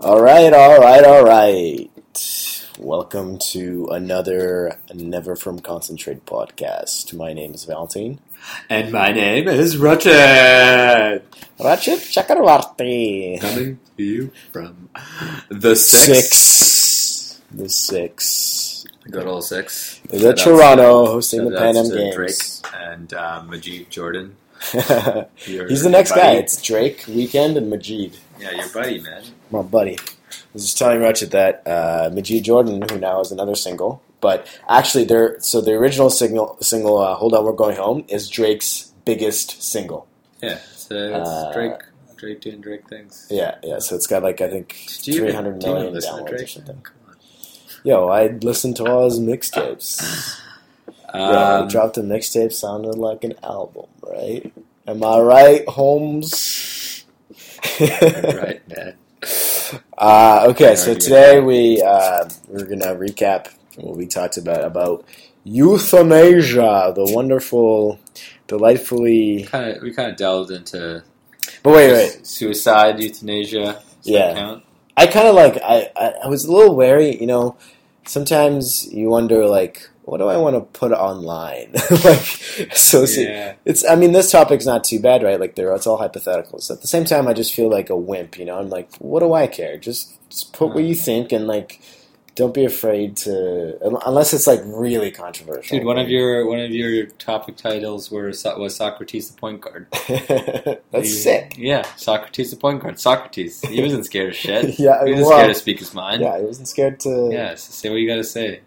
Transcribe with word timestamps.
All 0.00 0.20
right, 0.20 0.52
all 0.52 0.78
right, 0.78 1.04
all 1.04 1.24
right. 1.24 1.90
Welcome 2.78 3.38
to 3.52 3.88
another 3.90 4.78
Never 4.92 5.36
From 5.36 5.60
Concentrate 5.60 6.26
podcast. 6.26 7.14
My 7.14 7.32
name 7.32 7.54
is 7.54 7.64
Valentine. 7.64 8.20
And 8.68 8.92
my 8.92 9.12
name 9.12 9.48
is 9.48 9.76
Rachel. 9.78 10.12
Rachid 10.12 11.20
Chakravarti. 12.12 13.40
Coming 13.40 13.78
to 13.96 14.02
you 14.02 14.30
from 14.52 14.90
the 15.48 15.74
six. 15.76 16.28
Six. 16.30 17.40
The 17.52 17.68
six. 17.68 18.86
Good 19.10 19.26
old 19.26 19.44
six. 19.44 20.00
The 20.08 20.18
Shout 20.18 20.38
Toronto 20.38 21.04
to- 21.06 21.10
hosting 21.12 21.44
the 21.50 21.56
Pan 21.56 21.76
Am 21.76 21.88
Games. 21.90 22.14
Drake 22.14 22.72
and 22.82 23.14
uh, 23.14 23.42
Majid 23.46 23.90
Jordan. 23.90 24.36
He's 25.36 25.82
the 25.82 25.90
next 25.90 26.12
guy. 26.12 26.32
It's 26.32 26.60
Drake, 26.60 27.02
Weeknd, 27.02 27.56
and 27.56 27.68
Majid. 27.70 28.16
Yeah, 28.44 28.50
your 28.52 28.68
buddy, 28.68 29.00
man. 29.00 29.22
My 29.50 29.62
buddy. 29.62 29.98
I 29.98 30.34
was 30.52 30.64
just 30.64 30.78
telling 30.78 31.00
Ratchet 31.00 31.30
that 31.30 31.62
uh, 31.66 32.10
Majid 32.12 32.44
Jordan, 32.44 32.82
who 32.90 32.98
now 32.98 33.20
is 33.20 33.32
another 33.32 33.54
single, 33.54 34.02
but 34.20 34.46
actually, 34.68 35.04
they're 35.04 35.40
so 35.40 35.60
the 35.60 35.72
original 35.72 36.10
single, 36.10 36.56
single 36.60 36.98
uh, 36.98 37.14
"Hold 37.14 37.34
On, 37.34 37.44
We're 37.44 37.52
Going 37.52 37.76
Home" 37.76 38.04
is 38.08 38.28
Drake's 38.28 38.92
biggest 39.04 39.62
single. 39.62 40.06
Yeah, 40.42 40.58
so 40.76 40.94
it's 40.94 41.28
Uh, 41.28 41.52
Drake. 41.52 41.80
Drake 42.16 42.40
doing 42.40 42.60
Drake 42.60 42.88
things. 42.88 43.26
Yeah, 43.30 43.56
yeah. 43.62 43.78
So 43.80 43.96
it's 43.96 44.06
got 44.06 44.22
like 44.22 44.40
I 44.40 44.48
think 44.48 44.74
three 44.88 45.32
hundred 45.32 45.58
do 45.60 45.68
you 45.68 45.78
even 45.78 45.92
listen 45.94 46.16
to 46.16 46.22
downloads 46.32 46.42
or 46.42 46.46
something. 46.46 46.80
Come 46.82 46.94
on. 47.08 47.16
Yo, 47.84 48.08
I 48.08 48.26
listened 48.28 48.76
to 48.76 48.86
all 48.86 49.04
his 49.04 49.18
mixtapes. 49.20 50.40
yeah, 51.14 51.56
Um, 51.58 51.64
he 51.66 51.72
dropped 51.72 51.96
a 51.98 52.02
mixtape, 52.02 52.52
sounded 52.52 52.96
like 52.96 53.24
an 53.24 53.34
album, 53.42 53.86
right? 54.02 54.52
Am 54.86 55.02
I 55.04 55.18
right, 55.20 55.68
Holmes? 55.68 56.83
right, 57.80 58.60
man. 58.68 58.94
Uh, 59.96 60.46
okay, 60.50 60.76
so 60.76 60.94
today 60.94 61.40
we 61.40 61.82
uh, 61.82 62.28
we're 62.48 62.66
gonna 62.66 62.94
recap 62.94 63.48
what 63.76 63.96
we 63.96 64.06
talked 64.06 64.36
about 64.36 64.64
about 64.64 65.04
euthanasia, 65.44 66.92
the 66.94 67.10
wonderful, 67.14 67.98
delightfully. 68.46 69.44
Kind 69.44 69.76
of, 69.76 69.82
we 69.82 69.92
kind 69.92 70.10
of 70.10 70.16
delved 70.16 70.50
into 70.50 71.02
But 71.62 71.72
wait, 71.72 71.92
wait. 71.92 72.26
suicide, 72.26 73.00
euthanasia. 73.00 73.82
Yeah. 74.02 74.60
I 74.96 75.06
kind 75.06 75.26
of 75.26 75.34
like. 75.34 75.56
I, 75.62 75.90
I 75.96 76.12
I 76.24 76.28
was 76.28 76.44
a 76.44 76.52
little 76.52 76.76
wary. 76.76 77.18
You 77.18 77.26
know, 77.26 77.56
sometimes 78.06 78.92
you 78.92 79.08
wonder 79.08 79.46
like, 79.46 79.88
what 80.04 80.18
do 80.18 80.28
I 80.28 80.36
want 80.36 80.54
to 80.54 80.78
put 80.78 80.92
online? 80.92 81.72
like, 82.04 82.70
associate. 82.70 83.28
Yeah. 83.28 83.54
It's. 83.64 83.84
I 83.84 83.94
mean, 83.94 84.12
this 84.12 84.30
topic's 84.30 84.66
not 84.66 84.84
too 84.84 85.00
bad, 85.00 85.22
right? 85.22 85.40
Like, 85.40 85.54
they're 85.54 85.74
it's 85.74 85.86
all 85.86 85.98
hypotheticals. 85.98 86.70
At 86.70 86.82
the 86.82 86.88
same 86.88 87.04
time, 87.04 87.26
I 87.26 87.32
just 87.32 87.54
feel 87.54 87.70
like 87.70 87.90
a 87.90 87.96
wimp. 87.96 88.38
You 88.38 88.44
know, 88.44 88.58
I'm 88.58 88.68
like, 88.68 88.94
what 88.96 89.20
do 89.20 89.32
I 89.32 89.46
care? 89.46 89.78
Just, 89.78 90.14
just 90.28 90.52
put 90.52 90.74
what 90.74 90.84
you 90.84 90.92
uh-huh. 90.94 91.04
think 91.04 91.32
and 91.32 91.46
like, 91.46 91.80
don't 92.34 92.52
be 92.52 92.64
afraid 92.64 93.16
to, 93.18 93.78
unless 94.04 94.34
it's 94.34 94.46
like 94.46 94.60
really 94.64 95.10
controversial. 95.10 95.78
Dude, 95.78 95.86
one 95.86 95.98
of 95.98 96.10
your 96.10 96.46
one 96.48 96.58
of 96.58 96.70
your 96.70 97.06
topic 97.06 97.56
titles 97.56 98.10
were 98.10 98.26
was 98.58 98.76
Socrates 98.76 99.30
the 99.30 99.40
point 99.40 99.60
guard. 99.60 99.86
That's 100.08 100.82
You- 100.92 101.04
sick. 101.04 101.54
Yeah, 101.56 101.82
Socrates 101.96 102.50
the 102.50 102.56
point 102.56 102.82
guard. 102.82 102.98
Socrates. 102.98 103.60
He 103.62 103.80
wasn't 103.80 104.04
scared 104.04 104.30
of 104.30 104.36
shit. 104.36 104.78
Yeah, 104.84 105.04
he 105.04 105.12
wasn't 105.12 105.28
well, 105.28 105.38
scared 105.38 105.54
to 105.54 105.60
speak 105.60 105.78
his 105.78 105.94
mind. 105.94 106.22
Yeah, 106.22 106.30
I 106.30 106.40
wasn't 106.40 106.68
scared 106.68 106.98
to. 107.00 107.30
Yeah, 107.32 107.54
so 107.54 107.70
say 107.72 107.90
what 107.90 107.96
you 107.96 108.08
gotta 108.08 108.24
say. 108.24 108.60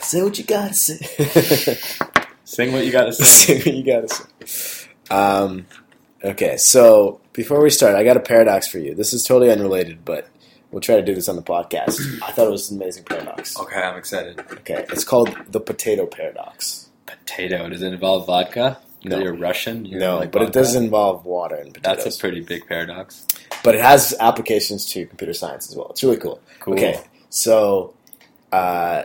Say 0.00 0.22
what 0.22 0.38
you 0.38 0.44
gotta 0.44 0.74
say. 0.74 0.96
Sing 2.44 2.72
what 2.72 2.84
you 2.84 2.92
gotta 2.92 3.12
say 3.12 3.24
say. 3.24 3.56
what 3.58 3.66
you 3.76 3.84
gotta 3.84 4.08
say. 4.46 4.88
Um, 5.10 5.66
okay, 6.24 6.56
so 6.56 7.20
before 7.32 7.62
we 7.62 7.70
start, 7.70 7.94
I 7.94 8.04
got 8.04 8.16
a 8.16 8.20
paradox 8.20 8.66
for 8.68 8.78
you. 8.78 8.94
This 8.94 9.12
is 9.12 9.24
totally 9.24 9.50
unrelated, 9.50 10.04
but 10.04 10.28
we'll 10.70 10.80
try 10.80 10.96
to 10.96 11.02
do 11.02 11.14
this 11.14 11.28
on 11.28 11.36
the 11.36 11.42
podcast. 11.42 12.00
I 12.22 12.32
thought 12.32 12.48
it 12.48 12.50
was 12.50 12.70
an 12.70 12.80
amazing 12.80 13.04
paradox. 13.04 13.58
okay, 13.58 13.80
I'm 13.80 13.96
excited. 13.96 14.40
Okay, 14.40 14.84
it's 14.90 15.04
called 15.04 15.34
the 15.48 15.60
potato 15.60 16.06
paradox. 16.06 16.88
Potato. 17.06 17.68
Does 17.68 17.82
it 17.82 17.92
involve 17.92 18.26
vodka? 18.26 18.78
No. 19.04 19.18
You're 19.18 19.34
Russian. 19.34 19.84
You 19.84 19.98
No, 19.98 20.18
like 20.18 20.30
but 20.30 20.42
it 20.42 20.52
does 20.52 20.74
involve 20.76 21.24
water 21.24 21.56
and 21.56 21.74
potatoes. 21.74 22.04
That's 22.04 22.16
a 22.16 22.20
pretty 22.20 22.40
big 22.40 22.66
paradox. 22.68 23.26
but 23.64 23.74
it 23.74 23.80
has 23.80 24.14
applications 24.20 24.86
to 24.92 25.06
computer 25.06 25.32
science 25.32 25.68
as 25.68 25.76
well. 25.76 25.88
It's 25.90 26.02
really 26.04 26.18
cool. 26.18 26.40
Cool. 26.60 26.74
Okay, 26.74 27.00
so 27.28 27.94
uh, 28.52 29.02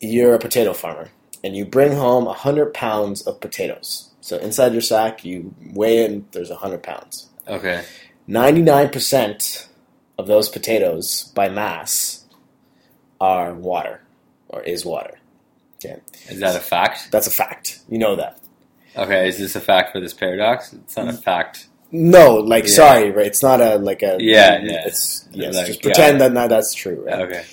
you're 0.00 0.34
a 0.34 0.38
potato 0.38 0.72
farmer, 0.72 1.08
and 1.44 1.56
you 1.56 1.64
bring 1.64 1.92
home 1.92 2.26
hundred 2.26 2.74
pounds 2.74 3.22
of 3.22 3.40
potatoes. 3.40 4.10
So 4.20 4.36
inside 4.38 4.72
your 4.72 4.82
sack, 4.82 5.24
you 5.24 5.54
weigh 5.72 6.04
in. 6.04 6.26
There's 6.32 6.50
hundred 6.50 6.82
pounds. 6.82 7.28
Okay. 7.46 7.84
Ninety-nine 8.26 8.90
percent 8.90 9.68
of 10.18 10.26
those 10.26 10.48
potatoes 10.48 11.32
by 11.34 11.48
mass 11.48 12.24
are 13.20 13.54
water, 13.54 14.02
or 14.48 14.62
is 14.62 14.84
water. 14.84 15.18
Okay. 15.84 16.00
Is 16.28 16.40
that 16.40 16.56
a 16.56 16.60
fact? 16.60 17.10
That's 17.10 17.26
a 17.26 17.30
fact. 17.30 17.80
You 17.88 17.98
know 17.98 18.16
that. 18.16 18.38
Okay. 18.96 19.28
Is 19.28 19.38
this 19.38 19.54
a 19.56 19.60
fact 19.60 19.92
for 19.92 20.00
this 20.00 20.12
paradox? 20.12 20.72
It's 20.72 20.96
not 20.96 21.08
a 21.08 21.12
fact. 21.12 21.68
No, 21.90 22.34
like 22.34 22.64
Yeah. 22.64 22.70
sorry, 22.70 23.10
right? 23.12 23.26
It's 23.26 23.42
not 23.42 23.60
a 23.60 23.76
like 23.76 24.02
a 24.02 24.18
Yeah, 24.20 24.60
yeah. 24.62 24.86
It's 24.86 25.26
yes, 25.32 25.54
Like, 25.54 25.66
just 25.68 25.82
pretend 25.82 26.18
yeah. 26.18 26.28
that 26.28 26.34
that 26.34 26.48
that's 26.50 26.74
true, 26.74 27.04
right? 27.06 27.20
Okay. 27.20 27.44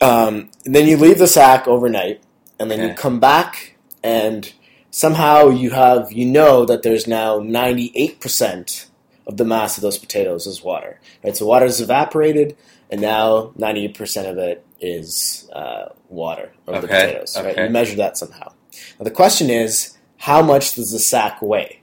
Um, 0.00 0.50
then 0.64 0.86
you 0.86 0.96
leave 0.96 1.18
the 1.18 1.26
sack 1.26 1.68
overnight, 1.68 2.22
and 2.58 2.70
then 2.70 2.88
you 2.88 2.94
come 2.94 3.20
back, 3.20 3.76
and 4.02 4.52
somehow 4.90 5.48
you 5.48 5.70
have 5.70 6.10
you 6.12 6.26
know 6.26 6.64
that 6.64 6.82
there's 6.82 7.06
now 7.06 7.38
ninety 7.38 7.92
eight 7.94 8.20
percent 8.20 8.88
of 9.26 9.36
the 9.36 9.44
mass 9.44 9.76
of 9.76 9.82
those 9.82 9.98
potatoes 9.98 10.46
is 10.46 10.62
water. 10.62 11.00
Right, 11.22 11.36
so 11.36 11.46
water 11.46 11.66
is 11.66 11.80
evaporated, 11.80 12.56
and 12.90 13.00
now 13.00 13.52
ninety 13.56 13.84
eight 13.84 13.94
percent 13.94 14.26
of 14.26 14.38
it 14.38 14.64
is 14.80 15.48
uh, 15.52 15.90
water 16.08 16.52
of 16.66 16.80
the 16.80 16.88
potatoes. 16.88 17.36
Right, 17.36 17.46
okay. 17.46 17.64
you 17.64 17.70
measure 17.70 17.96
that 17.96 18.16
somehow. 18.16 18.52
Now 18.98 19.04
the 19.04 19.10
question 19.10 19.50
is, 19.50 19.98
how 20.16 20.42
much 20.42 20.74
does 20.74 20.92
the 20.92 20.98
sack 20.98 21.42
weigh? 21.42 21.82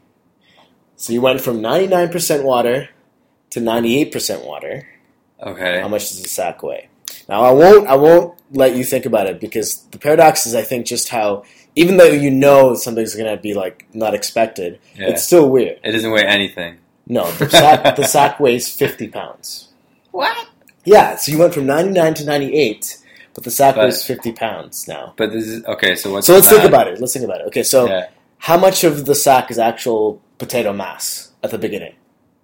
So 0.95 1.13
you 1.13 1.21
went 1.21 1.41
from 1.41 1.61
ninety 1.61 1.87
nine 1.87 2.09
percent 2.09 2.43
water 2.43 2.89
to 3.51 3.59
ninety 3.59 3.99
eight 3.99 4.11
percent 4.11 4.43
water. 4.43 4.87
Okay. 5.41 5.79
How 5.79 5.87
much 5.87 6.09
does 6.09 6.23
the 6.23 6.29
sack 6.29 6.63
weigh? 6.63 6.89
Now 7.29 7.43
I 7.43 7.51
won't 7.51 7.87
I 7.87 7.95
won't 7.95 8.37
let 8.51 8.75
you 8.75 8.83
think 8.83 9.05
about 9.05 9.27
it 9.27 9.39
because 9.39 9.83
the 9.91 9.99
paradox 9.99 10.45
is 10.47 10.55
I 10.55 10.61
think 10.63 10.85
just 10.85 11.09
how 11.09 11.43
even 11.75 11.97
though 11.97 12.05
you 12.05 12.31
know 12.31 12.73
something's 12.75 13.15
gonna 13.15 13.37
be 13.37 13.53
like 13.53 13.87
not 13.93 14.13
expected, 14.13 14.79
Yeah. 14.95 15.09
it's 15.09 15.23
still 15.23 15.49
weird. 15.49 15.79
It 15.83 15.91
doesn't 15.91 16.11
weigh 16.11 16.25
anything. 16.25 16.77
No, 17.07 17.29
the 17.33 17.49
sack 17.61 17.95
the 17.95 18.03
sack 18.05 18.39
weighs 18.39 18.73
fifty 18.73 19.07
pounds. 19.07 19.69
What? 20.11 20.47
Yeah, 20.85 21.15
so 21.17 21.31
you 21.31 21.37
went 21.37 21.53
from 21.53 21.65
ninety 21.65 21.91
nine 21.91 22.13
to 22.15 22.25
ninety 22.25 22.53
eight, 22.55 22.97
but 23.33 23.43
the 23.43 23.51
sack 23.51 23.75
But- 23.75 23.85
weighs 23.85 24.03
fifty 24.03 24.31
pounds 24.31 24.87
now. 24.87 25.13
But 25.17 25.31
this 25.31 25.45
is 25.47 25.65
okay. 25.65 25.95
So 25.95 26.11
what's 26.13 26.27
So 26.27 26.33
let's 26.33 26.47
think 26.49 26.61
fact? 26.61 26.69
about 26.73 26.87
it. 26.87 26.99
Let's 26.99 27.13
think 27.13 27.25
about 27.25 27.41
it. 27.41 27.47
Okay, 27.47 27.63
so 27.63 27.87
yeah, 27.87 28.07
how 28.39 28.57
much 28.57 28.83
of 28.83 29.05
the 29.05 29.15
sack 29.15 29.51
is 29.51 29.59
actual 29.59 30.21
potato 30.37 30.71
mass 30.73 31.31
at 31.43 31.51
the 31.51 31.57
beginning? 31.57 31.95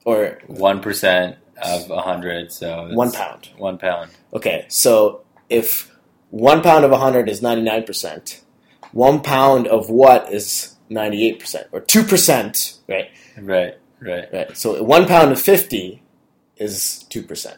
Or 0.05 0.39
one 0.47 0.81
percent 0.81 1.37
of 1.65 1.89
a 1.89 2.01
hundred. 2.01 2.51
So 2.51 2.87
it's 2.87 2.95
one 2.95 3.11
pound. 3.11 3.49
One 3.57 3.77
pound. 3.77 4.11
Okay, 4.33 4.65
so 4.69 5.23
if 5.49 5.91
one 6.33 6.61
pound 6.63 6.83
of 6.83 6.89
100 6.91 7.29
is 7.29 7.41
99%, 7.41 8.41
one 8.91 9.21
pound 9.21 9.67
of 9.67 9.89
what 9.89 10.33
is 10.33 10.75
98%? 10.89 11.65
Or 11.71 11.81
2%, 11.81 12.79
right? 12.87 13.11
Right. 13.37 13.77
Right. 13.99 14.33
Right. 14.33 14.57
So 14.57 14.81
one 14.83 15.05
pound 15.07 15.31
of 15.31 15.39
50 15.39 16.01
is 16.57 17.05
2%. 17.09 17.55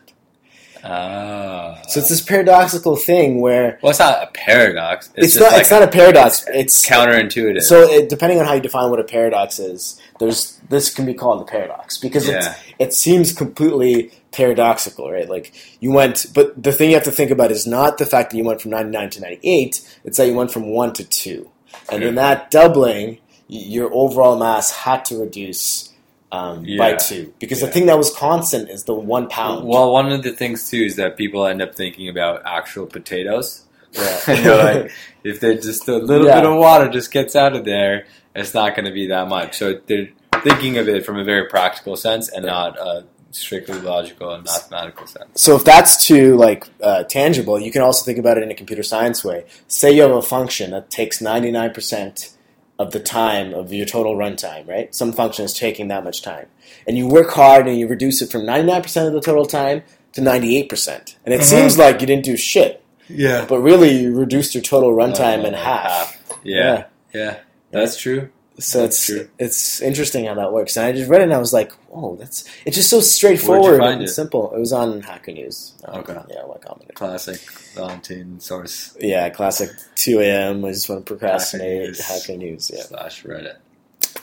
Ah. 0.86 1.82
So 1.88 2.00
it's 2.00 2.10
this 2.10 2.22
paradoxical 2.22 2.96
thing 2.96 3.42
where 3.42 3.80
well, 3.82 3.90
it's 3.90 4.00
not 4.00 4.22
a 4.22 4.28
paradox. 4.28 5.10
it's, 5.16 5.34
just 5.34 5.40
not 5.40 5.52
like 5.54 5.62
it's 5.62 5.72
not 5.72 5.84
a 5.84 5.88
paradox. 5.88 6.46
It's 6.54 6.86
counterintuitive. 6.86 7.62
so 7.64 7.82
it, 7.90 8.08
depending 8.10 8.40
on 8.40 8.46
how 8.46 8.54
you 8.54 8.62
define 8.62 8.92
what 8.92 9.00
a 9.00 9.04
paradox 9.04 9.58
is, 9.60 10.00
there's 10.20 10.60
this 10.70 10.94
can 10.94 11.06
be 11.06 11.14
called 11.14 11.42
a 11.42 11.46
paradox 11.46 11.98
because 11.98 12.28
Yeah. 12.28 12.38
it's, 12.38 12.48
it 12.80 12.94
seems 12.94 13.34
completely 13.34 14.12
paradoxical, 14.32 15.12
right? 15.12 15.28
Like 15.30 15.54
you 15.80 15.92
went, 15.92 16.28
but 16.34 16.62
the 16.62 16.72
thing 16.72 16.90
you 16.90 16.96
have 16.96 17.06
to 17.06 17.12
think 17.12 17.32
about 17.32 17.52
is 17.52 17.66
not 17.66 17.98
the 17.98 18.06
fact 18.06 18.32
that 18.32 18.38
you 18.38 18.44
went 18.44 18.62
from 18.62 18.72
99 18.72 19.10
to 19.12 19.22
98, 19.22 19.98
it's 20.04 20.18
that 20.18 20.28
you 20.28 20.36
went 20.36 20.52
from 20.52 20.70
1 20.70 20.94
to 20.94 21.04
2. 21.04 21.50
And 21.92 22.04
in 22.04 22.16
that 22.16 22.52
doubling, 22.52 23.20
your 23.48 23.94
overall 23.94 24.38
mass 24.38 24.72
had 24.72 25.06
to 25.06 25.20
reduce 25.20 25.92
um, 26.36 26.66
by 26.78 26.94
2. 26.96 27.34
Because 27.40 27.60
Yeah. 27.62 27.68
the 27.68 27.72
thing 27.74 27.86
that 27.88 27.98
was 27.98 28.12
constant 28.14 28.70
is 28.70 28.84
the 28.84 28.94
1 28.94 29.28
pound. 29.30 29.68
Well, 29.68 29.92
one 29.92 30.12
of 30.12 30.24
the 30.24 30.32
things 30.32 30.70
too 30.70 30.84
is 30.90 30.96
that 30.98 31.18
people 31.18 31.46
end 31.46 31.62
up 31.62 31.76
thinking 31.76 32.08
about 32.10 32.42
actual 32.46 32.86
potatoes. 32.86 33.62
Yeah. 33.94 34.20
Like, 34.66 34.92
if 35.24 35.40
they 35.40 35.56
just 35.56 35.88
a 35.88 35.98
little 35.98 36.28
Yeah. 36.28 36.42
bit 36.42 36.50
of 36.52 36.58
water 36.58 36.88
just 36.90 37.12
gets 37.12 37.36
out 37.36 37.56
of 37.56 37.64
there, 37.66 38.06
it's 38.36 38.54
not 38.54 38.76
going 38.76 38.86
to 38.86 38.92
be 38.92 39.08
that 39.08 39.28
much. 39.28 39.58
So 39.58 39.80
they're 39.88 40.10
thinking 40.44 40.78
of 40.78 40.88
it 40.90 41.06
from 41.06 41.18
a 41.18 41.24
very 41.24 41.46
practical 41.48 41.96
sense 41.96 42.30
and 42.30 42.46
not 42.46 42.78
a 42.78 43.06
strictly 43.32 43.80
logical 43.80 44.32
and 44.32 44.44
mathematical 44.46 45.08
sense. 45.08 45.28
So 45.36 45.56
if 45.56 45.64
that's 45.66 46.06
too 46.06 46.36
like 46.38 46.68
uh, 46.82 47.04
tangible, 47.04 47.60
you 47.60 47.72
can 47.72 47.82
also 47.82 48.06
think 48.06 48.18
about 48.20 48.38
it 48.38 48.44
in 48.44 48.52
a 48.52 48.56
computer 48.56 48.84
science 48.84 49.24
way. 49.26 49.46
Say 49.68 49.92
you 49.94 50.02
have 50.04 50.12
a 50.12 50.22
function 50.22 50.72
that 50.72 50.90
takes 50.90 51.22
ninety 51.22 51.52
nine 51.52 51.72
percent 51.74 52.30
of 52.78 52.92
the 52.92 53.00
time 53.00 53.54
of 53.54 53.72
your 53.72 53.86
total 53.86 54.16
runtime, 54.16 54.68
right? 54.68 54.94
Some 54.94 55.14
function 55.14 55.46
is 55.46 55.54
taking 55.54 55.88
that 55.88 56.04
much 56.04 56.22
time, 56.22 56.48
and 56.88 56.98
you 56.98 57.08
work 57.08 57.32
hard 57.32 57.68
and 57.68 57.78
you 57.80 57.88
reduce 57.88 58.22
it 58.22 58.32
from 58.32 58.46
ninety 58.46 58.68
nine 58.72 58.82
percent 58.82 59.08
of 59.08 59.14
the 59.14 59.22
total 59.22 59.46
time 59.46 59.84
to 60.14 60.22
98%. 60.22 61.16
And 61.26 61.34
it 61.34 61.42
Mhm. 61.42 61.44
seems 61.44 61.78
like 61.78 62.00
you 62.00 62.08
didn't 62.08 62.24
do 62.24 62.38
shit, 62.38 62.82
Yeah. 63.10 63.46
but 63.50 63.60
really 63.60 63.90
you 63.92 64.16
reduced 64.18 64.56
your 64.56 64.64
total 64.64 64.92
runtime 64.94 65.46
in 65.46 65.54
Uh, 65.54 65.58
half. 65.64 66.18
Yeah. 66.44 66.86
yeah. 67.14 67.38
That's 67.72 67.98
true. 67.98 68.30
So 68.58 68.80
That's 68.82 68.96
it's 68.98 69.06
true. 69.06 69.30
it's 69.38 69.82
interesting 69.82 70.26
how 70.26 70.36
that 70.36 70.54
works. 70.54 70.78
And 70.78 70.86
I 70.86 70.94
just 70.94 71.10
read 71.10 71.20
it 71.22 71.26
and 71.26 71.34
I 71.34 71.40
was 71.40 71.52
like, 71.52 71.74
"Whoa, 71.90 72.16
that's 72.16 72.46
it's 72.66 72.78
just 72.78 72.90
so 72.90 73.02
straightforward 73.02 73.82
and 73.84 74.04
it? 74.04 74.08
simple." 74.08 74.54
It 74.56 74.60
was 74.60 74.72
on 74.72 75.02
Hacker 75.02 75.32
News. 75.34 75.74
Um, 75.84 76.00
Okay. 76.00 76.18
Yeah, 76.30 76.46
what 76.46 76.62
comment? 76.62 76.94
Classic 76.96 77.40
Valentine 77.76 78.40
source 78.40 78.96
Yeah, 79.00 79.28
classic 79.30 79.72
2 79.96 80.20
a.m. 80.22 80.64
I 80.64 80.72
just 80.72 80.88
want 80.88 81.06
to 81.06 81.10
procrastinate. 81.14 81.82
News. 81.82 82.00
Hacker 82.02 82.38
News. 82.38 82.72
Yeah. 82.74 82.84
slash 82.84 83.24
Reddit. 83.24 83.58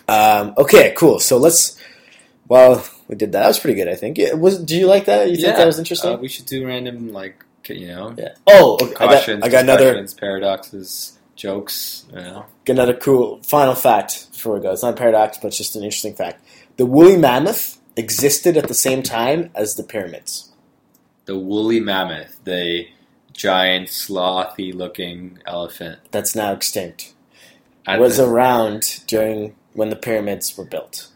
Um, 0.08 0.54
okay, 0.56 0.94
cool. 0.96 1.18
So 1.20 1.36
let's. 1.36 1.78
Well, 2.48 2.84
we 3.08 3.16
did 3.16 3.32
that. 3.32 3.40
That 3.42 3.48
was 3.48 3.58
pretty 3.58 3.76
good. 3.76 3.88
I 3.88 3.94
think. 3.96 4.18
It 4.18 4.38
was. 4.38 4.58
Do 4.58 4.76
you 4.76 4.86
like 4.86 5.04
that? 5.06 5.30
You 5.30 5.36
think 5.36 5.56
that 5.56 5.66
was 5.66 5.78
interesting? 5.78 6.12
Uh, 6.14 6.16
we 6.16 6.28
should 6.28 6.46
do 6.46 6.66
random 6.66 7.12
like 7.12 7.44
you 7.68 7.88
know 7.88 8.14
yeah. 8.18 8.34
Oh, 8.46 8.78
okay, 8.82 8.94
I 9.04 9.06
got, 9.06 9.28
I 9.44 9.48
got 9.48 9.62
another 9.62 10.06
paradoxes, 10.18 11.18
jokes. 11.36 12.06
You 12.12 12.20
know. 12.20 12.46
another 12.66 12.94
cool 12.94 13.40
final 13.42 13.74
fact 13.74 14.30
before 14.32 14.54
we 14.54 14.60
go. 14.60 14.72
It's 14.72 14.82
not 14.82 14.94
a 14.94 14.96
paradox, 14.96 15.38
but 15.38 15.48
it's 15.48 15.58
just 15.58 15.76
an 15.76 15.82
interesting 15.84 16.14
fact. 16.14 16.44
The 16.76 16.86
woolly 16.86 17.16
mammoth 17.16 17.78
existed 17.96 18.56
at 18.56 18.68
the 18.68 18.74
same 18.74 19.02
time 19.02 19.50
as 19.54 19.74
the 19.74 19.82
pyramids. 19.82 20.50
The 21.26 21.38
woolly 21.38 21.80
mammoth, 21.80 22.42
the 22.44 22.86
giant 23.32 23.88
slothy 23.88 24.74
looking 24.74 25.38
elephant. 25.46 26.00
That's 26.10 26.34
now 26.34 26.52
extinct. 26.52 27.14
At 27.86 28.00
was 28.00 28.16
the- 28.18 28.26
around 28.26 29.02
during 29.06 29.54
when 29.74 29.90
the 29.90 29.96
pyramids 29.96 30.56
were 30.56 30.64
built. 30.64 31.08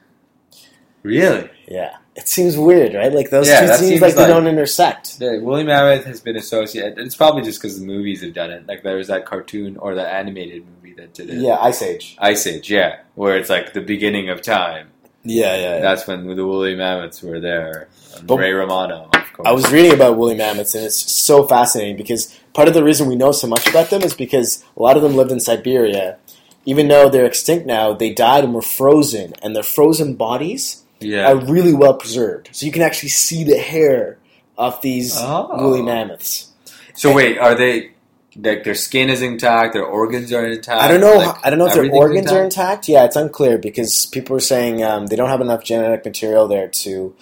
really 1.02 1.50
Yeah, 1.68 1.96
it 2.16 2.26
seems 2.28 2.56
weird, 2.56 2.94
right? 2.94 3.12
Like 3.12 3.30
those 3.30 3.46
Yeah, 3.46 3.60
two 3.60 3.66
that 3.68 3.78
seems, 3.78 3.88
seems 3.90 4.00
like, 4.00 4.14
they 4.14 4.22
like- 4.22 4.28
don't 4.30 4.46
intersect. 4.46 5.18
the 5.18 5.38
woolly 5.42 5.64
mammoth 5.64 6.04
has 6.06 6.20
been 6.20 6.36
associated. 6.36 6.98
It's 6.98 7.14
probably 7.14 7.42
just 7.42 7.60
because 7.60 7.78
the 7.78 7.86
movies 7.86 8.22
have 8.22 8.32
done 8.32 8.50
it. 8.50 8.66
Like 8.66 8.82
there 8.82 8.96
was 8.96 9.08
that 9.08 9.26
cartoon 9.26 9.76
or 9.76 9.94
the 9.94 10.06
animated 10.08 10.64
movie 10.66 10.94
that 10.94 11.12
did 11.14 11.30
it. 11.30 11.36
Yeah, 11.36 11.58
Ice 11.60 11.82
Age. 11.82 12.16
Ice 12.18 12.46
Age, 12.46 12.70
yeah, 12.70 13.00
where 13.14 13.36
it's 13.36 13.50
like 13.50 13.72
the 13.74 13.80
beginning 13.82 14.30
of 14.30 14.40
time. 14.42 14.88
Yeah, 15.24 15.56
yeah. 15.56 15.74
yeah. 15.76 15.80
That's 15.80 16.06
when 16.06 16.26
the 16.34 16.46
woolly 16.46 16.74
mammoths 16.74 17.22
were 17.22 17.38
there. 17.40 17.88
But- 18.24 18.36
Ray 18.38 18.52
Romano, 18.52 19.10
of 19.12 19.32
course. 19.34 19.46
I 19.46 19.52
was 19.52 19.70
reading 19.70 19.92
about 19.92 20.16
woolly 20.16 20.36
mammoths, 20.36 20.74
and 20.74 20.84
it's 20.86 20.96
so 20.96 21.46
fascinating 21.46 21.96
because 21.96 22.34
part 22.54 22.66
of 22.68 22.72
the 22.74 22.82
reason 22.82 23.08
we 23.08 23.16
know 23.16 23.32
so 23.32 23.46
much 23.46 23.66
about 23.68 23.90
them 23.90 24.02
is 24.02 24.14
because 24.14 24.64
a 24.76 24.82
lot 24.82 24.96
of 24.96 25.02
them 25.02 25.16
lived 25.16 25.32
in 25.32 25.40
Siberia. 25.40 26.16
Even 26.64 26.88
though 26.88 27.08
they're 27.10 27.26
extinct 27.26 27.66
now, 27.66 27.92
they 27.92 28.12
died 28.12 28.42
and 28.44 28.54
were 28.54 28.62
frozen, 28.62 29.34
and 29.42 29.54
their 29.54 29.62
frozen 29.62 30.14
bodies 30.14 30.82
yeah. 31.00 31.30
are 31.30 31.36
really 31.36 31.72
well 31.74 31.94
preserved. 31.94 32.50
So 32.52 32.66
you 32.66 32.72
can 32.72 32.82
actually 32.82 33.10
see 33.10 33.44
the 33.44 33.58
hair 33.58 34.18
of 34.58 34.80
these 34.82 35.16
Oh. 35.16 35.48
woolly 35.62 35.82
mammoths. 35.82 36.48
So 36.94 37.12
wait, 37.14 37.38
are 37.38 37.54
they 37.54 37.92
like 38.38 38.64
their 38.64 38.74
skin 38.74 39.08
is 39.10 39.22
intact, 39.22 39.72
their 39.74 39.84
organs 39.84 40.32
are 40.32 40.46
intact? 40.46 40.82
I 40.82 40.88
don't 40.88 41.00
know. 41.00 41.16
like, 41.16 41.36
I 41.46 41.50
don't 41.50 41.58
know 41.58 41.66
if 41.66 41.74
their 41.74 41.90
organs 41.90 42.30
are 42.32 42.44
intact? 42.44 42.84
intact. 42.84 42.88
Yeah, 42.88 43.04
it's 43.04 43.16
unclear 43.16 43.58
because 43.58 44.06
people 44.06 44.36
are 44.36 44.40
saying 44.40 44.82
um, 44.82 45.06
they 45.06 45.16
don't 45.16 45.28
have 45.28 45.40
enough 45.40 45.64
genetic 45.64 46.04
material 46.04 46.46
there 46.48 46.68
to 46.68 47.14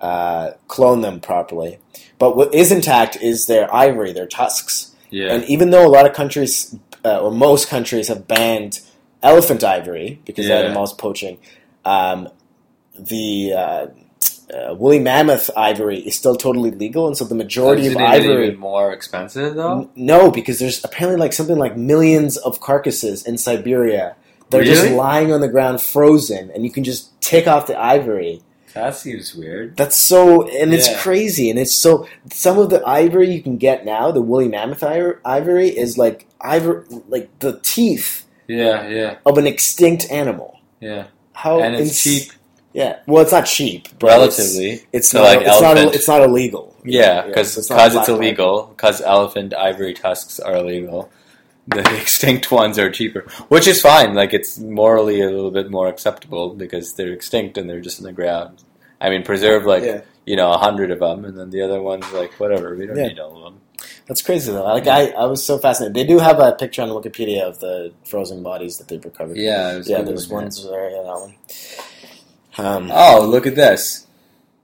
uh, 0.00 0.52
clone 0.68 1.00
them 1.02 1.20
properly. 1.20 1.78
But 2.18 2.36
what 2.36 2.54
is 2.54 2.70
intact 2.72 3.16
is 3.16 3.46
their 3.46 3.72
ivory, 3.74 4.12
their 4.12 4.26
tusks. 4.26 4.94
Yeah. 5.10 5.32
And 5.34 5.44
even 5.44 5.70
though 5.70 5.86
a 5.86 5.90
lot 5.90 6.06
of 6.06 6.14
countries, 6.14 6.74
uh, 7.04 7.20
or 7.20 7.30
most 7.30 7.68
countries, 7.68 8.08
have 8.08 8.26
banned 8.26 8.80
elephant 9.22 9.62
ivory 9.64 10.20
because 10.24 10.46
Yeah. 10.46 10.56
that 10.58 10.64
involves 10.66 10.92
poaching, 10.92 11.38
um, 11.84 12.28
the 13.08 13.52
uh, 13.56 13.86
uh, 14.54 14.74
woolly 14.74 14.98
mammoth 14.98 15.50
ivory 15.56 15.98
is 16.00 16.14
still 16.16 16.36
totally 16.36 16.70
legal, 16.70 17.06
and 17.06 17.16
so 17.16 17.24
the 17.24 17.34
majority 17.34 17.86
Isn't 17.86 18.00
of 18.00 18.06
ivory. 18.08 18.48
even 18.48 18.58
more 18.60 18.92
expensive 18.92 19.54
though? 19.54 19.80
N- 19.82 19.88
No, 19.96 20.30
because 20.30 20.58
there's 20.58 20.84
apparently 20.84 21.18
like 21.20 21.32
something 21.32 21.56
like 21.58 21.76
millions 21.76 22.36
of 22.36 22.60
carcasses 22.60 23.26
in 23.26 23.38
Siberia. 23.38 24.16
They're 24.50 24.64
just 24.64 24.90
lying 24.92 25.32
on 25.32 25.40
the 25.40 25.48
ground 25.48 25.80
frozen, 25.80 26.50
and 26.50 26.62
you 26.64 26.70
can 26.70 26.84
just 26.84 27.18
take 27.22 27.46
off 27.48 27.66
the 27.66 27.78
ivory. 27.80 28.42
That 28.74 28.94
seems 28.96 29.34
weird. 29.34 29.76
That's 29.78 29.96
so, 29.96 30.46
and 30.48 30.74
it's 30.74 30.88
Yeah. 30.90 30.98
crazy, 30.98 31.48
and 31.50 31.58
it's 31.58 31.74
so. 31.74 32.06
Some 32.30 32.58
of 32.58 32.68
the 32.68 32.82
ivory 32.86 33.30
you 33.34 33.42
can 33.42 33.56
get 33.56 33.84
now, 33.86 34.10
the 34.10 34.20
woolly 34.20 34.48
mammoth 34.48 34.82
ivory, 34.82 35.68
is 35.70 35.96
like 35.96 36.26
ivory, 36.40 36.84
like 37.08 37.30
the 37.38 37.60
teeth 37.62 38.24
Yeah, 38.46 38.86
yeah, 38.88 39.14
of 39.24 39.38
an 39.38 39.46
extinct 39.46 40.10
animal. 40.10 40.58
yeah. 40.80 41.04
How 41.32 41.60
and 41.60 41.74
it's 41.74 41.82
ins- 41.82 42.02
cheap, 42.02 42.32
Yeah, 42.72 43.00
well, 43.06 43.22
it's 43.22 43.32
not 43.32 43.44
cheap, 43.46 43.88
but 43.98 44.08
relatively. 44.08 44.70
It's, 44.70 44.86
it's 44.92 45.10
to, 45.10 45.18
not. 45.18 45.24
like, 45.24 45.40
it's 45.40 45.60
not. 45.60 45.76
elephant. 45.76 45.94
It's 45.94 46.08
not 46.08 46.22
illegal. 46.22 46.76
Yeah, 46.84 47.26
because 47.26 47.56
it's 47.58 47.70
not 47.70 47.94
it's, 47.94 48.08
illegal. 48.08 48.66
Because 48.74 49.00
elephant 49.00 49.54
ivory 49.54 49.94
tusks 49.94 50.40
are 50.40 50.56
illegal. 50.56 51.10
The 51.68 51.78
extinct 52.00 52.50
ones 52.50 52.76
are 52.76 52.90
cheaper, 52.90 53.20
which 53.46 53.68
is 53.68 53.80
fine. 53.80 54.14
Like 54.14 54.34
it's 54.34 54.58
morally 54.58 55.20
a 55.20 55.30
little 55.30 55.52
bit 55.52 55.70
more 55.70 55.86
acceptable 55.86 56.54
because 56.56 56.94
they're 56.94 57.12
extinct 57.12 57.56
and 57.56 57.70
they're 57.70 57.80
just 57.80 58.00
in 58.00 58.04
the 58.04 58.12
ground. 58.12 58.64
I 59.00 59.10
mean, 59.10 59.22
preserve 59.22 59.64
like 59.64 59.84
Yeah. 59.84 60.00
you 60.26 60.34
know 60.34 60.50
a 60.52 60.58
hundred 60.58 60.90
of 60.90 60.98
them, 60.98 61.24
and 61.24 61.38
then 61.38 61.50
the 61.50 61.62
other 61.62 61.80
ones 61.80 62.04
like 62.12 62.32
whatever. 62.40 62.74
We 62.74 62.86
don't 62.86 62.96
Yeah. 62.96 63.06
need 63.08 63.20
all 63.20 63.36
of 63.36 63.44
them. 63.44 63.60
That's 64.08 64.22
crazy 64.22 64.50
though. 64.50 64.64
Like 64.64 64.88
I, 64.88 65.10
I 65.10 65.26
was 65.26 65.44
so 65.46 65.56
fascinated. 65.56 65.94
They 65.94 66.02
do 66.04 66.18
have 66.18 66.40
a 66.40 66.50
picture 66.50 66.82
on 66.82 66.88
Wikipedia 66.88 67.42
of 67.42 67.60
the 67.60 67.92
frozen 68.04 68.42
bodies 68.42 68.78
that 68.78 68.88
they've 68.88 69.04
recovered. 69.04 69.36
Yeah, 69.36 69.80
yeah. 69.84 70.02
There's 70.02 70.28
ones 70.28 70.64
there. 70.68 70.90
Yeah, 70.90 71.02
that 71.02 71.20
one. 71.20 71.34
Um, 72.58 72.90
Oh, 72.92 73.26
look 73.26 73.46
at 73.46 73.54
this. 73.56 74.06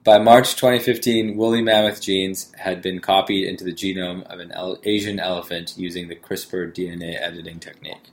By 0.05 0.19
March 0.19 0.55
2015, 0.57 1.37
woolly 1.37 1.61
mammoth 1.63 2.01
genes 2.01 2.53
had 2.57 2.81
been 2.81 3.01
copied 3.01 3.47
into 3.47 3.65
the 3.65 3.73
genome 3.73 4.23
of 4.33 4.41
an 4.41 4.53
el- 4.53 4.79
Asian 4.85 5.21
elephant 5.21 5.75
using 5.77 6.09
the 6.09 6.17
CRISPR 6.17 6.73
DNA 6.75 7.21
editing 7.21 7.59
technique. 7.61 8.11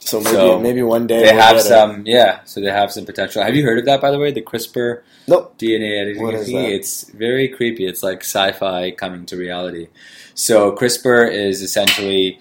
so 0.00 0.20
maybe 0.20 0.36
so 0.36 0.58
maybe 0.60 0.82
one 0.82 1.06
day 1.06 1.20
They 1.24 1.32
we'll 1.32 1.42
have 1.42 1.56
get 1.56 1.64
it. 1.66 1.68
some, 1.68 2.06
yeah, 2.06 2.40
so 2.44 2.60
they 2.60 2.70
have 2.70 2.90
some 2.90 3.04
potential. 3.06 3.42
Have 3.42 3.54
you 3.54 3.62
heard 3.64 3.78
of 3.78 3.84
that, 3.84 4.00
by 4.00 4.10
the 4.10 4.18
way? 4.18 4.32
The 4.32 4.42
CRISPR 4.42 5.02
Nope. 5.28 5.56
DNA 5.58 6.00
editing 6.00 6.22
What 6.22 6.34
is 6.34 6.46
that? 6.46 6.64
It's 6.72 7.10
very 7.10 7.48
creepy. 7.48 7.86
It's 7.86 8.02
like 8.02 8.20
sci 8.22 8.52
fi 8.52 8.90
coming 8.92 9.24
to 9.26 9.36
reality. 9.36 9.88
So, 10.34 10.72
CRISPR 10.72 11.32
is 11.32 11.62
essentially 11.62 12.40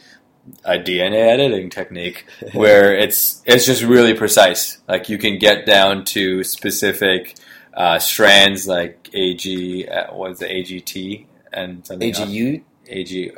a 0.64 0.78
DNA 0.78 1.28
editing 1.30 1.70
technique 1.70 2.26
where 2.54 2.96
it's 3.04 3.42
it's 3.46 3.66
just 3.66 3.84
really 3.84 4.14
precise. 4.14 4.80
Like 4.88 5.10
you 5.10 5.18
can 5.18 5.38
get 5.40 5.66
down 5.66 6.06
to 6.06 6.44
specific 6.44 7.36
uh, 7.74 8.00
strands, 8.00 8.68
like 8.68 9.10
AG, 9.14 9.88
uh, 9.88 10.14
what's 10.14 10.40
the 10.40 10.46
AGT 10.46 11.26
and 11.52 11.86
something 11.86 12.14
else. 12.14 12.20
AGU, 12.20 12.64
AG, 12.88 13.32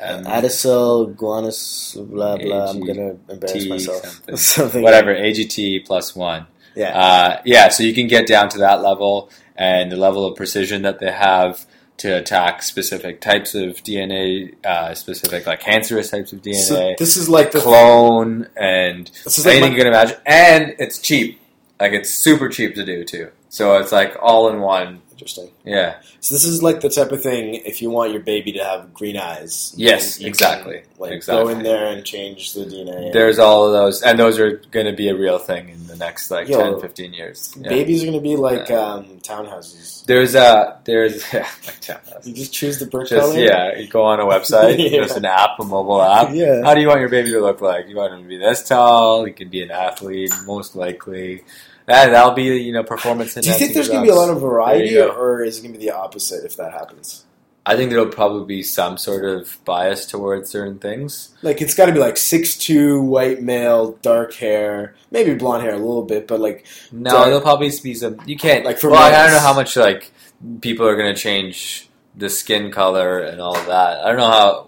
um, 0.00 0.24
Adacel, 0.24 1.14
Guanus, 1.14 1.94
blah 2.08 2.36
blah. 2.36 2.70
I'm 2.70 2.80
gonna 2.80 3.16
embarrass 3.28 3.52
T 3.52 3.68
myself. 3.68 4.04
something. 4.04 4.36
something. 4.36 4.82
whatever 4.82 5.14
AGT 5.14 5.86
plus 5.86 6.14
one. 6.14 6.46
Yeah. 6.74 6.96
Uh, 6.96 7.42
yeah, 7.44 7.68
so 7.70 7.82
you 7.82 7.92
can 7.92 8.06
get 8.06 8.26
down 8.26 8.48
to 8.50 8.58
that 8.58 8.82
level 8.82 9.30
and 9.56 9.90
the 9.90 9.96
level 9.96 10.24
of 10.24 10.36
precision 10.36 10.82
that 10.82 11.00
they 11.00 11.10
have 11.10 11.66
to 11.98 12.16
attack 12.16 12.62
specific 12.62 13.20
types 13.20 13.54
of 13.54 13.82
DNA, 13.82 14.54
uh, 14.64 14.94
specific 14.94 15.46
like 15.46 15.60
cancerous 15.60 16.10
types 16.10 16.32
of 16.32 16.42
DNA, 16.42 16.54
So 16.62 16.94
this 16.98 17.16
is 17.16 17.28
like 17.28 17.52
the 17.52 17.60
clone, 17.60 18.48
and 18.56 19.10
This 19.24 19.38
is 19.38 19.44
like 19.46 19.56
anything 19.56 19.72
my- 19.72 19.76
you 19.78 19.82
can 19.84 19.92
imagine. 19.92 20.16
And 20.26 20.74
it's 20.78 20.98
cheap. 20.98 21.40
Like 21.80 21.92
it's 21.92 22.10
super 22.12 22.48
cheap 22.48 22.74
to 22.76 22.84
do 22.84 23.04
too. 23.04 23.28
So 23.50 23.78
it's 23.78 23.92
like 23.92 24.16
all 24.20 24.48
in 24.50 24.60
one. 24.60 25.00
interesting. 25.12 25.50
Yeah. 25.64 25.96
So 26.20 26.34
this 26.34 26.44
is 26.44 26.62
like 26.62 26.80
the 26.80 26.88
type 26.88 27.10
of 27.10 27.20
thing. 27.22 27.54
If 27.54 27.82
you 27.82 27.90
want 27.90 28.12
your 28.12 28.20
baby 28.20 28.52
to 28.52 28.62
have 28.62 28.94
green 28.94 29.16
eyes, 29.16 29.74
Yes, 29.76 30.18
you 30.20 30.24
can, 30.26 30.28
exactly. 30.28 30.82
Like 30.98 31.12
Exactly. 31.12 31.44
go 31.44 31.48
in 31.58 31.62
there 31.64 31.86
and 31.88 32.04
change 32.04 32.52
the 32.54 32.64
DNA. 32.64 33.12
There's 33.12 33.38
all 33.40 33.66
of 33.66 33.72
those, 33.72 34.02
and 34.02 34.16
those 34.18 34.38
are 34.38 34.58
going 34.70 34.86
to 34.86 34.92
be 34.92 35.08
a 35.08 35.16
real 35.16 35.38
thing 35.38 35.70
in 35.70 35.86
the 35.88 35.96
next 35.96 36.30
like 36.30 36.46
Yo, 36.48 36.60
10, 36.72 36.80
15 36.80 37.12
years. 37.14 37.52
Yeah. 37.58 37.68
Babies 37.68 38.02
are 38.02 38.06
gonna 38.06 38.20
be 38.20 38.36
like 38.36 38.68
Yeah. 38.68 38.80
um, 38.80 39.18
townhouses. 39.20 40.04
There's 40.06 40.34
a 40.36 40.78
there's 40.84 41.24
yeah, 41.32 41.40
like 41.66 41.80
townhouses. 41.80 42.26
You 42.26 42.34
just 42.34 42.52
choose 42.52 42.78
the 42.78 42.86
bird 42.86 43.08
Just 43.08 43.20
color. 43.32 43.38
yeah, 43.40 43.76
you 43.76 43.88
go 43.88 44.02
on 44.04 44.20
a 44.20 44.24
website. 44.24 44.78
Yeah. 44.78 44.90
There's 45.00 45.12
an 45.16 45.24
app, 45.24 45.58
a 45.58 45.64
mobile 45.64 46.00
app. 46.16 46.28
Yeah. 46.32 46.62
How 46.62 46.74
do 46.74 46.80
you 46.80 46.86
want 46.88 47.00
your 47.00 47.08
baby 47.08 47.30
to 47.32 47.40
look 47.40 47.60
like? 47.60 47.88
You 47.88 47.96
want 47.96 48.12
him 48.12 48.22
to 48.22 48.28
be 48.28 48.36
this 48.38 48.62
tall. 48.68 49.24
He 49.24 49.32
can 49.32 49.48
be 49.48 49.62
an 49.62 49.70
athlete, 49.72 50.32
most 50.44 50.76
likely. 50.76 51.42
That 51.88 52.10
that'll 52.10 52.32
be 52.32 52.44
you 52.44 52.72
know 52.72 52.84
performance. 52.84 53.32
Do 53.32 53.48
you 53.48 53.54
think 53.54 53.72
there's 53.72 53.88
going 53.88 54.04
to 54.04 54.06
be 54.06 54.12
a 54.12 54.14
lot 54.14 54.28
of 54.28 54.42
variety, 54.42 55.00
or 55.00 55.42
is 55.42 55.58
it 55.58 55.62
going 55.62 55.72
to 55.72 55.78
be 55.78 55.86
the 55.86 55.94
opposite 55.94 56.44
if 56.44 56.54
that 56.58 56.72
happens? 56.72 57.24
I 57.64 57.76
think 57.76 57.90
there'll 57.90 58.06
probably 58.06 58.44
be 58.44 58.62
some 58.62 58.98
sort 58.98 59.24
of 59.24 59.58
bias 59.64 60.04
towards 60.04 60.50
certain 60.50 60.78
things. 60.78 61.34
Like 61.40 61.62
it's 61.62 61.74
got 61.74 61.86
to 61.86 61.92
be 61.92 61.98
like 61.98 62.18
six 62.18 62.58
two, 62.58 63.00
white 63.00 63.42
male, 63.42 63.92
dark 64.02 64.34
hair, 64.34 64.96
maybe 65.10 65.34
blonde 65.34 65.62
hair 65.62 65.72
a 65.72 65.78
little 65.78 66.04
bit, 66.04 66.28
but 66.28 66.40
like 66.40 66.66
No, 66.92 67.10
Dark- 67.10 67.24
there'll 67.26 67.40
probably 67.40 67.72
be 67.82 67.94
some. 67.94 68.18
You 68.26 68.36
can't 68.36 68.66
Like 68.66 68.78
for 68.78 68.90
Well, 68.90 69.02
I 69.02 69.10
don't 69.10 69.32
know 69.32 69.40
how 69.40 69.54
much 69.54 69.74
like 69.74 70.12
people 70.60 70.86
are 70.86 70.96
going 70.96 71.14
to 71.14 71.18
change 71.18 71.88
the 72.14 72.28
skin 72.28 72.70
color 72.70 73.20
and 73.20 73.40
all 73.40 73.56
of 73.56 73.66
that. 73.66 74.04
I 74.04 74.08
don't 74.08 74.18
know 74.18 74.30
how 74.30 74.67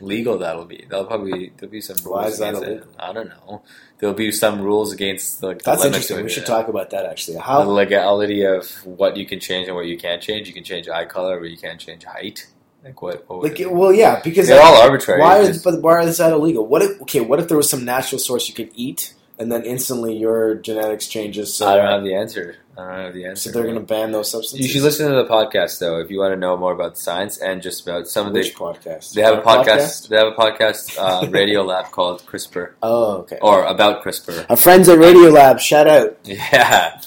legal 0.00 0.38
that'll 0.38 0.64
be. 0.64 0.86
There'll 0.88 1.04
probably 1.04 1.52
there'll 1.56 1.70
be 1.70 1.80
some 1.80 1.96
rules. 2.04 2.06
Why 2.06 2.26
is 2.26 2.38
that 2.38 2.50
against 2.50 2.62
it. 2.62 2.68
illegal? 2.68 2.88
I 2.98 3.12
don't 3.12 3.28
know. 3.28 3.62
There'll 3.98 4.14
be 4.14 4.32
some 4.32 4.60
rules 4.60 4.92
against 4.92 5.42
like 5.42 5.58
the 5.58 5.70
That's 5.70 5.84
interesting. 5.84 6.18
We 6.18 6.24
it. 6.24 6.30
should 6.30 6.46
talk 6.46 6.68
about 6.68 6.90
that 6.90 7.06
actually. 7.06 7.34
the 7.34 7.42
How 7.42 7.62
legality 7.62 8.42
of 8.44 8.68
what 8.84 9.16
you 9.16 9.26
can 9.26 9.40
change 9.40 9.66
and 9.66 9.76
what 9.76 9.86
you 9.86 9.98
can't 9.98 10.22
change. 10.22 10.48
You 10.48 10.54
can 10.54 10.64
change 10.64 10.88
eye 10.88 11.04
color, 11.04 11.38
but 11.40 11.50
you 11.50 11.56
can't 11.56 11.80
change 11.80 12.04
height. 12.04 12.46
Like 12.84 13.02
what? 13.02 13.28
what 13.28 13.42
like 13.42 13.58
it 13.58 13.72
well 13.72 13.92
yeah 13.92 14.20
because 14.22 14.46
they're 14.46 14.62
all 14.62 14.80
arbitrary. 14.82 15.20
why 15.20 15.38
is 15.38 15.62
but 15.62 15.82
why 15.82 16.02
is 16.02 16.18
that 16.18 16.32
illegal? 16.32 16.64
What 16.66 16.82
if 16.82 17.00
okay? 17.02 17.20
What 17.20 17.40
if 17.40 17.48
there 17.48 17.56
was 17.56 17.68
some 17.68 17.84
natural 17.84 18.20
source 18.20 18.48
you 18.48 18.54
could 18.54 18.70
eat 18.74 19.14
and 19.38 19.50
then 19.50 19.64
instantly 19.64 20.16
your 20.16 20.54
genetics 20.54 21.08
changes? 21.08 21.52
So 21.54 21.66
I 21.66 21.76
don't 21.76 21.90
have 21.90 22.04
the 22.04 22.14
answer. 22.14 22.56
I 22.78 22.86
don't 22.86 23.04
have 23.06 23.14
the 23.14 23.24
answer. 23.26 23.50
so 23.50 23.52
they're 23.54 23.64
going 23.64 23.74
to 23.74 23.80
ban 23.80 24.12
those 24.12 24.30
substances. 24.30 24.64
You 24.64 24.72
should 24.72 24.82
listen 24.84 25.08
to 25.10 25.16
the 25.16 25.24
podcast 25.28 25.80
though 25.80 25.98
if 25.98 26.10
you 26.12 26.20
want 26.20 26.32
to 26.32 26.36
know 26.38 26.56
more 26.56 26.72
about 26.72 26.96
science 26.96 27.36
and 27.38 27.60
just 27.60 27.82
about 27.82 28.06
some 28.06 28.28
of 28.28 28.32
the. 28.32 28.38
Which 28.38 28.54
podcast? 28.54 29.14
They 29.14 29.22
have 29.22 29.34
a 29.38 29.42
Our 29.44 29.64
podcast. 29.64 30.08
They 30.08 30.16
have 30.16 30.28
a 30.28 30.36
podcast, 30.36 30.96
uh, 30.96 31.22
Radiolab 31.26 31.90
called 31.90 32.24
CRISPR 32.24 32.74
Oh, 32.82 33.16
okay. 33.22 33.38
or 33.42 33.64
about 33.64 34.04
CRISPR. 34.04 34.46
Our 34.48 34.56
friends 34.56 34.88
at 34.88 34.98
Radio 34.98 35.28
Lab, 35.30 35.58
shout 35.58 35.88
out. 35.88 36.18
Yeah, 36.24 37.00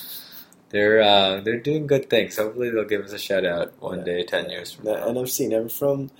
they're 0.72 1.02
uh, 1.02 1.40
they're 1.40 1.60
doing 1.62 1.88
good 1.88 2.10
things. 2.10 2.36
Hopefully, 2.38 2.70
they'll 2.70 2.84
give 2.84 3.06
us 3.06 3.14
a 3.14 3.18
shout 3.20 3.46
out 3.46 3.72
one 3.80 4.00
Yeah. 4.00 4.04
day, 4.04 4.24
ten 4.24 4.50
years 4.50 4.74
from 4.74 4.86
now. 4.86 5.06
The 5.06 5.14
now. 5.14 5.22
NFC 5.22 5.48
never 5.48 5.70
from 5.70 6.12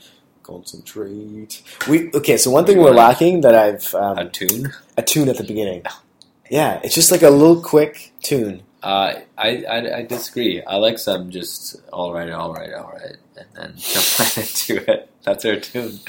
concentrate. 0.44 1.62
We 1.90 2.10
okay. 2.14 2.38
So 2.38 2.52
one 2.52 2.66
thing 2.66 2.78
we're 2.80 2.92
lacking 2.92 3.42
that 3.42 3.56
I've 3.56 3.94
um, 3.96 4.18
A 4.18 4.30
tune. 4.30 4.72
a 4.98 5.02
tune 5.02 5.30
at 5.30 5.38
the 5.38 5.44
beginning. 5.44 5.84
Yeah, 6.50 6.80
it's 6.84 6.96
just 6.96 7.12
like 7.12 7.22
a 7.22 7.30
little 7.30 7.62
quick 7.62 8.14
tune. 8.22 8.64
Uh, 8.84 9.20
I, 9.38 9.64
I 9.64 9.98
I 9.98 10.02
disagree. 10.04 10.64
I 10.64 10.78
like 10.78 10.98
some 10.98 11.30
just 11.30 11.82
all 11.94 12.14
right, 12.14 12.32
all 12.32 12.54
right, 12.54 12.74
all 12.74 12.92
right, 12.92 13.18
and 13.38 13.48
then 13.54 13.74
jump 13.78 14.20
right 14.20 14.38
into 14.38 14.92
it. 14.92 15.12
That's 15.24 15.46
our 15.46 15.58
tune. 15.58 16.00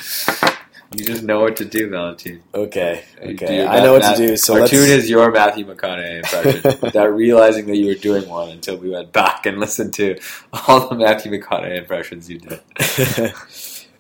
You 0.95 1.05
just 1.05 1.23
know 1.23 1.41
what 1.41 1.57
to 1.57 1.65
do, 1.65 1.89
Valentine. 1.89 2.43
Okay, 2.55 3.05
okay. 3.19 3.67
I 3.67 3.81
know 3.81 3.95
what 3.95 4.03
to 4.03 4.17
do. 4.17 4.37
So 4.37 4.55
our 4.55 4.61
let's. 4.61 4.71
tune 4.71 4.91
is 4.91 5.09
your 5.09 5.31
Matthew 5.31 5.67
McConaughey 5.67 6.17
impression 6.17 6.79
without 6.83 7.15
realizing 7.15 7.67
that 7.67 7.77
you 7.77 7.87
were 7.87 7.95
doing 7.95 8.29
one 8.29 8.51
until 8.51 8.77
we 8.77 8.91
went 8.91 9.13
back 9.13 9.47
and 9.47 9.59
listened 9.59 9.95
to 9.95 10.19
all 10.53 10.89
the 10.89 10.97
Matthew 10.97 11.33
McConaughey 11.33 11.79
impressions 11.79 12.29
you 12.29 12.39
did. 12.39 12.61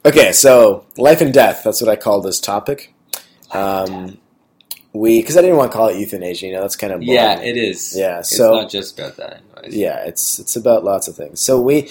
okay, 0.05 0.33
so 0.33 0.85
life 0.97 1.21
and 1.21 1.33
death. 1.33 1.63
That's 1.65 1.81
what 1.81 1.91
I 1.91 1.97
call 1.97 2.21
this 2.21 2.41
topic. 2.41 2.95
Um, 3.53 4.19
we 4.93 5.21
because 5.21 5.37
I 5.37 5.41
didn't 5.43 5.57
want 5.57 5.73
to 5.73 5.77
call 5.77 5.89
it 5.89 5.97
euthanasia. 5.97 6.47
You 6.47 6.53
know, 6.55 6.61
that's 6.63 6.77
kind 6.77 6.93
of 6.93 7.01
boring. 7.01 7.15
Yeah, 7.15 7.41
it 7.41 7.57
is. 7.57 7.95
Yeah, 7.97 8.19
it's 8.21 8.37
so- 8.37 8.55
not 8.61 8.71
just 8.71 8.99
about 8.99 9.17
that, 9.17 9.41
anyways. 9.59 9.77
yeah, 9.77 10.05
it's 10.05 10.39
it's 10.39 10.57
about 10.57 10.85
lots 10.85 11.09
of 11.09 11.17
things. 11.17 11.41
So 11.41 11.61
we, 11.61 11.91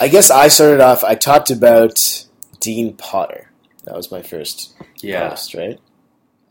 I 0.00 0.08
guess 0.08 0.30
I 0.30 0.48
started 0.48 0.80
off. 0.80 1.04
I 1.04 1.14
talked 1.14 1.50
about 1.50 2.26
Dean 2.60 2.94
Potter. 2.96 3.50
That 3.84 3.94
was 3.94 4.10
my 4.10 4.22
first 4.22 4.74
yeah, 5.00 5.28
post, 5.28 5.54
right? 5.54 5.78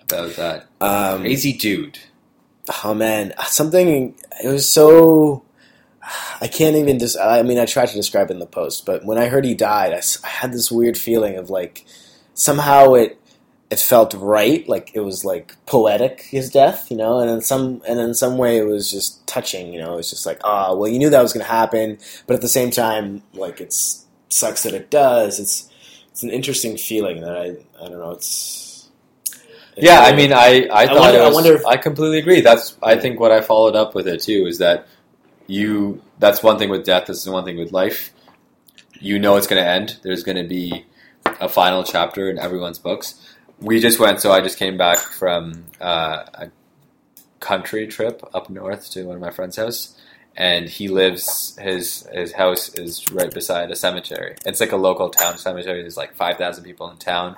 about 0.04 0.36
that 0.36 0.68
Um, 0.82 1.22
crazy 1.22 1.54
dude. 1.54 1.98
oh 2.84 2.94
man, 2.94 3.34
something. 3.48 4.16
It 4.44 4.48
was 4.48 4.68
so. 4.70 5.44
I 6.42 6.48
can't 6.48 6.76
even 6.76 7.00
just. 7.00 7.18
I 7.18 7.42
mean, 7.44 7.58
I 7.58 7.66
tried 7.66 7.88
to 7.88 7.96
describe 7.96 8.30
it 8.30 8.34
in 8.34 8.40
the 8.40 8.46
post, 8.46 8.86
but 8.86 9.06
when 9.06 9.18
I 9.18 9.28
heard 9.28 9.46
he 9.46 9.54
died, 9.56 9.94
I 9.94 10.28
had 10.28 10.52
this 10.54 10.70
weird 10.72 10.98
feeling 10.98 11.38
of 11.38 11.50
like 11.50 11.86
somehow 12.34 12.94
it 12.96 13.18
it 13.74 13.80
felt 13.80 14.14
right, 14.14 14.62
like 14.74 14.92
it 14.94 15.00
was 15.10 15.26
like 15.26 15.56
poetic 15.66 16.22
his 16.36 16.50
death, 16.50 16.80
you 16.92 16.98
know, 16.98 17.20
and 17.22 17.30
in 17.30 17.42
some 17.42 17.82
and 17.90 18.00
in 18.00 18.14
some 18.14 18.38
way 18.38 18.58
it 18.58 18.68
was 18.68 18.92
just 18.92 19.26
touching, 19.26 19.74
you 19.74 19.80
know. 19.82 19.98
It's 19.98 20.10
just 20.12 20.26
like, 20.26 20.40
ah, 20.44 20.74
well, 20.76 20.90
you 20.92 21.00
knew 21.00 21.10
that 21.10 21.22
was 21.22 21.34
going 21.34 21.46
to 21.46 21.52
happen, 21.52 21.98
but 22.28 22.36
at 22.36 22.42
the 22.42 22.48
same 22.60 22.72
time, 22.72 23.24
like 23.34 23.60
it's 23.60 24.06
sucks 24.30 24.64
that 24.64 24.74
it 24.74 24.90
does. 24.92 25.40
It's 25.40 25.70
it's 26.12 26.24
an 26.24 26.30
interesting 26.30 26.78
feeling 26.78 27.22
that 27.22 27.36
I 27.36 27.46
I 27.84 27.90
don't 27.90 28.00
know. 28.04 28.12
It's, 28.12 28.90
it's 29.76 29.86
Yeah, 29.90 30.02
I 30.02 30.16
mean, 30.16 30.32
I, 30.34 30.68
I 30.72 30.86
thought 30.88 31.00
wonder- 31.00 31.20
it 31.20 31.22
I 31.22 31.26
was, 31.28 31.34
I, 31.34 31.42
wonder 31.42 31.54
if- 31.56 31.82
completely 31.82 32.20
agree. 32.20 32.42
That's 32.42 32.78
I 32.84 32.96
think 32.98 33.20
what 33.20 33.32
I 33.32 33.42
followed 33.42 33.76
up 33.76 33.96
with 33.96 34.08
it 34.08 34.22
too 34.22 34.46
is 34.48 34.60
that 34.60 34.88
you 35.48 36.02
that's 36.20 36.44
one 36.44 36.58
thing 36.60 36.70
with 36.70 36.86
death. 36.86 37.08
This 37.08 37.18
is 37.26 37.30
one 37.30 37.44
thing 37.46 37.58
with 37.58 37.72
life. 37.72 38.12
You 39.00 39.18
know 39.20 39.36
it's 39.38 39.48
going 39.48 39.62
to 39.62 39.68
end. 39.68 39.98
There's 40.04 40.24
going 40.24 40.38
to 40.38 40.48
be 40.48 40.86
a 41.42 41.50
final 41.50 41.84
chapter 41.84 42.30
in 42.30 42.38
everyone's 42.38 42.80
books. 42.80 43.16
We 43.64 43.80
just 43.80 43.98
went, 43.98 44.20
so 44.20 44.32
I 44.34 44.42
just 44.42 44.58
came 44.60 44.78
back 44.78 45.00
from 45.00 45.64
uh, 45.80 46.26
a 46.34 46.52
country 47.40 47.88
trip 47.88 48.22
up 48.34 48.50
north 48.50 48.92
to 48.92 49.06
one 49.06 49.16
of 49.16 49.22
my 49.22 49.32
friend's 49.32 49.56
house, 49.56 49.98
and 50.36 50.68
he 50.68 50.90
lives 50.90 51.58
his 51.58 52.06
his 52.12 52.34
house 52.34 52.74
is 52.76 53.10
right 53.12 53.34
beside 53.34 53.72
a 53.72 53.76
cemetery. 53.78 54.36
It's 54.46 54.60
like 54.60 54.74
a 54.74 54.78
local 54.78 55.10
town 55.10 55.38
cemetery. 55.38 55.82
There's 55.82 55.96
like 55.96 56.14
five 56.14 56.38
thousand 56.38 56.66
people 56.66 56.90
in 56.90 56.98
town, 56.98 57.38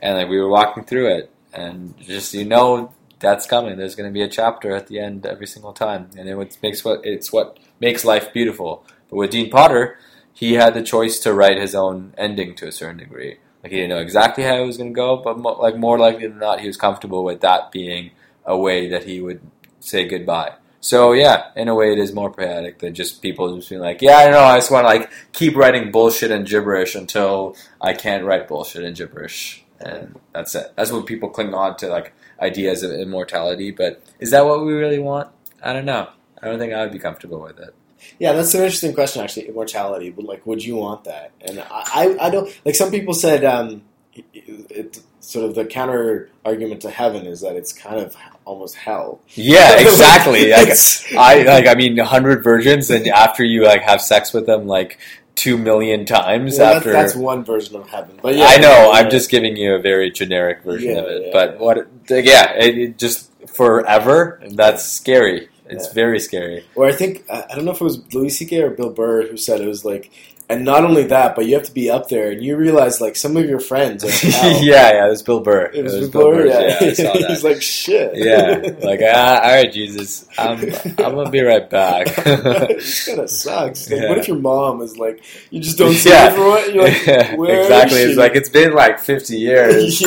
and 0.00 0.18
like 0.18 0.28
we 0.28 0.38
were 0.38 0.48
walking 0.48 0.84
through 0.84 1.08
it, 1.16 1.30
and 1.54 1.98
just 1.98 2.34
you 2.34 2.44
know 2.44 2.92
that's 3.18 3.46
coming. 3.46 3.78
There's 3.78 3.94
going 3.94 4.10
to 4.10 4.12
be 4.12 4.22
a 4.22 4.28
chapter 4.28 4.76
at 4.76 4.88
the 4.88 4.98
end 4.98 5.24
every 5.24 5.46
single 5.46 5.72
time, 5.72 6.10
and 6.18 6.28
it 6.28 6.58
makes 6.62 6.84
what 6.84 7.00
it's 7.06 7.32
what 7.32 7.58
makes 7.80 8.04
life 8.04 8.30
beautiful. 8.34 8.84
But 9.08 9.16
with 9.16 9.30
Dean 9.30 9.48
Potter, 9.48 9.98
he 10.34 10.52
had 10.52 10.74
the 10.74 10.82
choice 10.82 11.18
to 11.20 11.32
write 11.32 11.56
his 11.56 11.74
own 11.74 12.12
ending 12.18 12.54
to 12.56 12.68
a 12.68 12.72
certain 12.72 12.98
degree. 12.98 13.38
Like 13.62 13.72
he 13.72 13.78
didn't 13.78 13.90
know 13.90 14.00
exactly 14.00 14.44
how 14.44 14.56
it 14.56 14.66
was 14.66 14.76
going 14.76 14.90
to 14.92 14.96
go, 14.96 15.16
but 15.16 15.38
mo- 15.38 15.60
like 15.60 15.76
more 15.76 15.98
likely 15.98 16.26
than 16.26 16.38
not, 16.38 16.60
he 16.60 16.66
was 16.66 16.76
comfortable 16.76 17.24
with 17.24 17.40
that 17.42 17.70
being 17.70 18.10
a 18.44 18.56
way 18.56 18.88
that 18.88 19.04
he 19.04 19.20
would 19.20 19.40
say 19.80 20.06
goodbye. 20.06 20.54
So 20.80 21.12
yeah, 21.12 21.50
in 21.54 21.68
a 21.68 21.74
way, 21.76 21.92
it 21.92 21.98
is 21.98 22.12
more 22.12 22.32
poetic 22.32 22.80
than 22.80 22.92
just 22.92 23.22
people 23.22 23.54
just 23.54 23.68
being 23.68 23.80
like, 23.80 24.02
"Yeah, 24.02 24.16
I 24.16 24.30
know, 24.30 24.40
I 24.40 24.56
just 24.56 24.72
want 24.72 24.82
to 24.82 24.88
like 24.88 25.10
keep 25.32 25.56
writing 25.56 25.92
bullshit 25.92 26.32
and 26.32 26.44
gibberish 26.46 26.96
until 26.96 27.56
I 27.80 27.92
can't 27.92 28.24
write 28.24 28.48
bullshit 28.48 28.84
and 28.84 28.96
gibberish." 28.96 29.64
And 29.78 30.18
that's 30.32 30.56
it. 30.56 30.72
That's 30.76 30.90
what 30.90 31.06
people 31.06 31.28
cling 31.28 31.54
on 31.54 31.76
to, 31.78 31.88
like 31.88 32.12
ideas 32.40 32.82
of 32.82 32.90
immortality. 32.90 33.70
But 33.70 34.02
is 34.18 34.32
that 34.32 34.44
what 34.44 34.66
we 34.66 34.72
really 34.72 34.98
want? 34.98 35.28
I 35.62 35.72
don't 35.72 35.84
know. 35.84 36.08
I 36.42 36.48
don't 36.48 36.58
think 36.58 36.72
I 36.72 36.82
would 36.82 36.92
be 36.92 36.98
comfortable 36.98 37.40
with 37.40 37.60
it. 37.60 37.74
Yeah, 38.18 38.32
that's 38.32 38.54
an 38.54 38.62
interesting 38.62 38.94
question. 38.94 39.22
Actually, 39.22 39.48
immortality. 39.48 40.10
But 40.10 40.24
like, 40.24 40.46
would 40.46 40.64
you 40.64 40.76
want 40.76 41.04
that? 41.04 41.32
And 41.40 41.60
I, 41.60 41.66
I, 41.70 42.16
I 42.26 42.30
don't 42.30 42.60
like. 42.64 42.74
Some 42.74 42.90
people 42.90 43.14
said, 43.14 43.44
um, 43.44 43.82
it, 44.14 44.24
it, 44.70 45.00
sort 45.20 45.44
of 45.46 45.54
the 45.54 45.64
counter 45.64 46.28
argument 46.44 46.82
to 46.82 46.90
heaven 46.90 47.26
is 47.26 47.40
that 47.42 47.56
it's 47.56 47.72
kind 47.72 48.00
of 48.00 48.16
almost 48.44 48.76
hell. 48.76 49.20
Yeah, 49.28 49.76
exactly. 49.80 50.50
like, 50.50 50.70
I 51.16 51.42
like. 51.42 51.66
I 51.66 51.74
mean, 51.74 51.96
hundred 51.98 52.42
virgins, 52.42 52.90
and 52.90 53.06
after 53.08 53.44
you 53.44 53.64
like 53.64 53.82
have 53.82 54.00
sex 54.00 54.32
with 54.32 54.46
them 54.46 54.66
like 54.66 54.98
two 55.34 55.56
million 55.56 56.04
times 56.04 56.58
well, 56.58 56.76
after. 56.76 56.92
that's, 56.92 57.12
that's 57.14 57.22
one 57.22 57.44
version 57.44 57.76
of 57.76 57.88
heaven. 57.88 58.18
But 58.22 58.36
yeah, 58.36 58.46
I 58.46 58.58
know. 58.58 58.90
I'm 58.92 59.10
just 59.10 59.30
giving 59.30 59.56
you 59.56 59.74
a 59.74 59.78
very 59.78 60.10
generic 60.10 60.62
version 60.62 60.90
Yeah, 60.90 61.00
of 61.00 61.06
it. 61.06 61.22
yeah, 61.26 61.30
but 61.32 61.52
yeah. 61.54 61.58
what? 61.58 61.88
Yeah, 62.08 62.52
it, 62.54 62.78
it 62.78 62.98
just 62.98 63.30
forever. 63.48 64.40
That's 64.50 64.84
scary. 64.84 65.48
It's 65.72 65.88
Yeah. 65.88 65.94
very 65.94 66.20
scary. 66.20 66.64
Or 66.74 66.86
I 66.86 66.92
think 66.92 67.24
I 67.30 67.44
don't 67.54 67.64
know 67.64 67.72
if 67.72 67.80
it 67.80 67.84
was 67.84 68.00
Louis 68.14 68.30
C.K. 68.30 68.60
or 68.62 68.70
Bill 68.70 68.90
Burr 68.90 69.26
who 69.28 69.36
said 69.36 69.60
it 69.60 69.66
was 69.68 69.84
like, 69.84 70.10
and 70.48 70.64
not 70.66 70.84
only 70.84 71.04
that, 71.04 71.34
but 71.34 71.46
you 71.46 71.54
have 71.54 71.62
to 71.64 71.72
be 71.72 71.88
up 71.88 72.08
there, 72.10 72.30
and 72.32 72.42
you 72.42 72.56
realize 72.56 73.00
like 73.00 73.16
some 73.16 73.36
of 73.38 73.48
your 73.48 73.60
friends 73.60 74.04
are 74.04 74.08
in 74.26 74.32
hell. 74.32 74.62
yeah, 74.62 74.92
yeah. 74.92 75.06
It 75.06 75.10
was 75.10 75.22
Bill 75.22 75.40
Burr. 75.40 75.70
It 75.72 75.82
was, 75.84 76.10
Bill 76.10 76.30
Burr. 76.30 76.42
Burr's, 76.42 76.50
Yeah, 76.50 76.78
I 76.88 76.92
saw 76.92 77.02
that. 77.20 77.26
he's 77.30 77.44
like 77.44 77.62
shit. 77.62 78.10
yeah, 78.16 78.60
like 78.86 79.00
ah, 79.02 79.40
all 79.42 79.54
right, 79.54 79.72
Jesus, 79.72 80.26
I'm 80.36 80.58
I'm 80.98 81.14
gonna 81.14 81.30
be 81.30 81.40
right 81.40 81.70
back. 81.70 82.08
it 82.08 83.06
kind 83.06 83.20
of 83.20 83.30
sucks. 83.30 83.88
Like, 83.90 84.02
Yeah. 84.02 84.08
What 84.10 84.18
if 84.18 84.28
your 84.28 84.36
mom 84.38 84.82
is 84.82 84.98
like, 84.98 85.22
you 85.50 85.60
just 85.60 85.78
don't 85.78 85.94
see 85.94 86.10
Yeah. 86.10 86.36
what? 86.38 86.74
You're 86.74 86.84
like, 86.84 87.06
Yeah, 87.06 87.34
where 87.36 87.60
is 87.60 87.66
exactly. 87.66 87.98
It's 88.00 88.18
like 88.18 88.34
it's 88.36 88.50
been 88.50 88.72
like 88.74 88.98
50 89.00 89.38
years. 89.38 90.02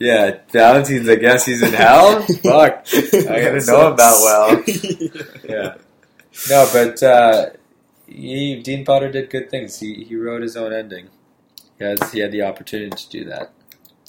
Yeah, 0.00 0.38
Valentine's. 0.52 1.08
I 1.08 1.16
guess 1.16 1.44
he's 1.46 1.62
in 1.62 1.72
hell. 1.72 2.22
Fuck. 2.42 2.86
I 2.92 3.40
gotta 3.40 3.64
know 3.66 3.88
him 3.90 3.96
that 3.96 4.18
well. 4.22 4.62
Yeah. 5.48 5.74
No, 6.50 6.68
but 6.72 7.02
uh, 7.02 7.50
he, 8.06 8.60
Dean 8.60 8.84
Potter 8.84 9.10
did 9.10 9.30
good 9.30 9.50
things. 9.50 9.78
He 9.78 10.04
he 10.04 10.16
wrote 10.16 10.42
his 10.42 10.56
own 10.56 10.72
ending. 10.72 11.08
He 11.78 11.84
has 11.84 12.12
he 12.12 12.20
had 12.20 12.32
the 12.32 12.42
opportunity 12.42 12.90
to 12.96 13.08
do 13.10 13.24
that, 13.26 13.52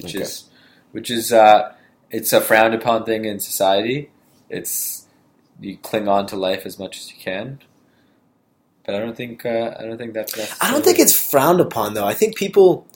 which 0.01 0.15
Okay. 0.15 0.23
is 0.23 0.45
which 0.91 1.11
is 1.11 1.31
uh, 1.31 1.73
it's 2.09 2.33
a 2.33 2.41
frowned 2.41 2.73
upon 2.73 3.05
thing 3.05 3.25
in 3.25 3.39
society. 3.39 4.09
It's 4.49 5.05
you 5.59 5.77
cling 5.77 6.07
on 6.07 6.25
to 6.27 6.35
life 6.35 6.65
as 6.65 6.79
much 6.79 6.97
as 6.97 7.11
you 7.11 7.17
can. 7.19 7.59
But 8.85 8.95
I 8.95 8.99
don't 8.99 9.15
think 9.17 9.45
uh, 9.45 9.75
I 9.79 9.83
don't 9.83 9.97
think 9.97 10.13
that's. 10.13 10.33
I 10.61 10.71
don't 10.71 10.83
think 10.83 10.99
it's 10.99 11.13
frowned 11.31 11.59
upon 11.59 11.93
though. 11.93 12.05
I 12.07 12.13
think 12.13 12.35
people. 12.35 12.87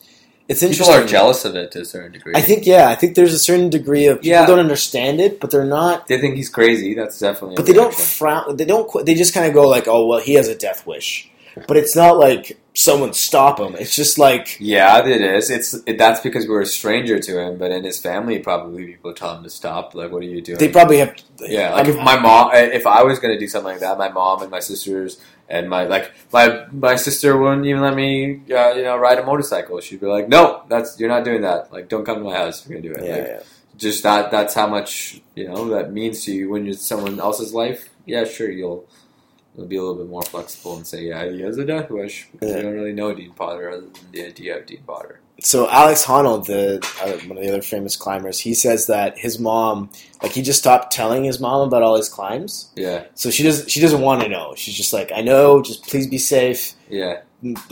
It's 0.50 0.62
people 0.62 0.72
interesting. 0.72 0.96
are 1.04 1.08
jealous 1.08 1.46
of 1.46 1.56
it 1.56 1.72
to 1.74 1.82
a 1.82 1.86
certain 1.86 2.12
degree. 2.12 2.34
I 2.36 2.42
think 2.42 2.66
yeah. 2.66 2.90
I 2.90 2.96
think 2.96 3.16
there's 3.16 3.34
a 3.34 3.40
certain 3.40 3.70
degree 3.70 4.08
of 4.08 4.18
people 4.18 4.30
Yeah. 4.32 4.46
don't 4.48 4.60
understand 4.60 5.22
it, 5.22 5.40
but 5.40 5.52
they're 5.52 5.64
not. 5.64 6.08
they 6.08 6.20
think 6.20 6.36
he's 6.36 6.50
crazy. 6.50 6.94
That's 6.96 7.20
definitely. 7.20 7.56
But 7.56 7.66
they 7.68 7.74
don't 7.74 7.94
frown. 7.94 8.56
They 8.58 8.66
don't. 8.66 8.88
qu- 8.90 9.04
They 9.04 9.14
just 9.16 9.34
kind 9.34 9.46
of 9.48 9.54
go 9.54 9.68
like, 9.68 9.88
"Oh 9.88 10.08
well, 10.08 10.20
he 10.20 10.34
has 10.34 10.48
a 10.48 10.56
death 10.56 10.86
wish," 10.88 11.30
but 11.68 11.78
it's 11.78 11.96
not 11.96 12.18
like 12.18 12.58
someone 12.74 13.12
stop 13.14 13.60
him. 13.60 13.76
It's 13.76 13.96
just 13.96 14.18
like 14.18 14.58
Yeah, 14.60 15.06
it 15.06 15.22
is. 15.22 15.50
It's 15.52 15.74
it, 15.86 15.98
that's 16.00 16.22
because 16.22 16.48
we're 16.48 16.62
a 16.62 16.66
stranger 16.66 17.20
to 17.20 17.40
him. 17.40 17.58
But 17.58 17.72
in 17.72 17.84
his 17.84 18.00
family, 18.00 18.40
probably 18.40 18.86
people 18.88 19.14
tell 19.14 19.36
him 19.38 19.44
to 19.44 19.50
stop. 19.52 19.94
Like, 19.94 20.12
what 20.12 20.24
are 20.24 20.26
you 20.26 20.42
doing? 20.42 20.58
they 20.58 20.70
probably 20.70 20.98
have. 20.98 21.14
Yeah, 21.42 21.74
like 21.74 21.86
I'm- 21.86 21.96
if 21.96 22.04
my 22.04 22.18
mom, 22.18 22.52
if 22.56 22.88
I 22.88 23.04
was 23.04 23.20
going 23.20 23.34
to 23.36 23.40
do 23.40 23.48
something 23.48 23.72
like 23.74 23.82
that, 23.82 23.98
my 24.00 24.10
mom 24.10 24.42
and 24.42 24.50
my 24.50 24.62
sisters 24.62 25.20
And 25.50 25.68
my 25.70 25.86
like 25.86 26.12
my 26.32 26.66
my 26.72 26.96
sister 26.96 27.36
wouldn't 27.38 27.66
even 27.66 27.82
let 27.82 27.96
me 27.96 28.42
uh, 28.52 28.72
you 28.74 28.84
know 28.84 28.98
ride 28.98 29.18
a 29.18 29.26
motorcycle. 29.26 29.80
She'd 29.82 30.00
be 30.00 30.06
like, 30.06 30.30
"No, 30.30 30.64
that's 30.70 31.00
you're 31.00 31.10
not 31.10 31.24
doing 31.26 31.42
that. 31.42 31.74
Like, 31.74 31.90
don't 31.90 32.06
come 32.06 32.18
to 32.20 32.24
my 32.24 32.36
house 32.36 32.68
you're 32.68 32.80
gonna 32.80 32.94
do 32.94 33.00
it." 33.02 33.06
Yeah, 33.08 33.16
Like, 33.18 33.28
yeah. 33.28 33.40
just 33.76 34.04
that 34.04 34.30
that's 34.30 34.54
how 34.54 34.68
much 34.68 35.22
you 35.36 35.48
know 35.48 35.70
that 35.70 35.92
means 35.92 36.24
to 36.26 36.32
you 36.32 36.50
when 36.52 36.66
you're 36.66 36.76
someone 36.76 37.20
else's 37.20 37.52
life. 37.54 37.90
Yeah, 38.06 38.26
sure, 38.26 38.52
you'll 38.52 38.88
you'll 39.58 39.66
be 39.66 39.78
a 39.78 39.82
little 39.82 39.96
bit 39.98 40.08
more 40.08 40.22
flexible 40.22 40.78
and 40.78 40.86
say, 40.86 41.02
yeah, 41.06 41.28
he 41.30 41.42
has 41.42 41.58
a 41.58 41.66
death 41.66 41.90
wish 41.90 42.28
because 42.32 42.52
Yeah. 42.52 42.58
you 42.58 42.62
don't 42.64 42.74
really 42.76 42.94
know 42.94 43.14
Dean 43.16 43.34
Potter 43.34 43.72
other 43.72 43.82
than 43.82 44.12
the 44.12 44.26
idea 44.28 44.58
of 44.60 44.68
Dean 44.68 44.84
Potter. 44.86 45.20
So 45.42 45.70
Alex 45.70 46.06
Honnold, 46.06 46.46
the 46.48 46.78
uh, 47.04 47.18
one 47.28 47.38
of 47.38 47.44
the 47.44 47.50
other 47.50 47.62
famous 47.62 47.96
climbers, 47.96 48.40
he 48.40 48.54
says 48.54 48.88
that 48.88 49.18
his 49.18 49.40
mom, 49.40 49.90
like 50.22 50.32
he 50.32 50.42
just 50.42 50.60
stopped 50.60 50.92
telling 50.92 51.24
his 51.24 51.40
mom 51.40 51.68
about 51.68 51.82
all 51.84 51.96
his 51.96 52.10
climbs. 52.10 52.70
Yeah, 52.76 53.06
So 53.16 53.30
she 53.30 53.44
doesn't 53.44 53.70
she 53.70 53.80
doesn't 53.80 54.02
want 54.02 54.22
to 54.24 54.30
know. 54.30 54.54
She's 54.56 54.76
just 54.76 54.94
like, 54.94 55.12
I 55.16 55.22
know, 55.22 55.62
just 55.62 55.88
please 55.88 56.08
be 56.08 56.18
safe. 56.18 56.74
yeah, 56.90 57.22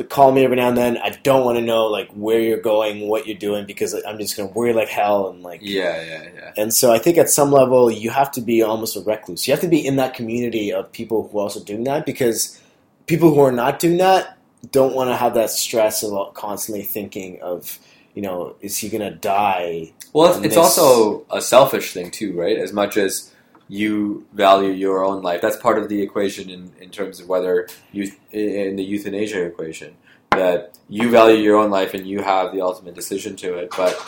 Call 0.08 0.32
me 0.32 0.46
every 0.46 0.56
now 0.56 0.70
and 0.70 0.78
then. 0.78 0.98
I 0.98 1.10
don't 1.24 1.44
want 1.44 1.58
to 1.58 1.62
know 1.64 1.88
like 1.88 2.10
where 2.12 2.40
you're 2.40 2.62
going, 2.62 3.08
what 3.10 3.28
you're 3.28 3.38
doing, 3.38 3.66
because 3.66 3.94
I'm 4.08 4.18
just 4.18 4.38
gonna 4.38 4.50
worry 4.50 4.72
like 4.74 4.88
hell 4.88 5.28
and 5.28 5.44
like. 5.44 5.60
yeah, 5.62 6.02
yeah, 6.04 6.30
yeah. 6.34 6.54
And 6.56 6.74
so 6.74 6.94
I 6.94 7.00
think 7.00 7.18
at 7.18 7.30
some 7.30 7.52
level 7.52 7.92
you 7.92 8.10
have 8.12 8.32
to 8.32 8.42
be 8.42 8.62
almost 8.62 8.96
a 8.96 9.02
recluse. 9.02 9.46
You 9.48 9.52
have 9.54 9.62
to 9.62 9.68
be 9.68 9.86
in 9.86 9.98
that 9.98 10.14
community 10.14 10.72
of 10.72 10.90
people 10.94 11.28
who 11.28 11.40
are 11.40 11.42
also 11.44 11.62
doing 11.62 11.84
that 11.84 12.06
because 12.06 12.62
people 13.08 13.34
who 13.34 13.42
are 13.42 13.52
not 13.52 13.80
doing 13.80 13.98
that 13.98 14.37
don't 14.72 14.96
want 14.96 15.10
to 15.10 15.16
have 15.16 15.34
that 15.36 15.50
stress 15.50 16.04
of 16.04 16.14
uh, 16.14 16.32
constantly 16.32 16.84
thinking 16.84 17.42
of, 17.42 17.80
you 18.14 18.22
know, 18.22 18.56
is 18.62 18.78
he 18.78 18.90
gonna 18.90 19.12
die? 19.12 19.94
Well, 20.14 20.34
it's, 20.34 20.46
it's 20.46 20.58
also 20.58 21.26
a 21.30 21.42
selfish 21.42 21.94
thing 21.94 22.12
too, 22.12 22.34
right? 22.34 22.58
As 22.58 22.74
much 22.74 22.98
as 22.98 23.34
you 23.70 24.26
value 24.34 24.72
your 24.72 25.04
own 25.04 25.22
life, 25.22 25.42
that's 25.42 25.58
part 25.58 25.78
of 25.78 25.90
the 25.90 26.02
equation 26.02 26.50
in, 26.50 26.72
in 26.80 26.90
terms 26.90 27.20
of 27.20 27.28
whether 27.28 27.68
you 27.92 28.12
in 28.32 28.76
the 28.76 28.84
euthanasia 28.84 29.44
equation 29.44 29.96
that 30.32 30.78
you 30.88 31.10
value 31.10 31.38
your 31.38 31.58
own 31.58 31.72
life 31.72 31.94
and 31.94 32.08
you 32.08 32.22
have 32.22 32.54
the 32.54 32.62
ultimate 32.62 32.96
decision 32.96 33.36
to 33.36 33.58
it. 33.58 33.70
But 33.76 34.00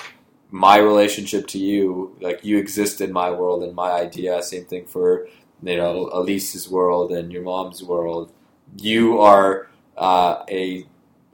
my 0.52 0.78
relationship 0.78 1.48
to 1.48 1.60
you, 1.60 2.16
like 2.22 2.44
you 2.44 2.58
exist 2.58 3.02
in 3.02 3.12
my 3.12 3.32
world 3.32 3.64
and 3.64 3.76
my 3.76 3.92
idea. 3.92 4.42
Same 4.42 4.66
thing 4.66 4.86
for 4.86 5.28
you 5.62 5.78
know 5.78 6.10
Elise's 6.14 6.70
world 6.70 7.12
and 7.12 7.32
your 7.32 7.44
mom's 7.44 7.84
world. 7.84 8.32
You 8.78 9.20
are 9.20 9.70
uh, 10.00 10.44
a 10.50 10.86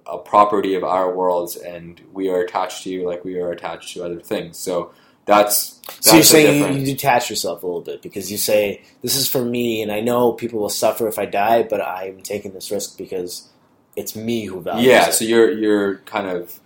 a 0.08 0.18
property 0.18 0.76
of 0.76 0.84
our 0.84 1.16
worlds, 1.16 1.56
and 1.56 2.02
we 2.12 2.30
are 2.30 2.42
attached 2.42 2.84
to 2.84 2.90
you 2.90 3.08
like 3.08 3.24
we 3.24 3.40
are 3.40 3.52
attached 3.52 3.94
to 3.94 4.04
other 4.04 4.20
things. 4.20 4.58
So 4.58 4.92
that's 5.26 5.80
that's 5.86 6.08
So 6.10 6.16
you're 6.16 6.24
saying 6.24 6.74
you, 6.74 6.80
you 6.80 6.86
detach 6.86 7.30
yourself 7.30 7.64
a 7.64 7.66
little 7.66 7.82
bit 7.82 8.02
because 8.02 8.32
you 8.32 8.38
say 8.38 8.84
this 9.02 9.16
is 9.16 9.28
for 9.28 9.44
me, 9.44 9.82
and 9.82 9.92
I 9.92 10.02
know 10.02 10.34
people 10.34 10.60
will 10.60 10.70
suffer 10.70 11.08
if 11.08 11.18
I 11.18 11.26
die, 11.26 11.64
but 11.64 11.82
I'm 11.82 12.22
taking 12.22 12.54
this 12.54 12.72
risk 12.72 12.98
because 12.98 13.50
it's 13.96 14.16
me 14.16 14.46
who 14.46 14.62
values 14.62 14.86
yeah. 14.86 15.08
it. 15.08 15.14
So 15.14 15.26
you're 15.26 15.52
you're 15.52 15.98
kind 16.00 16.28
of 16.28 16.60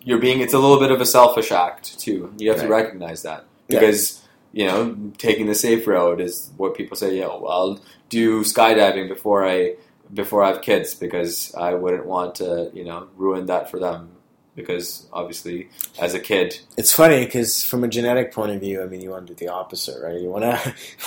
you're 0.00 0.18
being. 0.18 0.40
It's 0.40 0.54
a 0.54 0.58
little 0.58 0.78
bit 0.78 0.90
of 0.90 1.00
a 1.00 1.06
selfish 1.06 1.52
act 1.52 1.98
too. 1.98 2.32
You 2.38 2.50
have 2.50 2.60
to 2.60 2.68
recognize 2.68 3.22
that 3.22 3.44
Yeah. 3.68 3.80
because 3.80 4.22
you 4.52 4.66
know 4.66 5.12
taking 5.18 5.46
the 5.46 5.54
safe 5.54 5.86
road 5.86 6.20
is 6.20 6.50
what 6.56 6.74
people 6.74 6.96
say. 6.96 7.18
Yeah, 7.18 7.26
well, 7.26 7.48
I'll 7.48 7.80
do 8.08 8.42
skydiving 8.42 9.08
before 9.08 9.46
I 9.46 9.74
before 10.12 10.42
I 10.42 10.48
have 10.48 10.62
kids 10.62 10.94
because 10.94 11.54
I 11.54 11.74
wouldn't 11.74 12.06
want 12.06 12.36
to 12.36 12.70
you 12.74 12.84
know 12.84 13.08
ruin 13.16 13.46
that 13.46 13.70
for 13.70 13.78
them. 13.78 14.10
Because 14.54 15.06
obviously, 15.12 15.68
as 16.00 16.14
a 16.14 16.18
kid, 16.18 16.58
It's 16.76 16.92
funny 16.92 17.24
because 17.24 17.62
from 17.62 17.84
a 17.84 17.88
genetic 17.88 18.32
point 18.32 18.50
of 18.50 18.60
view, 18.60 18.82
I 18.82 18.86
mean, 18.86 19.00
you 19.00 19.10
want 19.10 19.28
to 19.28 19.32
do 19.34 19.46
the 19.46 19.52
opposite, 19.52 20.02
right? 20.02 20.20
You 20.20 20.30
want 20.30 20.42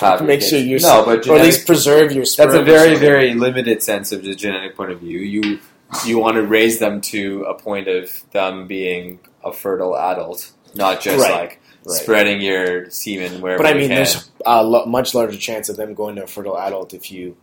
to 0.00 0.24
make 0.24 0.40
sure 0.40 0.58
you're 0.58 0.80
No, 0.80 1.04
but 1.04 1.28
or 1.28 1.36
at 1.36 1.44
least 1.44 1.66
preserve 1.66 2.12
your. 2.12 2.24
That's 2.24 2.38
a 2.54 2.62
very, 2.62 2.96
very 2.96 3.34
limited 3.34 3.82
sense 3.82 4.10
of 4.10 4.22
the 4.24 4.34
genetic 4.34 4.74
point 4.74 4.90
of 4.90 5.00
view. 5.00 5.18
You 5.18 5.58
you 6.06 6.18
want 6.18 6.36
to 6.36 6.42
raise 6.46 6.78
them 6.78 7.02
to 7.02 7.42
a 7.42 7.52
point 7.52 7.88
of 7.88 8.10
them 8.30 8.66
being 8.66 9.20
a 9.44 9.52
fertile 9.52 9.98
adult, 9.98 10.50
not 10.74 11.02
just 11.02 11.20
Right, 11.22 11.30
like 11.30 11.60
right. 11.84 12.00
spreading 12.00 12.40
your 12.40 12.88
semen 12.88 13.42
wherever 13.42 13.62
But 13.62 13.66
I 13.66 13.74
you 13.74 13.80
mean, 13.80 13.90
there's 13.90 14.30
a 14.46 14.64
lo- 14.64 14.86
much 14.86 15.14
larger 15.14 15.36
chance 15.36 15.68
of 15.68 15.76
them 15.76 15.92
going 15.92 16.16
to 16.16 16.24
a 16.24 16.26
fertile 16.26 16.56
adult 16.58 16.94
if 16.94 17.12
you, 17.12 17.36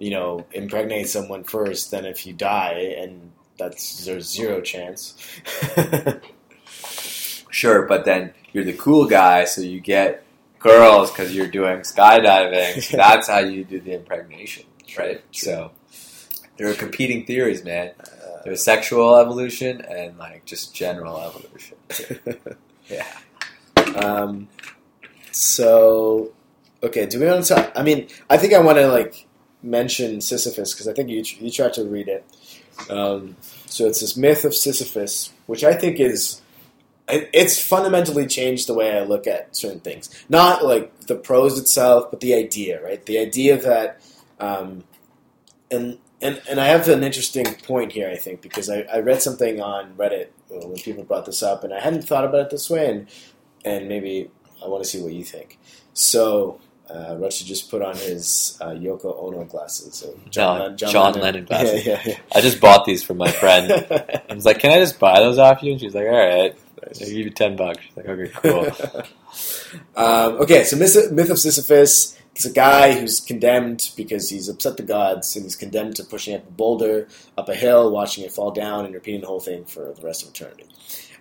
you 0.00 0.10
know, 0.10 0.44
impregnate 0.50 1.08
someone 1.08 1.44
first 1.44 1.92
than 1.92 2.04
if 2.04 2.26
you 2.26 2.32
die, 2.32 2.96
and 2.98 3.30
that's 3.56 4.04
there's 4.04 4.28
zero 4.28 4.60
chance. 4.60 5.14
Sure, 7.50 7.82
but 7.82 8.04
then 8.04 8.32
you're 8.52 8.64
the 8.64 8.72
cool 8.72 9.06
guy, 9.06 9.44
so 9.44 9.60
you 9.60 9.80
get 9.80 10.24
girls 10.60 11.10
because 11.10 11.34
you're 11.34 11.48
doing 11.48 11.80
skydiving. 11.80 12.90
That's 12.96 13.28
how 13.28 13.40
you 13.40 13.64
do 13.64 13.80
the 13.80 13.92
impregnation, 13.94 14.64
right? 14.96 15.20
So 15.32 15.72
there 16.56 16.70
are 16.70 16.74
competing 16.74 17.26
theories, 17.26 17.64
man. 17.64 17.92
There's 18.44 18.62
sexual 18.62 19.16
evolution 19.16 19.82
and 19.82 20.16
like 20.16 20.44
just 20.46 20.74
general 20.74 21.20
evolution. 21.20 21.76
Yeah. 22.88 23.06
Um, 23.94 24.48
so, 25.30 26.32
okay, 26.82 27.06
do 27.06 27.20
we 27.20 27.26
want 27.26 27.44
to 27.44 27.54
talk? 27.54 27.72
I 27.76 27.84
mean, 27.84 28.08
I 28.28 28.36
think 28.36 28.52
I 28.52 28.58
want 28.58 28.78
to 28.78 28.88
like 28.88 29.28
mention 29.62 30.20
Sisyphus 30.20 30.72
because 30.72 30.88
I 30.88 30.92
think 30.92 31.08
you 31.08 31.22
you 31.38 31.50
tried 31.50 31.74
to 31.74 31.84
read 31.84 32.08
it. 32.08 32.24
Um, 32.88 33.36
so 33.66 33.86
it's 33.86 34.00
this 34.00 34.16
myth 34.16 34.44
of 34.44 34.54
Sisyphus, 34.54 35.32
which 35.46 35.64
I 35.64 35.74
think 35.74 36.00
is 36.00 36.40
it's 37.12 37.60
fundamentally 37.60 38.26
changed 38.26 38.66
the 38.66 38.74
way 38.74 38.96
I 38.96 39.02
look 39.02 39.26
at 39.26 39.56
certain 39.56 39.80
things. 39.80 40.10
Not 40.28 40.64
like 40.64 41.06
the 41.06 41.16
prose 41.16 41.58
itself, 41.58 42.10
but 42.10 42.20
the 42.20 42.34
idea, 42.34 42.82
right? 42.82 43.04
The 43.04 43.18
idea 43.18 43.56
that, 43.58 44.00
um, 44.38 44.84
and 45.70 45.98
and 46.22 46.40
and 46.48 46.60
I 46.60 46.66
have 46.66 46.88
an 46.88 47.02
interesting 47.02 47.46
point 47.66 47.92
here, 47.92 48.08
I 48.08 48.16
think, 48.16 48.42
because 48.42 48.70
I, 48.70 48.80
I 48.92 49.00
read 49.00 49.22
something 49.22 49.60
on 49.60 49.94
Reddit 49.94 50.28
uh, 50.50 50.66
when 50.66 50.76
people 50.76 51.04
brought 51.04 51.26
this 51.26 51.42
up, 51.42 51.64
and 51.64 51.72
I 51.72 51.80
hadn't 51.80 52.02
thought 52.02 52.24
about 52.24 52.42
it 52.42 52.50
this 52.50 52.70
way, 52.70 52.90
and 52.90 53.08
and 53.64 53.88
maybe 53.88 54.30
I 54.64 54.68
want 54.68 54.84
to 54.84 54.88
see 54.88 55.02
what 55.02 55.12
you 55.12 55.24
think. 55.24 55.58
So. 55.92 56.60
Uh, 56.92 57.28
just 57.28 57.70
put 57.70 57.82
on 57.82 57.94
his 57.96 58.58
uh, 58.60 58.70
Yoko 58.70 59.16
Ono 59.22 59.44
glasses. 59.44 59.94
So 59.94 60.18
No, 60.58 60.74
John 60.74 61.14
Lennon 61.14 61.44
glasses. 61.44 61.86
Yeah, 61.86 62.02
yeah, 62.04 62.18
I 62.34 62.40
just 62.40 62.60
bought 62.60 62.84
these 62.84 63.02
from 63.02 63.16
my 63.16 63.30
friend. 63.30 63.68
yeah. 63.68 64.20
I 64.28 64.34
was 64.34 64.44
like, 64.44 64.58
"Can 64.58 64.72
I 64.72 64.78
just 64.78 64.98
buy 64.98 65.20
those 65.20 65.38
off 65.38 65.62
you?" 65.62 65.72
And 65.72 65.80
she's 65.80 65.94
like, 65.94 66.06
"All 66.06 66.10
right, 66.10 66.54
I'll 66.82 66.92
give 66.98 67.08
you 67.08 67.30
ten 67.30 67.56
bucks." 67.56 67.80
She's 67.82 67.96
like, 67.96 68.08
"Okay, 68.08 68.32
cool." 68.34 69.02
um, 69.96 70.32
okay, 70.40 70.64
so 70.64 70.76
myth, 70.76 71.12
myth 71.12 71.30
of 71.30 71.38
Sisyphus. 71.38 72.16
It's 72.34 72.44
a 72.44 72.52
guy 72.52 72.98
who's 72.98 73.20
condemned 73.20 73.90
because 73.96 74.30
he's 74.30 74.48
upset 74.48 74.76
the 74.76 74.82
gods, 74.82 75.36
and 75.36 75.44
he's 75.44 75.56
condemned 75.56 75.96
to 75.96 76.04
pushing 76.04 76.34
up 76.34 76.46
a 76.46 76.50
boulder 76.50 77.08
up 77.36 77.48
a 77.48 77.54
hill, 77.54 77.90
watching 77.90 78.24
it 78.24 78.32
fall 78.32 78.50
down, 78.50 78.84
and 78.84 78.94
repeating 78.94 79.20
the 79.20 79.26
whole 79.26 79.40
thing 79.40 79.64
for 79.64 79.92
the 79.94 80.02
rest 80.02 80.22
of 80.22 80.30
eternity. 80.30 80.66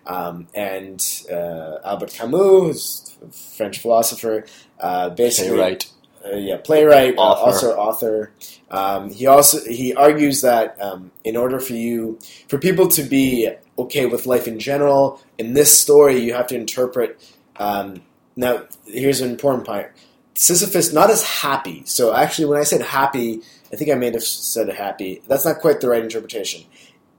Um, 0.06 0.48
and 0.54 1.04
uh, 1.32 1.78
Albert 1.86 2.12
Camus, 2.12 3.18
French 3.58 3.80
philosopher, 3.80 4.46
uh, 4.80 5.10
basically, 5.10 5.60
right. 5.60 5.92
uh, 6.26 6.36
yeah, 6.36 6.58
playwright, 6.58 7.18
uh, 7.18 7.22
Author. 7.22 7.46
also 7.46 7.76
author. 7.76 8.32
Um, 8.72 9.12
he 9.12 9.28
also 9.28 9.60
he 9.70 9.94
argues 9.94 10.42
that 10.42 10.80
um, 10.82 11.12
in 11.24 11.36
order 11.36 11.60
for 11.60 11.74
you 11.74 12.20
for 12.48 12.58
people 12.58 12.88
to 12.90 13.04
be 13.04 13.50
okay 13.78 14.06
with 14.06 14.26
life 14.26 14.48
in 14.48 14.60
general, 14.60 15.22
in 15.38 15.54
this 15.54 15.80
story 15.80 16.20
you 16.20 16.34
have 16.34 16.48
to 16.48 16.56
interpret. 16.56 17.20
Um, 17.58 18.02
now, 18.36 18.64
here's 18.86 19.22
an 19.22 19.30
important 19.30 19.66
point: 19.66 19.88
Sisyphus 20.34 20.94
not 20.94 21.10
as 21.10 21.24
happy. 21.24 21.84
So 21.86 22.14
actually, 22.16 22.46
when 22.46 22.60
I 22.60 22.64
said 22.64 22.82
happy, 22.82 23.42
I 23.72 23.76
think 23.76 23.92
I 23.92 23.96
may 23.96 24.12
have 24.12 24.24
said 24.24 24.70
happy. 24.70 25.22
That's 25.28 25.46
not 25.46 25.60
quite 25.60 25.82
the 25.82 25.90
right 25.90 26.04
interpretation. 26.04 26.64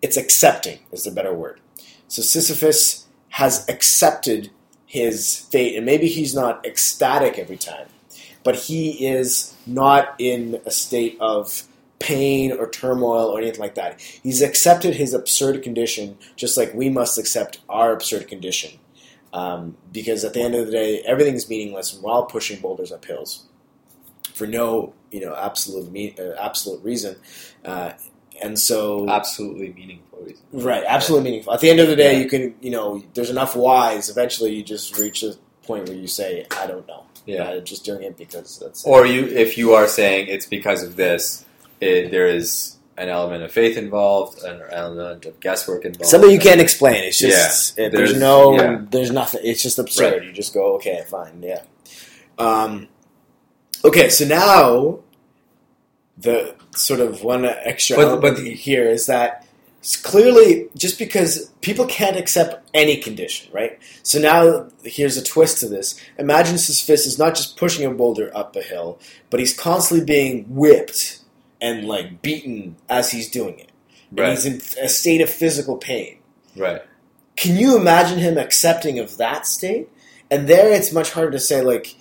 It's 0.03 0.17
accepting 0.17 0.79
is 0.93 1.05
the 1.05 1.11
better 1.11 1.35
word. 1.35 1.61
So 2.11 2.23
Sisyphus 2.23 3.07
has 3.31 3.67
accepted 3.69 4.51
his 4.85 5.39
fate, 5.51 5.77
and 5.77 5.87
maybe 5.87 6.09
he's 6.09 6.35
not 6.35 6.67
ecstatic 6.67 7.39
every 7.39 7.57
time 7.57 7.87
but 8.43 8.57
he 8.57 9.07
is 9.07 9.55
not 9.67 10.15
in 10.19 10.61
a 10.65 10.71
state 10.71 11.17
of 11.21 11.65
pain 11.99 12.53
or 12.53 12.69
turmoil 12.69 13.27
or 13.27 13.41
anything 13.41 13.61
like 13.61 13.75
that. 13.75 14.01
He's 14.01 14.41
accepted 14.41 14.95
his 14.95 15.13
absurd 15.13 15.63
condition, 15.63 16.17
just 16.37 16.57
like 16.57 16.73
we 16.73 16.89
must 16.89 17.19
accept 17.19 17.61
our 17.69 17.93
absurd 17.93 18.29
condition. 18.29 18.79
Um, 19.33 19.77
because 19.93 20.25
at 20.25 20.33
the 20.33 20.41
end 20.41 20.55
of 20.55 20.67
the 20.67 20.73
day, 20.73 21.03
everything's 21.03 21.49
meaningless 21.49 21.95
while 21.95 22.25
pushing 22.25 22.61
boulders 22.61 22.91
up 22.91 23.05
hills 23.05 23.45
for 24.35 24.47
no, 24.47 24.93
you 25.13 25.21
know, 25.21 25.37
absolute 25.37 25.93
me- 25.93 26.17
uh, 26.19 26.33
absolute 26.41 26.83
reason. 26.83 27.17
Uh, 27.65 27.93
and 28.43 28.59
so, 28.59 29.09
Absolutely 29.09 29.73
meaningful 29.73 30.10
reason. 30.25 30.43
right, 30.53 30.85
absolutely 30.87 31.31
meaningful. 31.31 31.53
At 31.55 31.61
the 31.61 31.71
end 31.71 31.81
of 31.81 31.89
the 31.89 31.97
day, 31.97 32.15
Yeah. 32.15 32.19
you 32.25 32.29
can, 32.29 32.55
you 32.61 32.71
know, 32.71 33.03
there's 33.15 33.31
enough 33.31 33.55
whys. 33.57 34.09
Eventually, 34.09 34.55
you 34.55 34.63
just 34.63 34.99
reach 34.99 35.23
a 35.23 35.35
point 35.67 35.89
where 35.89 35.97
you 35.97 36.07
say, 36.09 36.47
"I 36.59 36.67
don't 36.67 36.87
know." 36.89 37.05
Yeah. 37.27 37.45
I'm 37.49 37.65
just 37.65 37.85
doing 37.85 38.03
it 38.03 38.17
because 38.17 38.59
that's 38.59 38.85
Or 38.85 39.07
you, 39.07 39.27
if 39.27 39.57
you 39.59 39.75
are 39.75 39.87
saying 39.87 40.29
it's 40.29 40.47
because 40.47 40.83
of 40.83 40.97
this, 40.97 41.45
it, 41.81 42.11
there 42.11 42.27
is 42.27 42.77
an 42.97 43.09
element 43.09 43.43
of 43.43 43.53
faith 43.53 43.77
involved, 43.77 44.43
an 44.43 44.61
element 44.71 45.25
of 45.27 45.39
guesswork 45.41 45.85
involved. 45.85 46.07
Something 46.11 46.31
you 46.31 46.39
can't 46.41 46.61
explain. 46.61 47.05
It's 47.05 47.19
just 47.19 47.79
Yeah. 47.79 47.87
it, 47.87 47.93
there's, 47.93 48.11
There's- 48.11 48.21
no 48.21 48.55
yeah. 48.55 48.79
there's 48.91 49.11
nothing. 49.11 49.41
It's 49.45 49.63
just 49.63 49.79
absurd. 49.79 50.13
Right. 50.15 50.25
You 50.25 50.33
just 50.33 50.53
go 50.55 50.75
okay, 50.77 51.05
fine, 51.11 51.43
yeah. 51.43 51.63
Um, 52.39 52.89
okay, 53.85 54.09
so 54.11 54.25
now 54.27 54.99
the 56.19 56.55
sort 56.75 57.01
of 57.01 57.23
one 57.23 57.45
extra 57.45 57.97
But- 57.97 58.21
but- 58.21 58.39
here 58.39 58.85
is 58.89 59.07
that 59.07 59.47
clearly 60.03 60.69
just 60.77 60.99
because 60.99 61.51
people 61.63 61.87
can't 61.87 62.17
accept 62.17 62.69
any 62.75 62.97
condition, 62.99 63.51
right? 63.53 63.79
So 64.03 64.19
now 64.19 64.69
here's 64.85 65.17
a 65.17 65.23
twist 65.25 65.59
to 65.59 65.69
this. 65.69 65.99
Imagine 66.19 66.59
Sisyphus 66.59 67.07
is 67.07 67.19
not 67.19 67.35
just 67.35 67.57
pushing 67.57 67.87
a 67.87 67.91
boulder 67.91 68.31
up 68.37 68.55
a 68.57 68.63
hill, 68.63 68.99
but 69.31 69.41
he's 69.41 69.57
constantly 69.59 70.05
being 70.05 70.45
whipped 70.45 71.21
and 71.61 71.87
like 71.87 72.21
beaten 72.23 72.77
as 72.89 73.11
he's 73.11 73.31
doing 73.31 73.59
it. 73.59 73.71
And 74.11 74.19
Right. 74.21 74.31
he's 74.31 74.45
in 74.47 74.61
a 74.85 74.89
state 74.89 75.21
of 75.21 75.31
physical 75.31 75.77
pain. 75.77 76.19
Right. 76.57 76.83
Can 77.37 77.57
you 77.57 77.77
imagine 77.77 78.19
him 78.19 78.37
accepting 78.37 78.99
of 78.99 79.17
that 79.17 79.47
state? 79.47 79.89
And 80.31 80.47
there, 80.47 80.71
it's 80.73 80.93
much 80.93 81.11
harder 81.13 81.31
to 81.33 81.39
say. 81.41 81.63
Like, 81.63 81.95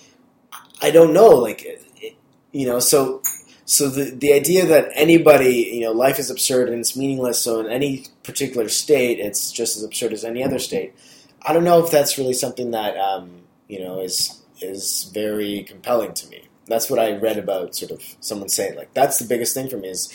I 0.81 0.91
don't 0.91 1.13
know. 1.13 1.29
Like, 1.29 1.63
it- 1.63 2.15
you 2.51 2.65
know, 2.65 2.79
so 2.79 3.21
so 3.69 3.87
the 3.87 4.05
the 4.09 4.33
idea 4.33 4.65
that 4.65 4.89
anybody, 4.95 5.69
you 5.73 5.81
know, 5.81 5.91
life 5.91 6.17
is 6.17 6.31
absurd 6.31 6.69
and 6.69 6.79
it's 6.79 6.97
meaningless. 6.97 7.39
So 7.39 7.59
in 7.59 7.67
any 7.67 8.05
particular 8.23 8.67
state, 8.67 9.19
it's 9.19 9.51
just 9.51 9.77
as 9.77 9.83
absurd 9.83 10.11
as 10.11 10.23
any 10.23 10.43
other 10.43 10.57
state. 10.57 10.95
I 11.43 11.53
don't 11.53 11.63
know 11.63 11.83
if 11.85 11.91
that's 11.91 12.17
really 12.17 12.33
something 12.33 12.71
that 12.71 12.97
um, 12.97 13.43
you 13.67 13.79
know 13.79 13.99
is 13.99 14.41
is 14.59 15.11
very 15.13 15.61
compelling 15.63 16.13
to 16.15 16.27
me. 16.29 16.47
That's 16.65 16.89
what 16.89 16.97
I 16.99 17.15
read 17.17 17.37
about. 17.37 17.75
Sort 17.75 17.91
of 17.91 18.01
someone 18.21 18.49
saying 18.49 18.75
like 18.75 18.91
that's 18.95 19.19
the 19.19 19.27
biggest 19.27 19.53
thing 19.53 19.69
for 19.69 19.77
me 19.77 19.89
is 19.89 20.11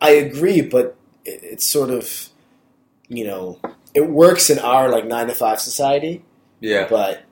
I 0.00 0.10
agree, 0.10 0.60
but 0.60 0.96
it, 1.24 1.40
it's 1.42 1.66
sort 1.66 1.90
of 1.90 2.28
you 3.08 3.24
know 3.26 3.58
it 3.92 4.08
works 4.08 4.50
in 4.50 4.60
our 4.60 4.88
like 4.88 5.04
nine 5.04 5.26
to 5.26 5.34
five 5.34 5.60
society, 5.60 6.22
Yeah. 6.60 6.86
but 6.88 7.22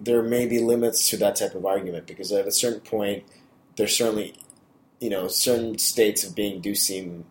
there 0.00 0.22
may 0.22 0.46
be 0.46 0.60
limits 0.60 1.10
to 1.10 1.16
that 1.16 1.34
type 1.34 1.56
of 1.56 1.66
argument 1.66 2.06
because 2.06 2.30
at 2.30 2.46
a 2.46 2.52
certain 2.52 2.80
point, 2.80 3.24
there's 3.76 3.96
certainly 3.96 4.34
you 5.00 5.10
know 5.10 5.26
certain 5.28 5.78
states 5.78 6.24
of 6.24 6.34
being 6.34 6.60
do 6.60 6.74
seem 6.74 7.24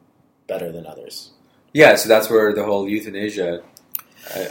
better 0.48 0.72
than 0.72 0.86
others. 0.86 1.32
Yeah, 1.74 1.96
so 1.96 2.10
that's 2.10 2.30
where 2.30 2.54
the 2.54 2.64
whole 2.66 2.90
euthanasia 2.90 3.62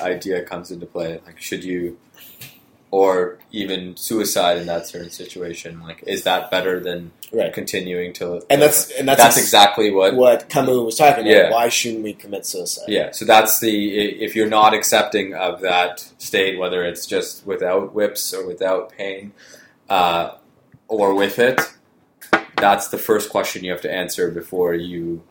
idea 0.01 0.43
comes 0.45 0.71
into 0.71 0.87
play. 0.87 1.21
Like, 1.27 1.41
should 1.41 1.65
you, 1.65 1.99
or 2.91 3.39
even 3.53 3.97
suicide 3.97 4.57
in 4.59 4.67
that 4.67 4.87
certain 4.87 5.11
situation, 5.11 5.81
like, 5.81 6.03
is 6.07 6.23
that 6.25 6.51
better 6.51 6.81
than 6.81 7.11
Right. 7.33 7.53
continuing 7.53 8.13
to? 8.15 8.41
And 8.49 8.63
that's 8.63 8.91
and 8.93 9.07
that's, 9.07 9.21
that's 9.21 9.37
ex- 9.37 9.47
exactly 9.47 9.91
what. 9.91 10.15
what 10.15 10.49
Camus 10.49 10.77
was 10.79 10.97
talking 10.97 11.25
about. 11.25 11.37
Yeah. 11.37 11.51
Why 11.51 11.69
shouldn't 11.69 12.03
we 12.03 12.15
commit 12.15 12.47
suicide? 12.47 12.87
Yeah, 12.89 13.11
so 13.11 13.25
that's 13.25 13.61
the 13.61 13.99
if 14.25 14.35
you're 14.35 14.49
not 14.49 14.73
accepting 14.73 15.35
of 15.35 15.61
that 15.61 16.01
state, 16.19 16.59
whether 16.59 16.85
it's 16.85 17.05
just 17.05 17.45
without 17.47 17.95
whips 17.95 18.33
or 18.33 18.47
without 18.47 18.93
pain, 18.93 19.33
uh, 19.91 20.37
or 20.87 21.15
with 21.15 21.39
it, 21.39 21.61
that's 22.61 22.88
the 22.88 22.99
first 22.99 23.31
question 23.31 23.64
you 23.64 23.71
have 23.73 23.81
to 23.83 23.92
answer 23.92 24.31
before 24.31 24.75
you 24.75 25.23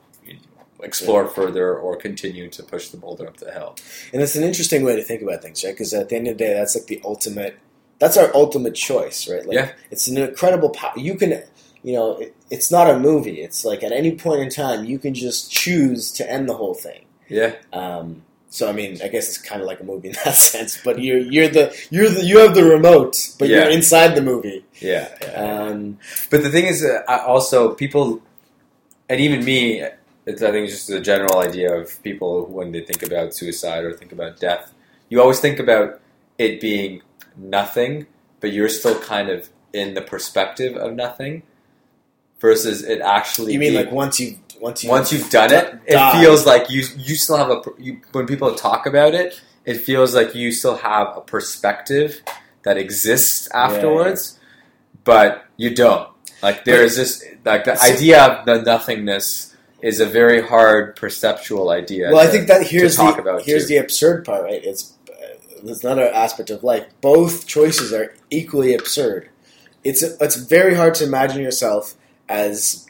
explore 0.81 1.27
further 1.27 1.75
or 1.75 1.95
continue 1.95 2.49
to 2.49 2.63
push 2.63 2.89
the 2.89 2.97
boulder 2.97 3.27
up 3.27 3.37
the 3.37 3.51
hill. 3.51 3.75
And 4.13 4.21
it's 4.21 4.35
an 4.35 4.43
interesting 4.43 4.83
way 4.83 4.95
to 4.95 5.03
think 5.03 5.21
about 5.21 5.41
things, 5.41 5.63
right? 5.63 5.73
Because 5.73 5.93
at 5.93 6.09
the 6.09 6.15
end 6.15 6.27
of 6.27 6.37
the 6.37 6.43
day, 6.45 6.53
that's 6.53 6.75
like 6.75 6.85
the 6.85 7.01
ultimate. 7.03 7.57
That's 7.99 8.15
our 8.15 8.33
ultimate 8.35 8.75
choice, 8.75 9.27
right? 9.27 9.45
Like, 9.45 9.55
Yeah. 9.55 9.71
It's 9.89 10.07
an 10.07 10.17
incredible 10.17 10.69
power. 10.69 10.93
You 10.95 11.15
can, 11.15 11.41
you 11.81 11.93
know, 11.93 12.17
it, 12.17 12.35
it's 12.51 12.71
not 12.71 12.89
a 12.89 12.99
movie. 12.99 13.41
It's 13.41 13.65
like 13.65 13.81
at 13.83 13.91
any 13.91 14.15
point 14.15 14.41
in 14.41 14.49
time, 14.49 14.85
you 14.85 14.99
can 14.99 15.15
just 15.15 15.51
choose 15.51 16.11
to 16.13 16.31
end 16.31 16.47
the 16.47 16.53
whole 16.55 16.75
thing. 16.75 17.05
Yeah, 17.27 17.55
Um, 17.73 18.21
so 18.49 18.69
I 18.69 18.71
mean, 18.71 18.99
I 19.03 19.07
guess 19.09 19.27
it's 19.27 19.37
kind 19.37 19.61
of 19.61 19.67
like 19.67 19.79
a 19.79 19.83
movie 19.83 20.09
in 20.09 20.15
that 20.25 20.35
sense. 20.35 20.79
But 20.83 20.99
you're 21.01 21.19
you're 21.19 21.49
the 21.49 21.75
you're 21.89 22.09
the 22.09 22.23
you 22.23 22.39
have 22.39 22.55
the 22.55 22.63
remote, 22.63 23.15
but 23.39 23.47
Yeah. 23.49 23.63
you're 23.63 23.69
inside 23.71 24.15
the 24.15 24.21
movie. 24.21 24.63
yeah. 24.79 25.09
yeah. 25.21 25.31
Um, 25.43 25.99
But 26.29 26.43
the 26.43 26.49
thing 26.49 26.65
is, 26.65 26.83
uh, 26.83 27.01
I- 27.07 27.23
also 27.25 27.73
people, 27.75 28.21
and 29.09 29.19
even 29.19 29.43
me, 29.43 29.83
it's, 30.25 30.41
I 30.41 30.51
think 30.51 30.65
it's 30.67 30.73
just 30.77 30.89
a 30.89 31.01
general 31.01 31.39
idea 31.39 31.73
of 31.73 32.01
people 32.03 32.45
when 32.47 32.71
they 32.71 32.81
think 32.81 33.01
about 33.03 33.33
suicide 33.33 33.83
or 33.85 33.93
think 33.93 34.11
about 34.11 34.39
death. 34.39 34.73
You 35.09 35.21
always 35.21 35.39
think 35.39 35.59
about 35.59 35.99
it 36.37 36.59
being 36.59 37.01
nothing, 37.37 38.07
but 38.41 38.51
you're 38.51 38.69
still 38.69 38.99
kind 38.99 39.29
of 39.29 39.49
in 39.73 39.93
the 39.93 40.01
perspective 40.01 40.75
of 40.75 40.93
nothing, 40.93 41.43
versus 42.39 42.83
it 42.83 43.01
actually. 43.01 43.53
you 43.53 43.59
mean 43.59 43.71
being- 43.73 43.85
like 43.85 43.91
once 43.93 44.19
you 44.19 44.37
once 44.59 44.83
you 44.83 44.89
once 44.89 45.11
you've 45.11 45.29
done 45.29 45.51
it, 45.53 45.79
it 45.85 46.11
feels 46.19 46.45
like 46.45 46.69
you 46.69 46.83
you 46.97 47.15
still 47.15 47.37
have 47.37 47.49
a 47.49 47.61
you, 47.77 48.01
when 48.11 48.25
people 48.25 48.53
talk 48.55 48.85
about 48.85 49.13
it, 49.13 49.41
it 49.65 49.75
feels 49.75 50.15
like 50.15 50.33
you 50.35 50.51
still 50.51 50.77
have 50.77 51.15
a 51.15 51.21
perspective 51.21 52.21
that 52.63 52.77
exists 52.77 53.49
afterwards, 53.53 54.39
but 55.03 55.45
you 55.57 55.73
don't. 55.73 56.09
Like 56.41 56.65
there 56.65 56.83
is 56.83 56.95
this 56.95 57.23
like 57.45 57.65
the 57.65 57.81
idea 57.81 58.23
of 58.23 58.45
the 58.45 58.61
nothingness 58.61 59.55
is 59.81 59.99
a 59.99 60.05
very 60.05 60.41
hard 60.41 60.95
perceptual 60.95 61.69
idea. 61.69 62.09
Well, 62.11 62.19
I 62.19 62.27
think 62.27 62.47
that 62.47 62.67
here's 62.67 62.95
talk 62.95 63.15
the 63.15 63.21
about, 63.21 63.43
here's 63.43 63.63
too. 63.63 63.75
the 63.75 63.77
absurd 63.77 64.25
part, 64.25 64.43
right? 64.43 64.63
It's 64.63 64.93
there's 65.63 65.83
another 65.83 66.07
aspect 66.07 66.49
of 66.49 66.63
life. 66.63 66.85
Both 67.01 67.47
choices 67.47 67.93
are 67.93 68.15
equally 68.29 68.73
absurd. 68.73 69.29
It's 69.83 70.01
it's 70.01 70.35
very 70.35 70.75
hard 70.75 70.95
to 70.95 71.03
imagine 71.03 71.41
yourself 71.41 71.95
as 72.29 72.86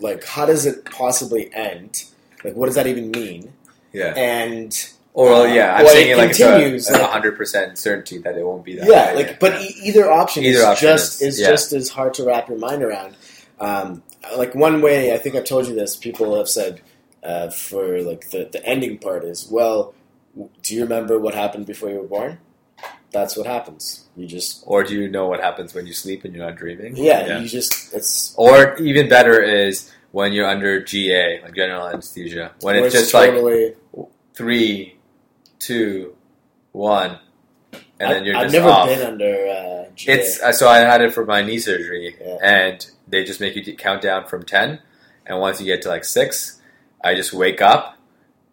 like 0.00 0.24
how 0.24 0.46
does 0.46 0.66
it 0.66 0.84
possibly 0.84 1.52
end? 1.54 2.04
Like 2.42 2.54
what 2.54 2.66
does 2.66 2.74
that 2.74 2.86
even 2.86 3.10
mean? 3.10 3.52
yeah. 3.92 4.12
And 4.16 4.72
Or 5.14 5.26
well, 5.30 5.46
yeah, 5.48 5.74
I'm 5.76 5.84
well, 5.84 5.92
saying 5.94 6.10
it 6.10 6.16
like 6.18 6.36
continues, 6.36 6.88
it's 6.88 6.98
a 6.98 7.06
hundred 7.06 7.36
percent 7.36 7.78
certainty 7.78 8.18
that 8.18 8.36
it 8.36 8.44
won't 8.44 8.64
be 8.64 8.76
that. 8.76 8.86
yeah, 8.88 9.14
way. 9.14 9.24
like 9.26 9.40
but 9.40 9.60
e- 9.60 9.74
either 9.84 10.10
option 10.10 10.42
Either 10.44 10.58
is 10.58 10.64
option 10.64 10.88
just 10.88 11.22
is- 11.22 11.28
is 11.34 11.40
yeah. 11.40 11.48
just 11.50 11.72
as 11.72 11.88
hard 11.88 12.14
to 12.14 12.24
wrap 12.24 12.48
your 12.48 12.58
mind 12.58 12.82
around. 12.82 13.16
Um, 13.60 14.02
like 14.36 14.54
one 14.54 14.82
way, 14.82 15.14
I 15.14 15.18
think 15.18 15.36
I've 15.36 15.44
told 15.44 15.66
you 15.68 15.74
this. 15.74 15.94
People 15.96 16.36
have 16.36 16.48
said 16.48 16.80
uh, 17.22 17.50
for 17.50 18.00
like 18.02 18.30
the 18.30 18.48
the 18.50 18.64
ending 18.66 18.98
part 18.98 19.24
is 19.24 19.48
well. 19.50 19.94
Do 20.62 20.74
you 20.74 20.82
remember 20.82 21.16
what 21.20 21.32
happened 21.34 21.64
before 21.66 21.88
you 21.90 21.98
were 22.00 22.08
born? 22.08 22.38
That's 23.12 23.36
what 23.36 23.46
happens. 23.46 24.06
You 24.16 24.26
just 24.26 24.64
or 24.66 24.82
do 24.82 24.94
you 24.94 25.08
know 25.08 25.26
what 25.28 25.40
happens 25.40 25.72
when 25.74 25.86
you 25.86 25.92
sleep 25.92 26.24
and 26.24 26.34
you're 26.34 26.44
not 26.44 26.56
dreaming? 26.56 26.96
yeah, 26.96 27.38
you 27.38 27.48
just 27.48 27.94
it's 27.94 28.34
Or 28.36 28.76
even 28.78 29.08
better 29.08 29.40
is 29.40 29.90
when 30.12 30.32
you're 30.32 30.48
under 30.48 30.82
GA, 30.82 31.40
like 31.42 31.54
general 31.54 31.86
anesthesia, 31.88 32.52
when 32.60 32.76
it's 32.76 32.94
just 32.94 33.14
like 33.14 33.34
three, 34.34 34.96
two, 35.58 36.14
one, 36.72 37.18
and 37.72 38.10
then 38.12 38.24
you're 38.24 38.34
just 38.34 38.44
I've 38.46 38.50
just 38.52 38.54
never 38.64 38.68
off. 38.68 38.88
been 38.88 39.06
under. 39.06 39.46
Uh, 39.48 39.90
GA. 39.94 40.12
It's 40.14 40.40
uh, 40.42 40.52
so 40.52 40.68
I 40.68 40.78
had 40.78 41.00
it 41.00 41.12
for 41.14 41.24
my 41.24 41.42
knee 41.42 41.58
surgery, 41.58 42.16
Yeah. 42.20 42.36
and 42.42 42.86
they 43.08 43.24
just 43.24 43.40
make 43.40 43.54
you 43.54 43.76
count 43.76 44.02
down 44.02 44.26
from 44.26 44.44
ten, 44.44 44.80
and 45.26 45.38
once 45.40 45.60
you 45.60 45.66
get 45.66 45.82
to 45.82 45.88
like 45.88 46.04
six, 46.04 46.60
I 47.02 47.14
just 47.14 47.32
wake 47.32 47.60
up, 47.62 47.96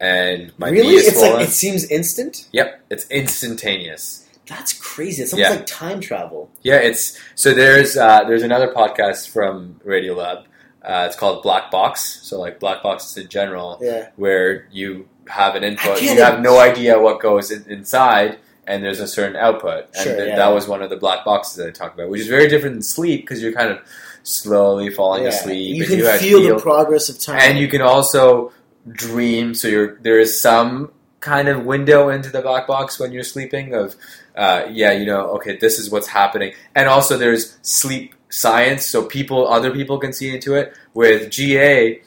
and 0.01 0.51
my 0.57 0.69
really 0.69 0.89
knee 0.89 0.95
is 0.95 1.07
it's 1.07 1.17
swollen. 1.19 1.37
like 1.39 1.47
it 1.47 1.51
seems 1.51 1.85
instant. 1.85 2.47
yep, 2.51 2.81
it's 2.89 3.05
instantaneous. 3.09 4.25
That's 4.47 4.73
crazy. 4.73 5.23
It's 5.23 5.31
almost 5.33 5.49
Yeah. 5.49 5.55
like 5.55 5.65
time 5.65 6.01
travel. 6.01 6.49
Yeah, 6.63 6.77
it's 6.77 7.17
so 7.35 7.53
there's 7.53 7.95
uh, 7.95 8.23
there's 8.25 8.43
another 8.43 8.73
podcast 8.73 9.29
from 9.29 9.79
Radiolab. 9.85 10.43
Uh, 10.83 11.05
it's 11.07 11.15
called 11.15 11.43
Black 11.43 11.69
Box. 11.71 12.19
So 12.23 12.39
like 12.39 12.59
Black 12.59 12.81
Boxes 12.83 13.15
in 13.23 13.29
general, 13.29 13.77
Yeah. 13.81 14.09
where 14.15 14.67
you 14.71 15.07
have 15.27 15.53
an 15.55 15.63
input, 15.63 16.01
you 16.01 16.21
have 16.21 16.41
no 16.41 16.59
idea 16.59 16.99
what 16.99 17.21
goes 17.21 17.51
in, 17.51 17.63
inside, 17.69 18.39
and 18.65 18.83
there's 18.83 18.99
a 18.99 19.07
certain 19.07 19.35
output. 19.35 19.85
And 19.95 20.03
Sure, 20.03 20.15
th- 20.15 20.27
yeah, 20.29 20.35
that 20.37 20.49
was 20.49 20.67
one 20.67 20.81
of 20.81 20.89
the 20.89 20.97
black 20.97 21.23
boxes 21.23 21.55
that 21.57 21.67
I 21.67 21.71
talked 21.71 21.93
about, 21.97 22.09
which 22.09 22.21
is 22.21 22.27
very 22.27 22.47
different 22.47 22.75
than 22.75 22.81
sleep 22.81 23.21
because 23.21 23.41
you're 23.43 23.53
kind 23.53 23.69
of 23.71 23.77
slowly 24.23 24.89
falling 24.89 25.23
Yeah. 25.23 25.29
asleep. 25.29 25.75
You 25.75 25.85
can 25.85 25.99
you 25.99 26.07
feel 26.17 26.39
feel- 26.41 26.55
the 26.55 26.61
progress 26.61 27.09
of 27.09 27.19
time, 27.19 27.39
and 27.41 27.59
you 27.59 27.67
can 27.67 27.81
also 27.81 28.51
dream. 28.89 29.53
So 29.53 29.67
you're 29.67 29.95
there 30.01 30.19
is 30.19 30.39
some 30.39 30.91
kind 31.19 31.47
of 31.47 31.65
window 31.65 32.09
into 32.09 32.29
the 32.29 32.41
black 32.41 32.67
box 32.67 32.99
when 32.99 33.11
you're 33.11 33.23
sleeping. 33.23 33.73
Of 33.73 33.95
uh, 34.35 34.65
yeah, 34.69 34.91
you 34.91 35.05
know, 35.05 35.31
okay, 35.35 35.57
this 35.57 35.79
is 35.79 35.89
what's 35.89 36.07
happening, 36.07 36.53
and 36.75 36.87
also 36.87 37.17
there's 37.17 37.57
sleep 37.61 38.15
science, 38.31 38.85
so 38.85 39.05
people, 39.05 39.47
other 39.47 39.71
people 39.71 39.99
can 39.99 40.13
see 40.13 40.33
into 40.33 40.55
it. 40.55 40.73
With 40.93 41.29
GA, 41.29 42.01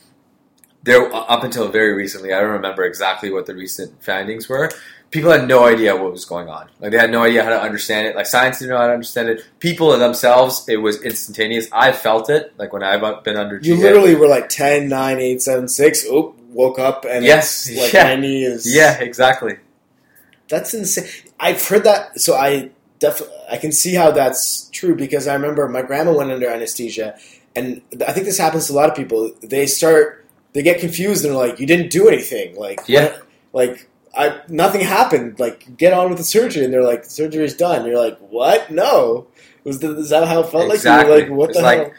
there 0.83 1.15
up 1.15 1.45
until 1.45 1.69
very 1.69 1.95
recently, 1.95 2.33
I 2.33 2.41
don't 2.41 2.51
remember 2.51 2.85
exactly 2.85 3.31
what 3.31 3.47
the 3.47 3.55
recent 3.55 4.03
findings 4.03 4.49
were. 4.49 4.71
People 5.11 5.31
had 5.31 5.47
no 5.47 5.65
idea 5.65 5.95
what 5.95 6.11
was 6.11 6.25
going 6.25 6.49
on. 6.49 6.69
Like 6.81 6.91
they 6.91 6.99
had 6.99 7.11
no 7.11 7.23
idea 7.23 7.45
how 7.45 7.51
to 7.51 7.61
understand 7.63 8.09
it. 8.09 8.17
Like 8.17 8.27
science 8.27 8.59
didn't 8.59 8.73
know 8.73 8.79
how 8.79 8.89
to 8.89 8.95
understand 8.95 9.29
it. 9.29 9.47
People 9.61 9.97
themselves, 9.97 10.69
it 10.69 10.79
was 10.79 11.01
instantaneous. 11.03 11.69
I 11.71 11.93
felt 11.93 12.29
it. 12.31 12.53
Like 12.59 12.73
when 12.73 12.83
I've 12.83 13.23
been 13.23 13.37
under 13.37 13.61
GA. 13.61 13.75
You 13.75 13.81
literally 13.81 14.17
were 14.17 14.27
like 14.27 14.49
10, 14.49 14.89
9, 14.89 15.19
8, 15.19 15.41
7, 15.41 15.69
6. 15.69 16.07
Oop, 16.07 16.37
woke 16.55 16.79
up 16.79 17.05
and 17.09 17.25
Yes, 17.25 17.69
it's 17.69 17.81
like 17.81 17.93
yeah. 17.93 18.05
my 18.05 18.17
knee 18.17 18.45
is. 18.45 18.73
Yeah, 18.75 18.99
exactly. 19.01 19.57
That's 20.49 20.75
insane. 20.75 21.09
I've 21.41 21.67
heard 21.67 21.85
that, 21.85 22.21
so 22.21 22.35
I 22.35 22.71
definitely 22.99 23.35
I 23.51 23.57
can 23.57 23.73
see 23.73 23.95
how 23.95 24.11
that's 24.11 24.69
true 24.71 24.95
because 24.95 25.27
I 25.27 25.35
remember 25.35 25.69
my 25.69 25.83
grandma 25.83 26.13
went 26.13 26.31
under 26.31 26.49
anesthesia, 26.49 27.19
and 27.57 27.83
I 28.07 28.13
think 28.13 28.27
this 28.27 28.39
happens 28.39 28.67
to 28.69 28.73
a 28.73 28.77
lot 28.77 28.89
of 28.91 28.97
people. 28.97 29.33
They 29.43 29.67
start, 29.67 30.25
they 30.53 30.63
get 30.63 30.81
confused 30.81 31.25
and 31.25 31.35
they're 31.35 31.47
like, 31.49 31.59
"You 31.61 31.67
didn't 31.67 31.91
do 31.91 32.09
anything." 32.09 32.57
Like, 32.57 32.81
Yeah. 32.87 33.05
what- 33.05 33.23
like 33.53 33.89
I 34.17 34.41
nothing 34.49 34.81
happened. 34.83 35.41
Like, 35.41 35.77
get 35.77 35.93
on 35.93 36.09
with 36.09 36.19
the 36.19 36.25
surgery, 36.25 36.65
and 36.65 36.73
they're 36.73 36.85
like, 36.85 37.05
"Surgery's 37.05 37.55
done." 37.55 37.85
You're 37.87 37.99
like, 37.99 38.19
"What? 38.19 38.71
No." 38.71 39.27
Was 39.65 39.79
the, 39.79 39.97
is 39.99 40.11
that 40.11 40.29
how 40.29 40.41
it 40.41 40.51
felt 40.51 40.71
Exactly. 40.73 41.11
like? 41.15 41.27
You 41.29 41.33
were 41.33 41.39
like, 41.39 41.39
"What 41.39 41.49
It's 41.51 41.59
the 41.59 41.65
like- 41.65 41.79
hell?" 41.79 41.93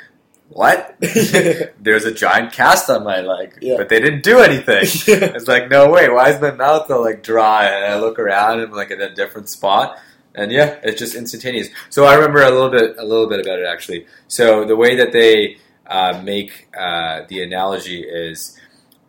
What? 0.50 0.96
There's 1.00 2.06
a 2.06 2.14
giant 2.14 2.54
cast 2.54 2.90
on 2.90 3.04
my 3.04 3.22
leg, 3.22 3.58
Yeah. 3.62 3.78
but 3.78 3.90
they 3.90 4.00
didn't 4.00 4.24
do 4.24 4.40
anything. 4.40 4.84
It's 5.36 5.48
like, 5.48 5.70
no 5.70 5.90
way. 5.90 6.10
Why 6.10 6.30
is 6.30 6.42
my 6.42 6.52
mouth 6.52 6.90
all 6.92 7.02
like 7.04 7.24
dry? 7.24 7.66
And 7.66 7.86
I 7.86 8.00
look 8.00 8.20
around 8.20 8.60
and 8.60 8.70
I'm 8.70 8.76
like 8.76 8.92
in 8.92 9.02
a 9.02 9.14
different 9.14 9.50
spot. 9.50 9.98
And 10.34 10.52
yeah, 10.52 10.80
it's 10.84 11.00
just 11.00 11.16
instantaneous. 11.16 11.70
So 11.90 12.06
I 12.06 12.16
remember 12.16 12.42
a 12.42 12.50
little 12.52 12.70
bit, 12.70 12.96
a 12.98 13.06
little 13.06 13.28
bit 13.28 13.40
about 13.40 13.60
it 13.60 13.66
actually. 13.66 14.06
So 14.28 14.66
the 14.66 14.76
way 14.76 14.96
that 14.98 15.12
they 15.14 15.58
uh, 15.88 16.22
make 16.24 16.68
uh, 16.78 17.22
the 17.30 17.42
analogy 17.42 18.02
is 18.02 18.60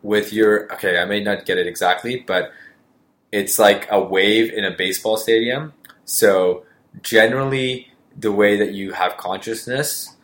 with 0.02 0.32
your. 0.32 0.72
Okay, 0.74 0.98
I 0.98 1.04
may 1.04 1.20
not 1.22 1.44
get 1.44 1.58
it 1.58 1.66
exactly, 1.66 2.22
but 2.26 2.52
it's 3.32 3.58
like 3.58 3.88
a 3.90 4.00
wave 4.00 4.52
in 4.52 4.64
a 4.64 4.70
baseball 4.70 5.16
stadium. 5.16 5.72
So 6.04 6.64
generally, 7.02 7.88
the 8.16 8.30
way 8.32 8.56
that 8.56 8.72
you 8.72 8.92
have 8.92 9.16
consciousness. 9.16 10.15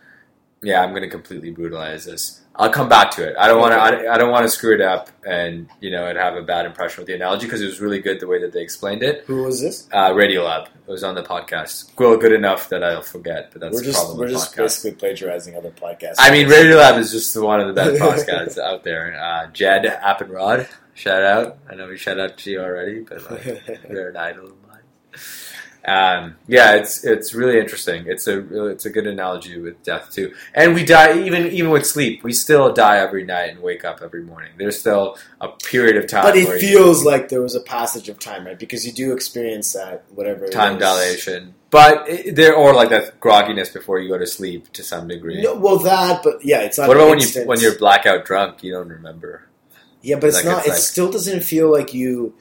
Yeah, 0.63 0.83
I'm 0.83 0.91
going 0.91 1.03
to 1.03 1.09
completely 1.09 1.51
brutalize 1.51 2.05
this. 2.05 2.41
I'll 2.55 2.71
come 2.71 2.89
back 2.89 3.11
to 3.13 3.27
it. 3.27 3.35
I 3.39 3.49
don't 3.49 3.59
want 3.61 3.73
to. 3.73 3.79
I, 3.79 4.15
I 4.15 4.19
don't 4.19 4.31
want 4.31 4.45
to 4.45 4.49
screw 4.49 4.75
it 4.75 4.81
up 4.83 5.11
and 5.27 5.69
you 5.81 5.91
know 5.91 6.07
and 6.07 6.19
have 6.19 6.37
a 6.37 6.43
bad 6.43 6.67
impression 6.67 7.01
with 7.01 7.07
the 7.07 7.15
analogy 7.15 7.47
because 7.47 7.63
it 7.63 7.67
was 7.67 7.81
really 7.81 7.99
good 7.99 8.21
the 8.21 8.27
way 8.27 8.41
that 8.43 8.53
they 8.53 8.61
explained 8.61 9.03
it. 9.03 9.25
Who 9.27 9.45
was 9.45 9.61
this? 9.61 9.89
Uh, 9.91 10.11
Radiolab 10.11 10.67
it 10.67 10.91
was 10.91 11.03
on 11.03 11.15
the 11.15 11.23
podcast. 11.23 11.99
Well, 11.99 12.17
good 12.19 12.33
enough 12.33 12.69
that 12.69 12.85
I'll 12.85 13.03
forget, 13.03 13.51
but 13.53 13.63
that's 13.63 13.75
we're 13.75 13.81
the 13.81 13.87
just 13.87 13.99
problem 13.99 14.19
we're 14.19 14.29
just 14.29 14.55
basically 14.55 14.93
plagiarizing 14.93 15.57
other 15.57 15.71
podcasts. 15.71 16.17
I 16.19 16.31
mean, 16.31 16.49
Radiolab 16.49 16.99
is 16.99 17.11
just 17.11 17.35
one 17.41 17.61
of 17.61 17.69
the 17.69 17.73
best 17.73 18.01
podcasts 18.01 18.59
out 18.63 18.85
there. 18.85 19.19
Uh, 19.19 19.47
Jad 19.53 19.85
Abumrad, 19.85 20.69
shout 20.93 21.23
out. 21.23 21.59
I 21.71 21.75
know 21.75 21.89
we 21.89 21.97
shout 21.97 22.21
out 22.21 22.37
to 22.39 22.51
you 22.51 22.61
already, 22.61 23.01
but 23.01 23.31
like, 23.31 23.45
you're 23.89 24.11
an 24.11 24.17
idol 24.17 24.49
of 24.49 24.57
mine. 24.69 24.81
Um, 25.85 26.37
yeah, 26.47 26.77
it's 26.77 27.03
it's 27.05 27.35
really 27.35 27.59
interesting. 27.59 28.05
It's 28.07 28.29
a 28.29 28.69
it's 28.69 28.87
a 28.87 28.91
good 28.91 29.07
analogy 29.09 29.59
with 29.59 29.83
death 29.83 30.13
too. 30.13 30.33
And 30.55 30.75
we 30.75 30.85
die 30.85 31.21
even 31.25 31.49
even 31.49 31.71
with 31.71 31.87
sleep. 31.87 32.23
We 32.23 32.33
still 32.33 32.73
die 32.73 32.99
every 32.99 33.25
night 33.25 33.51
and 33.51 33.61
wake 33.61 33.85
up 33.85 34.01
every 34.01 34.23
morning. 34.23 34.53
There's 34.57 34.79
still 34.79 35.19
a 35.41 35.49
period 35.49 35.97
of 35.97 36.07
time. 36.09 36.23
but 36.23 36.37
it 36.37 36.47
where 36.47 36.55
you- 36.57 36.69
feels 36.69 37.05
like 37.05 37.29
there 37.31 37.43
was 37.43 37.57
a 37.57 37.61
passage 37.61 38.09
of 38.09 38.21
time, 38.21 38.47
right? 38.47 38.57
Because 38.59 38.87
you 38.87 38.93
do 38.93 39.13
experience 39.13 39.73
that 39.73 40.05
whatever 40.15 40.45
it 40.45 40.53
time 40.53 40.75
is. 40.77 40.81
dilation. 40.83 41.55
But 41.71 42.09
it, 42.09 42.37
there 42.37 42.55
or 42.55 42.75
like 42.75 42.91
that 42.91 43.19
grogginess 43.19 43.73
before 43.73 43.99
you 43.99 44.09
go 44.09 44.19
to 44.19 44.27
sleep 44.27 44.73
to 44.75 44.85
some 44.85 45.09
degree. 45.09 45.43
No, 45.43 45.55
well, 45.57 45.79
that, 45.79 46.23
but 46.23 46.45
yeah, 46.45 46.61
it's 46.61 46.79
not. 46.79 46.87
what 46.87 46.97
about 46.97 47.11
when 47.11 47.19
you 47.21 47.27
when 47.45 47.59
you're 47.61 47.77
blackout 47.77 48.25
drunk? 48.25 48.63
You 48.63 48.73
don't 48.75 48.89
remember. 48.89 49.49
Yeah, 50.01 50.17
but 50.21 50.29
it's 50.29 50.37
like, 50.37 50.45
not. 50.45 50.59
it's 50.59 50.67
it 50.67 50.71
like- 50.71 50.79
still 50.79 51.11
doesn't 51.11 51.41
feel 51.43 51.73
like 51.73 51.93
you. 51.93 52.35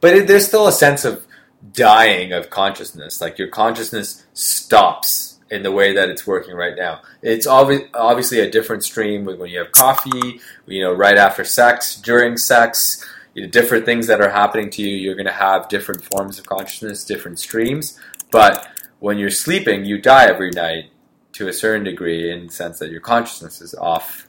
But 0.00 0.14
it, 0.14 0.26
there's 0.26 0.46
still 0.46 0.66
a 0.68 0.72
sense 0.72 1.04
of 1.06 1.24
dying 1.72 2.32
of 2.32 2.50
consciousness. 2.50 3.20
Like 3.20 3.38
your 3.38 3.48
consciousness 3.48 4.26
stops 4.34 5.38
in 5.50 5.62
the 5.62 5.70
way 5.70 5.92
that 5.92 6.08
it's 6.08 6.26
working 6.26 6.54
right 6.56 6.74
now. 6.76 7.02
It's 7.20 7.46
obvi- 7.46 7.88
obviously 7.94 8.40
a 8.40 8.50
different 8.50 8.84
stream 8.84 9.24
when 9.24 9.50
you 9.50 9.58
have 9.58 9.70
coffee, 9.72 10.40
you 10.66 10.82
know, 10.82 10.92
right 10.92 11.16
after 11.18 11.44
sex, 11.44 11.96
during 11.96 12.36
sex, 12.36 13.06
you 13.34 13.42
know, 13.42 13.48
different 13.48 13.84
things 13.84 14.06
that 14.06 14.20
are 14.20 14.30
happening 14.30 14.70
to 14.70 14.82
you. 14.82 14.96
You're 14.96 15.14
going 15.14 15.26
to 15.26 15.32
have 15.32 15.68
different 15.68 16.04
forms 16.04 16.38
of 16.38 16.46
consciousness, 16.46 17.04
different 17.04 17.38
streams. 17.38 17.98
But 18.30 18.66
when 18.98 19.18
you're 19.18 19.30
sleeping, 19.30 19.84
you 19.84 20.00
die 20.00 20.24
every 20.24 20.50
night 20.50 20.86
to 21.32 21.48
a 21.48 21.52
certain 21.52 21.84
degree 21.84 22.30
in 22.30 22.46
the 22.46 22.52
sense 22.52 22.78
that 22.78 22.90
your 22.90 23.00
consciousness 23.00 23.60
is 23.60 23.74
off 23.74 24.28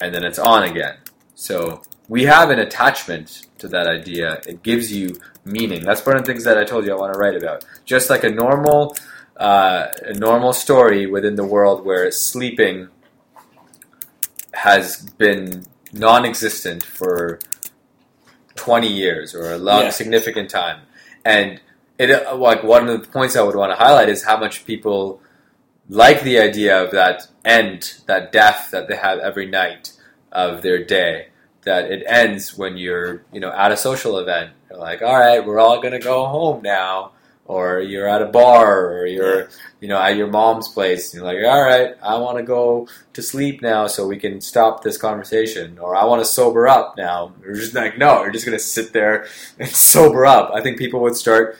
and 0.00 0.14
then 0.14 0.24
it's 0.24 0.38
on 0.38 0.64
again. 0.64 0.96
So 1.34 1.82
we 2.08 2.24
have 2.24 2.50
an 2.50 2.58
attachment 2.58 3.46
to 3.58 3.68
that 3.68 3.86
idea. 3.86 4.40
It 4.46 4.62
gives 4.62 4.92
you 4.92 5.20
meaning. 5.50 5.84
That's 5.84 6.04
one 6.04 6.16
of 6.16 6.22
the 6.24 6.32
things 6.32 6.44
that 6.44 6.58
I 6.58 6.64
told 6.64 6.86
you 6.86 6.92
I 6.92 6.96
want 6.98 7.12
to 7.14 7.18
write 7.18 7.36
about. 7.36 7.64
Just 7.84 8.10
like 8.10 8.24
a 8.24 8.30
normal, 8.30 8.96
uh, 9.36 9.86
a 10.02 10.14
normal 10.14 10.52
story 10.52 11.06
within 11.06 11.36
the 11.36 11.44
world 11.44 11.84
where 11.84 12.10
sleeping 12.10 12.88
has 14.52 15.02
been 15.18 15.64
non-existent 15.92 16.82
for 16.82 17.38
20 18.56 18.88
years 18.88 19.34
or 19.34 19.52
a 19.52 19.58
long 19.58 19.84
Yeah. 19.84 19.90
significant 19.90 20.50
time, 20.50 20.80
and 21.24 21.60
it 21.98 22.08
like 22.36 22.62
one 22.62 22.88
of 22.88 23.02
the 23.02 23.08
points 23.08 23.36
I 23.36 23.42
would 23.42 23.54
want 23.56 23.72
to 23.72 23.76
highlight 23.76 24.08
is 24.08 24.24
how 24.24 24.36
much 24.38 24.64
people 24.64 25.20
like 25.88 26.22
the 26.22 26.38
idea 26.38 26.80
of 26.82 26.90
that 26.92 27.26
end, 27.44 27.94
that 28.06 28.32
death 28.32 28.68
that 28.70 28.88
they 28.88 28.96
have 28.96 29.18
every 29.18 29.46
night 29.46 29.92
of 30.32 30.62
their 30.62 30.82
day. 30.82 31.26
That 31.64 31.90
it 31.90 32.02
ends 32.06 32.56
when 32.56 32.78
you're, 32.78 33.22
you 33.32 33.40
know, 33.40 33.50
at 33.52 33.70
a 33.72 33.76
social 33.76 34.18
event. 34.18 34.50
You're 34.70 34.78
like, 34.78 35.02
all 35.02 35.18
right, 35.18 35.44
we're 35.44 35.58
all 35.58 35.80
gonna 35.82 35.98
go 35.98 36.26
home 36.26 36.62
now, 36.62 37.12
or 37.44 37.80
you're 37.80 38.06
at 38.08 38.22
a 38.22 38.26
bar, 38.26 38.86
or 38.92 39.06
you're, 39.06 39.48
you 39.80 39.88
know, 39.88 40.00
at 40.00 40.16
your 40.16 40.28
mom's 40.28 40.68
place. 40.68 41.12
And 41.12 41.22
you're 41.22 41.32
like, 41.32 41.44
all 41.52 41.60
right, 41.62 41.94
I 42.02 42.16
want 42.18 42.36
to 42.38 42.44
go 42.44 42.86
to 43.14 43.22
sleep 43.22 43.62
now, 43.62 43.88
so 43.88 44.06
we 44.06 44.16
can 44.16 44.40
stop 44.40 44.82
this 44.84 44.96
conversation, 44.96 45.78
or 45.80 45.96
I 45.96 46.04
want 46.04 46.20
to 46.22 46.24
sober 46.24 46.68
up 46.68 46.96
now. 46.96 47.32
We're 47.40 47.54
just 47.56 47.74
like, 47.74 47.98
no, 47.98 48.20
we're 48.20 48.30
just 48.30 48.44
gonna 48.44 48.58
sit 48.60 48.92
there 48.92 49.26
and 49.58 49.68
sober 49.94 50.24
up. 50.24 50.52
I 50.54 50.60
think 50.62 50.78
people 50.78 51.00
would 51.00 51.16
start 51.16 51.56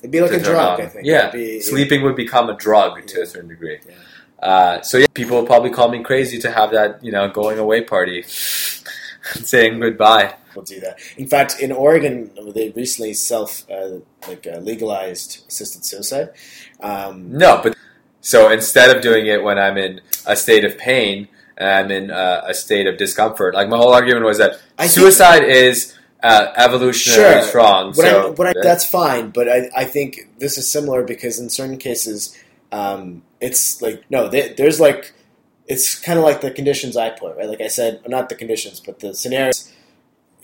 It'd 0.00 0.10
be 0.10 0.20
like 0.20 0.32
a 0.32 0.40
drug. 0.42 0.80
on. 0.80 0.86
I 0.86 0.88
think. 0.88 1.06
Yeah, 1.06 1.30
be, 1.30 1.60
sleeping 1.60 2.02
would 2.02 2.16
become 2.16 2.50
a 2.50 2.56
drug 2.56 3.06
to 3.06 3.16
Yeah. 3.18 3.22
a 3.22 3.26
certain 3.26 3.48
degree. 3.48 3.78
Yeah. 3.86 3.94
Uh, 4.44 4.82
so 4.82 4.98
yeah, 4.98 5.06
people 5.14 5.36
will 5.36 5.46
probably 5.46 5.70
call 5.70 5.88
me 5.88 6.02
crazy 6.02 6.40
to 6.40 6.50
have 6.50 6.72
that, 6.72 7.04
you 7.04 7.12
know, 7.12 7.28
going 7.28 7.60
away 7.60 7.82
party, 7.82 8.24
saying 9.42 9.80
goodbye. 9.80 10.34
We'll 10.54 10.64
do 10.64 10.80
that. 10.80 10.98
In 11.16 11.26
fact, 11.26 11.60
in 11.60 11.72
Oregon, 11.72 12.30
they 12.54 12.70
recently 12.70 13.14
self 13.14 13.68
uh, 13.70 13.98
like 14.28 14.46
uh, 14.46 14.58
legalized 14.58 15.44
assisted 15.48 15.84
suicide. 15.84 16.30
Um, 16.80 17.36
No, 17.36 17.60
but 17.62 17.76
so 18.20 18.50
instead 18.50 18.94
of 18.94 19.02
doing 19.02 19.26
it 19.26 19.42
when 19.42 19.58
I'm 19.58 19.78
in 19.78 20.00
a 20.26 20.36
state 20.36 20.64
of 20.64 20.76
pain 20.78 21.28
and 21.56 21.68
I'm 21.70 21.90
in 21.90 22.10
uh, 22.10 22.42
a 22.46 22.54
state 22.54 22.86
of 22.86 22.96
discomfort, 22.98 23.54
like 23.54 23.68
my 23.68 23.76
whole 23.78 23.94
argument 23.94 24.24
was 24.26 24.38
that 24.38 24.60
I 24.78 24.82
think- 24.88 24.92
suicide 24.92 25.44
is 25.44 25.96
uh, 26.22 26.52
evolutionarily 26.56 27.40
Sure. 27.40 27.42
strong. 27.42 27.94
So 27.94 28.28
I, 28.28 28.30
what 28.30 28.46
I, 28.48 28.52
that's 28.62 28.84
fine, 28.88 29.30
but 29.30 29.48
I, 29.48 29.70
I 29.74 29.84
think 29.84 30.28
this 30.38 30.56
is 30.58 30.70
similar 30.70 31.02
because 31.02 31.38
in 31.40 31.48
certain 31.50 31.78
cases, 31.78 32.36
um, 32.70 33.22
it's 33.40 33.82
like 33.82 34.04
no, 34.10 34.28
there 34.28 34.54
there's 34.54 34.78
like 34.80 35.12
it's 35.66 35.98
kind 35.98 36.18
of 36.18 36.24
like 36.24 36.40
the 36.40 36.50
conditions 36.50 36.96
I 36.96 37.10
put 37.10 37.36
right. 37.36 37.48
Like 37.48 37.60
I 37.60 37.68
said, 37.68 38.02
not 38.08 38.28
the 38.28 38.34
conditions, 38.34 38.80
but 38.80 39.00
the 39.00 39.14
scenarios. 39.14 39.70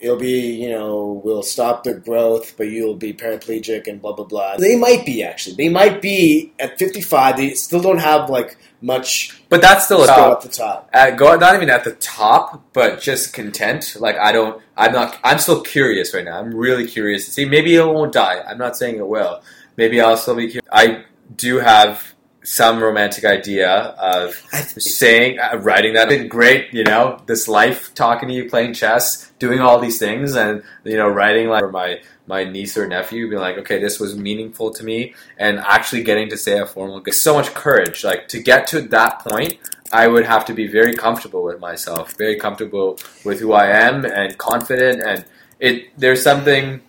It'll 0.00 0.16
be 0.16 0.52
you 0.52 0.70
know 0.70 1.20
we'll 1.24 1.42
stop 1.42 1.82
the 1.82 1.94
growth, 1.94 2.56
but 2.56 2.68
you'll 2.68 2.94
be 2.94 3.12
paraplegic 3.12 3.88
and 3.88 4.00
blah 4.00 4.12
blah 4.12 4.26
blah. 4.26 4.56
They 4.56 4.76
might 4.76 5.04
be 5.04 5.24
actually. 5.24 5.56
They 5.56 5.68
might 5.68 6.00
be 6.00 6.52
at 6.60 6.78
55. 6.78 7.36
They 7.36 7.54
still 7.54 7.80
don't 7.80 7.98
have 7.98 8.30
like 8.30 8.56
much 8.80 9.38
but 9.48 9.62
that's 9.62 9.86
still 9.86 10.08
at 10.08 10.40
the 10.42 10.48
top. 10.48 10.90
at 10.92 11.16
go 11.16 11.34
not 11.36 11.54
even 11.54 11.70
at 11.70 11.84
the 11.84 11.92
top, 11.92 12.62
but 12.72 13.00
just 13.00 13.32
content. 13.32 13.96
Like 13.98 14.16
I 14.16 14.30
don't, 14.30 14.62
I'm 14.76 14.92
not, 14.92 15.18
I'm 15.24 15.38
still 15.38 15.62
curious 15.62 16.12
right 16.12 16.24
now. 16.24 16.38
I'm 16.38 16.54
really 16.54 16.86
curious 16.86 17.24
to 17.24 17.30
see. 17.30 17.44
Maybe 17.44 17.74
it 17.74 17.84
won't 17.84 18.12
die. 18.12 18.42
I'm 18.46 18.58
not 18.58 18.76
saying 18.76 18.96
it 18.96 19.08
will. 19.08 19.42
Maybe 19.76 20.00
I'll 20.00 20.16
still 20.16 20.34
be. 20.34 20.48
Curious. 20.48 20.68
I 20.70 21.04
do 21.34 21.58
have 21.58 22.14
some 22.42 22.82
romantic 22.82 23.24
idea 23.24 23.70
of 23.70 24.34
saying, 24.78 25.38
uh, 25.38 25.56
writing 25.58 25.94
that. 25.94 26.08
Been 26.08 26.28
great, 26.28 26.72
you 26.72 26.84
know, 26.84 27.20
this 27.26 27.48
life, 27.48 27.94
talking 27.94 28.28
to 28.28 28.34
you, 28.34 28.48
playing 28.48 28.74
chess, 28.74 29.30
doing 29.38 29.60
all 29.60 29.78
these 29.78 29.98
things, 29.98 30.36
and 30.36 30.62
you 30.84 30.96
know, 30.96 31.08
writing 31.08 31.48
like 31.48 31.60
for 31.60 31.70
my 31.70 32.00
my 32.26 32.44
niece 32.44 32.76
or 32.76 32.86
nephew, 32.86 33.28
being 33.28 33.40
like, 33.40 33.58
okay, 33.58 33.78
this 33.80 33.98
was 33.98 34.16
meaningful 34.16 34.70
to 34.72 34.84
me, 34.84 35.14
and 35.38 35.58
actually 35.58 36.02
getting 36.02 36.28
to 36.30 36.36
say 36.36 36.58
a 36.58 36.66
formal. 36.66 37.02
So 37.10 37.34
much 37.34 37.52
courage, 37.54 38.04
like 38.04 38.28
to 38.28 38.42
get 38.42 38.66
to 38.68 38.82
that 38.82 39.20
point. 39.20 39.58
I 39.90 40.06
would 40.06 40.26
have 40.26 40.44
to 40.46 40.52
be 40.52 40.66
very 40.66 40.94
comfortable 40.94 41.42
with 41.42 41.60
myself, 41.60 42.12
very 42.18 42.36
comfortable 42.36 42.98
with 43.24 43.40
who 43.40 43.52
I 43.52 43.68
am, 43.68 44.04
and 44.04 44.36
confident. 44.36 45.02
And 45.02 45.24
it 45.60 45.98
there's 45.98 46.22
something 46.22 46.82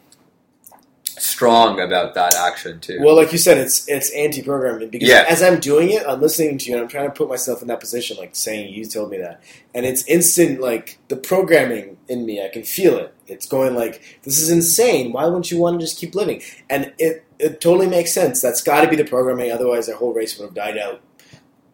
strong 1.21 1.79
about 1.79 2.13
that 2.15 2.36
action 2.36 2.79
too. 2.79 2.99
Well, 3.01 3.15
like 3.15 3.32
you 3.32 3.38
said, 3.38 3.58
it's 3.58 3.88
it's 3.88 4.12
anti-programming 4.12 4.89
because 4.89 5.08
Yeah. 5.10 5.25
as 5.29 5.41
I'm 5.41 5.60
doing 5.60 5.89
it, 5.91 6.03
I'm 6.08 6.21
listening 6.21 6.58
to 6.58 6.65
you 6.69 6.75
and 6.75 6.84
I'm 6.84 6.89
trying 6.89 7.05
to 7.05 7.12
put 7.12 7.29
myself 7.29 7.62
in 7.62 7.67
that 7.67 7.79
position, 7.79 8.17
like 8.17 8.36
saying 8.36 8.73
you 8.73 8.86
told 8.86 9.10
me 9.12 9.17
that, 9.17 9.41
and 9.73 9.86
it's 9.86 10.03
instant. 10.08 10.62
Like 10.62 10.99
the 11.08 11.15
programming 11.15 11.97
in 12.08 12.25
me, 12.25 12.43
I 12.43 12.49
can 12.49 12.63
feel 12.63 12.97
it. 12.97 13.13
It's 13.27 13.45
going 13.45 13.75
like 13.75 14.19
this 14.23 14.39
is 14.39 14.49
insane. 14.49 15.12
Why 15.12 15.25
wouldn't 15.25 15.51
you 15.51 15.60
want 15.60 15.79
to 15.79 15.86
just 15.86 15.97
keep 15.97 16.15
living? 16.15 16.41
And 16.69 16.93
it 16.97 17.23
it 17.38 17.62
totally 17.62 17.88
makes 17.88 18.13
sense. 18.13 18.41
That's 18.41 18.62
got 18.62 18.82
to 18.82 18.88
be 18.89 18.95
the 18.95 19.05
programming. 19.05 19.51
Otherwise, 19.51 19.88
our 19.89 19.95
whole 19.95 20.13
race 20.13 20.38
would 20.38 20.45
have 20.45 20.53
died 20.55 20.77
out. 20.77 21.01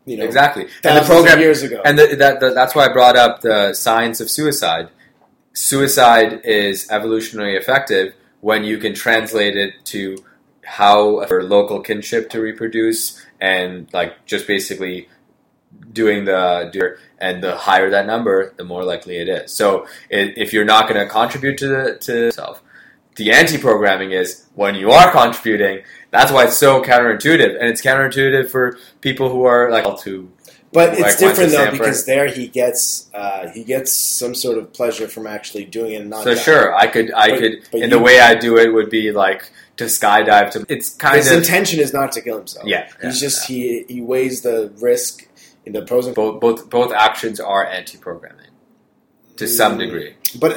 You 0.08 0.18
know, 0.18 0.26
exactly, 0.26 0.68
and 0.84 0.98
the 0.98 1.08
program 1.08 1.40
years 1.40 1.64
ago. 1.64 1.82
And 1.84 1.98
the, 1.98 2.16
that, 2.18 2.40
the, 2.40 2.52
that's 2.52 2.76
why 2.76 2.86
I 2.86 2.94
brought 2.94 3.18
up 3.18 3.42
the 3.42 3.74
science 3.74 4.22
of 4.22 4.30
suicide. 4.30 4.90
Suicide 5.54 6.42
is 6.44 6.88
evolutionarily 6.90 7.58
effective 7.58 8.14
when 8.46 8.64
you 8.64 8.78
can 8.78 8.94
translate 8.94 9.58
it 9.58 9.74
to 9.84 10.16
how 10.64 11.26
for 11.26 11.42
local 11.42 11.80
kinship 11.82 12.30
to 12.30 12.40
reproduce 12.40 13.26
and 13.42 13.92
like 13.92 14.24
just 14.28 14.46
basically 14.46 15.10
doing 15.92 16.26
the 16.26 16.96
and 17.18 17.42
the 17.44 17.56
higher 17.56 17.90
that 17.90 18.06
number, 18.06 18.54
the 18.58 18.64
more 18.64 18.84
likely 18.84 19.18
it 19.18 19.28
is. 19.28 19.52
So 19.52 19.88
if 20.12 20.54
you're 20.54 20.64
not 20.64 20.88
going 20.88 21.00
to 21.04 21.12
contribute 21.12 21.58
to 21.58 21.68
the 21.68 21.98
to 22.02 22.14
yourself, 22.26 22.62
the 23.16 23.32
anti-programming 23.32 24.12
is 24.12 24.46
when 24.54 24.76
you 24.76 24.92
are 24.92 25.12
contributing. 25.12 25.84
That's 26.12 26.32
why 26.32 26.44
it's 26.44 26.58
so 26.58 26.84
counterintuitive, 26.84 27.60
and 27.60 27.68
it's 27.72 27.82
counterintuitive 27.82 28.52
for 28.52 28.78
people 29.02 29.28
who 29.30 29.46
are 29.46 29.72
like 29.72 29.88
to 30.02 30.32
But 30.76 30.90
Like, 30.92 31.00
it's 31.06 31.16
different 31.20 31.52
though 31.54 31.72
because 31.72 32.06
there 32.06 32.28
he 32.28 32.48
gets 32.48 33.10
uh, 33.14 33.48
he 33.50 33.64
gets 33.64 33.96
some 33.96 34.36
sort 34.36 34.58
of 34.60 34.72
pleasure 34.74 35.08
from 35.08 35.26
actually 35.26 35.66
doing 35.66 35.94
it 35.94 36.02
and 36.02 36.10
not. 36.10 36.24
So 36.26 36.36
sure, 36.36 36.76
I 36.76 36.88
could, 36.88 37.12
I 37.14 37.30
But- 37.30 37.40
could, 37.40 37.54
but 37.72 37.82
you- 37.82 37.88
the 37.90 38.00
way 38.00 38.20
I 38.20 38.36
do 38.36 38.58
it 38.58 38.74
would 38.74 38.90
be 38.90 39.12
like 39.12 39.50
to 39.78 39.86
skydive 39.86 40.52
to. 40.52 40.66
It's 40.70 40.90
kind 40.90 41.16
his 41.16 41.32
of 41.32 41.38
intention 41.38 41.80
is 41.80 41.94
not 41.94 42.12
to 42.12 42.22
kill 42.22 42.38
himself. 42.38 42.68
Yeah, 42.68 42.88
he's 43.02 43.22
yeah, 43.22 43.28
just 43.28 43.48
he 43.48 43.86
he 43.88 44.02
weighs 44.02 44.42
the 44.42 44.72
risk 44.80 45.28
in 45.66 45.74
the 45.74 45.82
pros 45.82 46.06
and 46.06 46.16
both, 46.16 46.40
both, 46.40 46.70
both 46.70 46.94
actions 46.94 47.40
are 47.40 47.66
anti-programming 47.66 48.46
to 49.38 49.48
some 49.48 49.78
degree. 49.78 50.16
But 50.40 50.54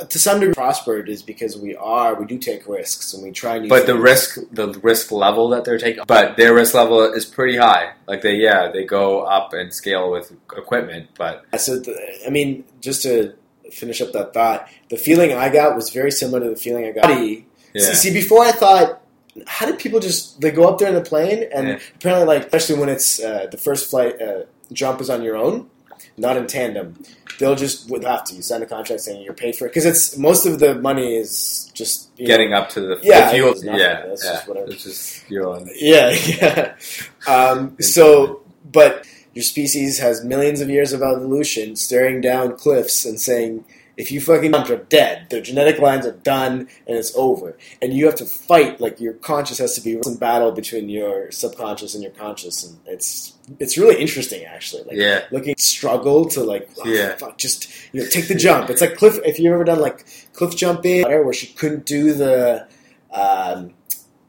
uh, 0.00 0.04
to 0.04 0.18
some 0.18 0.40
degree, 0.40 0.54
prospered 0.54 1.08
is 1.08 1.22
because 1.22 1.56
we 1.56 1.74
are 1.76 2.14
we 2.14 2.26
do 2.26 2.38
take 2.38 2.66
risks 2.68 3.12
and 3.14 3.22
we 3.22 3.30
try 3.30 3.58
new. 3.58 3.68
But 3.68 3.86
the 3.86 3.92
things. 3.92 4.02
risk, 4.04 4.38
the 4.52 4.68
risk 4.82 5.10
level 5.12 5.48
that 5.50 5.64
they're 5.64 5.78
taking, 5.78 6.04
but 6.06 6.36
their 6.36 6.54
risk 6.54 6.74
level 6.74 7.00
is 7.12 7.24
pretty 7.24 7.56
high. 7.56 7.92
Like 8.06 8.22
they, 8.22 8.34
yeah, 8.36 8.70
they 8.70 8.84
go 8.84 9.20
up 9.22 9.52
and 9.52 9.72
scale 9.72 10.10
with 10.10 10.32
equipment, 10.56 11.08
but 11.16 11.44
So 11.58 11.78
the, 11.78 11.96
I 12.26 12.30
mean, 12.30 12.64
just 12.80 13.02
to 13.02 13.34
finish 13.72 14.00
up 14.00 14.12
that 14.12 14.34
thought, 14.34 14.68
the 14.90 14.96
feeling 14.96 15.32
I 15.32 15.48
got 15.48 15.74
was 15.74 15.90
very 15.90 16.10
similar 16.10 16.40
to 16.40 16.50
the 16.50 16.56
feeling 16.56 16.84
I 16.86 16.92
got. 16.92 17.06
See, 17.06 17.46
yeah, 17.72 17.92
see, 17.94 18.12
before 18.12 18.44
I 18.44 18.52
thought, 18.52 19.00
how 19.46 19.66
did 19.66 19.78
people 19.78 19.98
just 20.00 20.40
they 20.40 20.50
go 20.50 20.68
up 20.68 20.78
there 20.78 20.88
in 20.88 20.94
the 20.94 21.00
plane 21.00 21.48
and 21.54 21.68
Yeah. 21.68 21.78
apparently, 21.96 22.26
like 22.26 22.44
especially 22.44 22.78
when 22.78 22.88
it's 22.88 23.20
uh, 23.20 23.48
the 23.50 23.56
first 23.56 23.90
flight 23.90 24.20
uh, 24.20 24.42
jump 24.72 25.00
is 25.00 25.10
on 25.10 25.22
your 25.22 25.36
own, 25.36 25.68
not 26.16 26.36
in 26.36 26.46
tandem. 26.46 26.96
They'll 27.38 27.56
just 27.56 27.90
would 27.90 28.04
have 28.04 28.24
to 28.24 28.34
you 28.34 28.42
sign 28.42 28.62
a 28.62 28.66
contract 28.66 29.02
saying 29.02 29.22
you're 29.22 29.34
paid 29.34 29.56
for 29.56 29.66
it 29.66 29.70
because 29.70 29.84
it's 29.86 30.16
most 30.16 30.46
of 30.46 30.60
the 30.60 30.76
money 30.76 31.16
is 31.16 31.70
just 31.74 32.08
you 32.16 32.24
know, 32.24 32.28
getting 32.28 32.52
up 32.52 32.68
to 32.70 32.80
the 32.80 33.00
Yeah, 33.02 33.26
the 33.26 33.34
fuel, 33.34 33.54
yeah, 33.64 34.06
That's 34.06 34.24
yeah, 34.24 34.32
just 34.32 34.48
whatever. 34.48 34.70
it's 34.70 34.84
just 34.84 35.30
your 35.30 35.48
own. 35.48 35.68
Yeah, 35.74 36.10
yeah. 36.26 36.74
Um, 37.26 37.76
so, 37.80 38.42
but 38.70 39.04
your 39.34 39.42
species 39.42 39.98
has 39.98 40.24
millions 40.24 40.60
of 40.60 40.70
years 40.70 40.92
of 40.92 41.02
evolution 41.02 41.74
staring 41.74 42.20
down 42.20 42.56
cliffs 42.56 43.04
and 43.04 43.20
saying, 43.20 43.64
if 43.96 44.10
you 44.10 44.20
fucking 44.20 44.52
jump, 44.52 44.68
you're 44.68 44.78
dead. 44.78 45.28
Their 45.30 45.40
genetic 45.40 45.78
lines 45.78 46.04
are 46.06 46.12
done 46.12 46.68
and 46.86 46.96
it's 46.98 47.14
over. 47.16 47.56
And 47.80 47.92
you 47.94 48.06
have 48.06 48.16
to 48.16 48.24
fight, 48.24 48.80
like 48.80 49.00
your 49.00 49.12
conscious 49.14 49.58
has 49.58 49.74
to 49.76 49.80
be 49.80 50.00
some 50.02 50.16
battle 50.16 50.50
between 50.52 50.88
your 50.88 51.30
subconscious 51.30 51.94
and 51.94 52.02
your 52.02 52.12
conscious. 52.12 52.64
And 52.64 52.78
it's 52.86 53.34
it's 53.60 53.76
really 53.78 54.00
interesting, 54.00 54.44
actually. 54.44 54.82
Like, 54.84 54.96
Yeah, 54.96 55.24
looking 55.30 55.54
struggle 55.58 56.24
to 56.30 56.42
like 56.42 56.68
oh, 56.78 56.88
Yeah. 56.88 57.14
fuck, 57.16 57.38
just 57.38 57.68
you 57.92 58.02
know 58.02 58.08
take 58.08 58.26
the 58.28 58.34
jump 58.34 58.70
it's 58.70 58.80
like 58.80 58.96
cliff 58.96 59.18
if 59.24 59.38
you've 59.38 59.52
ever 59.52 59.64
done 59.64 59.80
like 59.80 60.04
cliff 60.32 60.56
jumping 60.56 61.02
where 61.02 61.32
she 61.32 61.46
couldn't 61.48 61.86
do 61.86 62.12
the 62.14 62.66
um, 63.12 63.74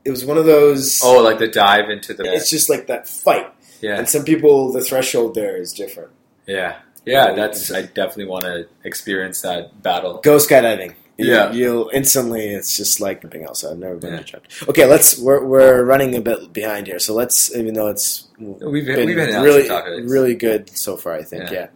it 0.04 0.12
was 0.12 0.24
one 0.24 0.38
of 0.38 0.46
those 0.46 1.02
Oh, 1.04 1.22
like 1.24 1.40
the 1.40 1.48
dive 1.48 1.90
into 1.90 2.14
the 2.14 2.24
it's 2.32 2.50
just 2.50 2.70
like 2.70 2.88
that 2.88 3.08
fight 3.08 3.52
yeah, 3.82 3.98
and 3.98 4.08
some 4.08 4.24
people 4.24 4.72
the 4.72 4.82
threshold 4.82 5.34
there 5.36 5.58
is 5.58 5.74
different 5.74 6.12
yeah, 6.46 6.78
yeah. 7.06 7.34
That's 7.34 7.72
I 7.72 7.84
definitely 7.84 8.26
want 8.26 8.46
to 8.46 8.68
experience 8.84 9.42
that 9.42 9.82
battle. 9.84 10.20
go 10.24 10.38
skydiving 10.38 10.96
You- 11.18 11.32
Yeah. 11.32 11.52
you'll 11.54 11.90
instantly 11.94 12.48
it's 12.50 12.76
just 12.76 13.00
like 13.00 13.22
something 13.22 13.44
else 13.44 13.64
i've 13.64 13.78
never 13.78 13.96
been 13.96 14.16
Yeah. 14.16 14.68
okay 14.68 14.86
let's 14.86 15.18
we're, 15.18 15.44
we're 15.46 15.84
running 15.86 16.14
a 16.16 16.20
bit 16.22 16.52
behind 16.52 16.88
here 16.88 17.00
so 17.00 17.14
let's 17.14 17.56
even 17.56 17.74
though 17.74 17.88
it's 17.88 18.28
We've 18.38 18.86
been 18.86 19.06
we've 19.08 19.16
been 19.16 19.42
really, 19.42 19.70
really 20.04 20.36
good 20.36 20.76
so 20.76 20.98
far. 20.98 21.14
I 21.16 21.24
think, 21.24 21.44
Yeah. 21.52 21.68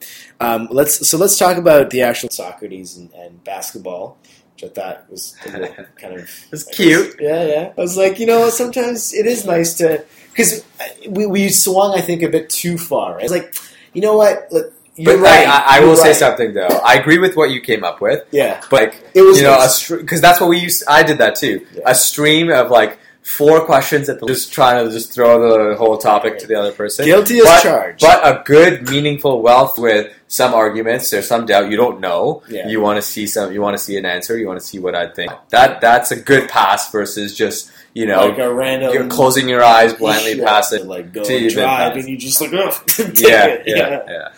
yeah. 0.42 0.46
Um, 0.46 0.68
let's 0.72 1.08
so 1.08 1.18
let's 1.18 1.38
talk 1.38 1.56
about 1.56 1.90
the 1.90 2.02
actual 2.02 2.30
Socrates 2.32 2.98
and, 2.98 3.10
and 3.14 3.42
basketball, 3.46 4.18
which 4.54 4.66
I 4.66 4.74
thought 4.74 5.10
was 5.10 5.38
kind 5.96 6.20
of 6.20 6.30
It's 6.52 6.66
cute. 6.66 7.16
Yeah, 7.18 7.46
yeah. 7.46 7.72
I 7.78 7.80
was 7.80 7.96
like, 7.96 8.20
you 8.20 8.26
know, 8.26 8.50
sometimes 8.50 9.14
it 9.14 9.26
is 9.26 9.46
nice 9.46 9.74
to 9.76 10.04
because 10.34 10.66
we 11.08 11.26
we 11.28 11.48
swung, 11.48 11.98
I 11.98 12.02
think, 12.02 12.24
a 12.24 12.30
bit 12.30 12.50
too 12.50 12.78
far. 12.78 13.16
Right? 13.16 13.24
It's 13.24 13.32
like, 13.32 13.56
you 13.94 14.02
know 14.02 14.18
what? 14.18 14.52
Look, 14.52 14.74
You're 15.00 15.18
but 15.18 15.24
right. 15.24 15.48
I, 15.48 15.78
I 15.78 15.80
You're 15.80 15.90
will 15.90 15.96
say 15.96 16.14
something 16.14 16.54
though. 16.54 16.68
I 16.68 16.96
agree 16.96 17.18
with 17.18 17.36
what 17.36 17.52
you 17.52 17.62
came 17.62 17.84
up 17.84 18.02
with, 18.02 18.26
Yeah, 18.32 18.62
but 18.70 18.82
like 18.84 19.04
it 19.14 19.22
was 19.22 19.38
you 19.38 19.44
know, 19.44 19.66
because 20.02 20.22
that's 20.22 20.40
what 20.42 20.50
we 20.50 20.60
used. 20.60 20.84
I 20.88 21.04
did 21.04 21.20
that 21.20 21.36
too. 21.36 21.66
Yeah. 21.74 21.84
A 21.86 21.96
stream 21.96 22.52
of 22.52 22.70
like 22.70 23.00
four 23.22 23.62
questions 23.66 24.10
at 24.10 24.20
the 24.20 24.26
just 24.26 24.52
trying 24.52 24.84
to 24.86 24.92
just 24.92 25.14
throw 25.14 25.70
the 25.70 25.76
whole 25.78 25.98
topic 25.98 26.40
to 26.40 26.48
the 26.48 26.56
other 26.56 26.72
person. 26.72 27.06
guilty 27.06 27.38
as 27.38 27.44
but, 27.46 27.62
charged. 27.64 28.02
But 28.02 28.26
a 28.26 28.44
good, 28.44 28.90
meaningful 28.90 29.42
wealth 29.42 29.78
with 29.78 30.14
some 30.28 30.54
arguments. 30.54 31.10
There's 31.10 31.28
some 31.28 31.46
doubt. 31.46 31.70
You 31.70 31.78
don't 31.78 32.00
know. 32.00 32.44
Yeah. 32.50 32.68
You 32.68 32.82
want 32.82 32.98
to 32.98 33.02
see 33.02 33.28
some. 33.28 33.54
You 33.54 33.62
want 33.62 33.78
to 33.78 33.84
see 33.84 33.98
an 33.98 34.06
answer. 34.06 34.38
You 34.38 34.48
want 34.48 34.60
to 34.60 34.66
see 34.66 34.80
what 34.80 34.96
I 34.96 35.08
think. 35.08 35.32
That 35.50 35.82
that's 35.82 36.12
a 36.12 36.20
good 36.20 36.50
pass 36.50 36.92
versus 36.92 37.36
just 37.36 37.72
you 37.94 38.06
know 38.06 38.28
like 38.28 38.38
a 38.38 38.54
random 38.54 38.94
you're 38.94 39.08
closing 39.08 39.50
your 39.50 39.64
eyes 39.64 39.94
blindly 39.94 40.40
past 40.40 40.74
it. 40.74 40.86
like 40.86 41.12
go 41.12 41.24
and 41.24 41.50
drive, 41.50 41.96
and 41.98 42.08
you 42.08 42.18
just 42.18 42.40
like, 42.42 42.54
oh, 42.54 42.70
Yeah, 43.16 43.46
it. 43.48 43.64
yeah, 43.66 44.04
yeah. 44.08 44.34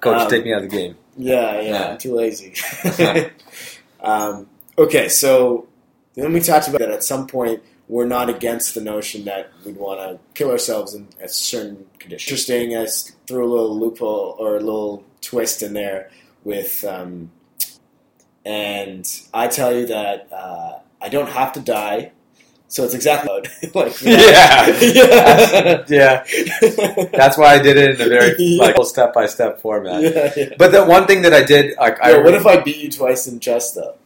Coach, 0.00 0.22
Um, 0.22 0.30
take 0.30 0.44
me 0.44 0.52
out 0.52 0.64
of 0.64 0.70
the 0.70 0.76
game. 0.76 0.96
Yeah, 1.16 1.60
yeah, 1.60 1.70
Yeah. 1.70 1.88
I'm 1.90 1.98
too 1.98 2.14
lazy. 2.14 2.54
um, 4.00 4.48
okay, 4.78 5.08
so 5.08 5.66
then 6.14 6.32
we 6.32 6.40
talked 6.40 6.68
about 6.68 6.80
that 6.80 6.90
at 6.90 7.04
some 7.04 7.26
point 7.26 7.62
we're 7.90 8.06
not 8.06 8.30
against 8.30 8.76
the 8.76 8.80
notion 8.80 9.24
that 9.24 9.50
we'd 9.64 9.76
want 9.76 9.98
to 9.98 10.18
kill 10.34 10.48
ourselves 10.52 10.94
in 10.94 11.08
a 11.20 11.28
certain 11.28 11.86
condition. 11.98 12.30
Interesting, 12.30 12.76
I 12.76 12.86
threw 13.26 13.44
a 13.44 13.50
little 13.50 13.76
loophole 13.76 14.36
or 14.38 14.56
a 14.56 14.60
little 14.60 15.04
twist 15.20 15.60
in 15.60 15.72
there 15.72 16.08
with, 16.44 16.84
um, 16.84 17.32
and 18.44 19.04
I 19.34 19.48
tell 19.48 19.74
you 19.74 19.86
that 19.86 20.32
uh, 20.32 20.78
I 21.02 21.08
don't 21.08 21.28
have 21.30 21.52
to 21.54 21.60
die. 21.60 22.12
So 22.70 22.84
it's 22.84 22.94
exactly 22.94 23.32
like 23.74 24.00
Yeah. 24.02 24.66
yeah. 24.80 25.84
Yeah, 25.88 26.24
that's 27.12 27.36
why 27.36 27.54
I 27.54 27.58
did 27.58 27.76
it 27.76 28.00
in 28.00 28.06
a 28.06 28.08
very 28.08 28.56
like 28.58 28.76
step 28.86 29.12
by 29.12 29.26
step 29.26 29.60
format. 29.60 30.02
yeah, 30.02 30.32
yeah. 30.36 30.54
But 30.56 30.70
the 30.72 30.84
one 30.84 31.06
thing 31.06 31.22
that 31.22 31.34
I 31.34 31.42
did, 31.42 31.76
like, 31.76 32.00
I 32.00 32.16
what 32.18 32.34
if 32.34 32.46
I 32.46 32.60
beat 32.62 32.76
you 32.76 32.90
twice 32.90 33.26
in 33.26 33.40
chess 33.40 33.72
though? 33.72 33.96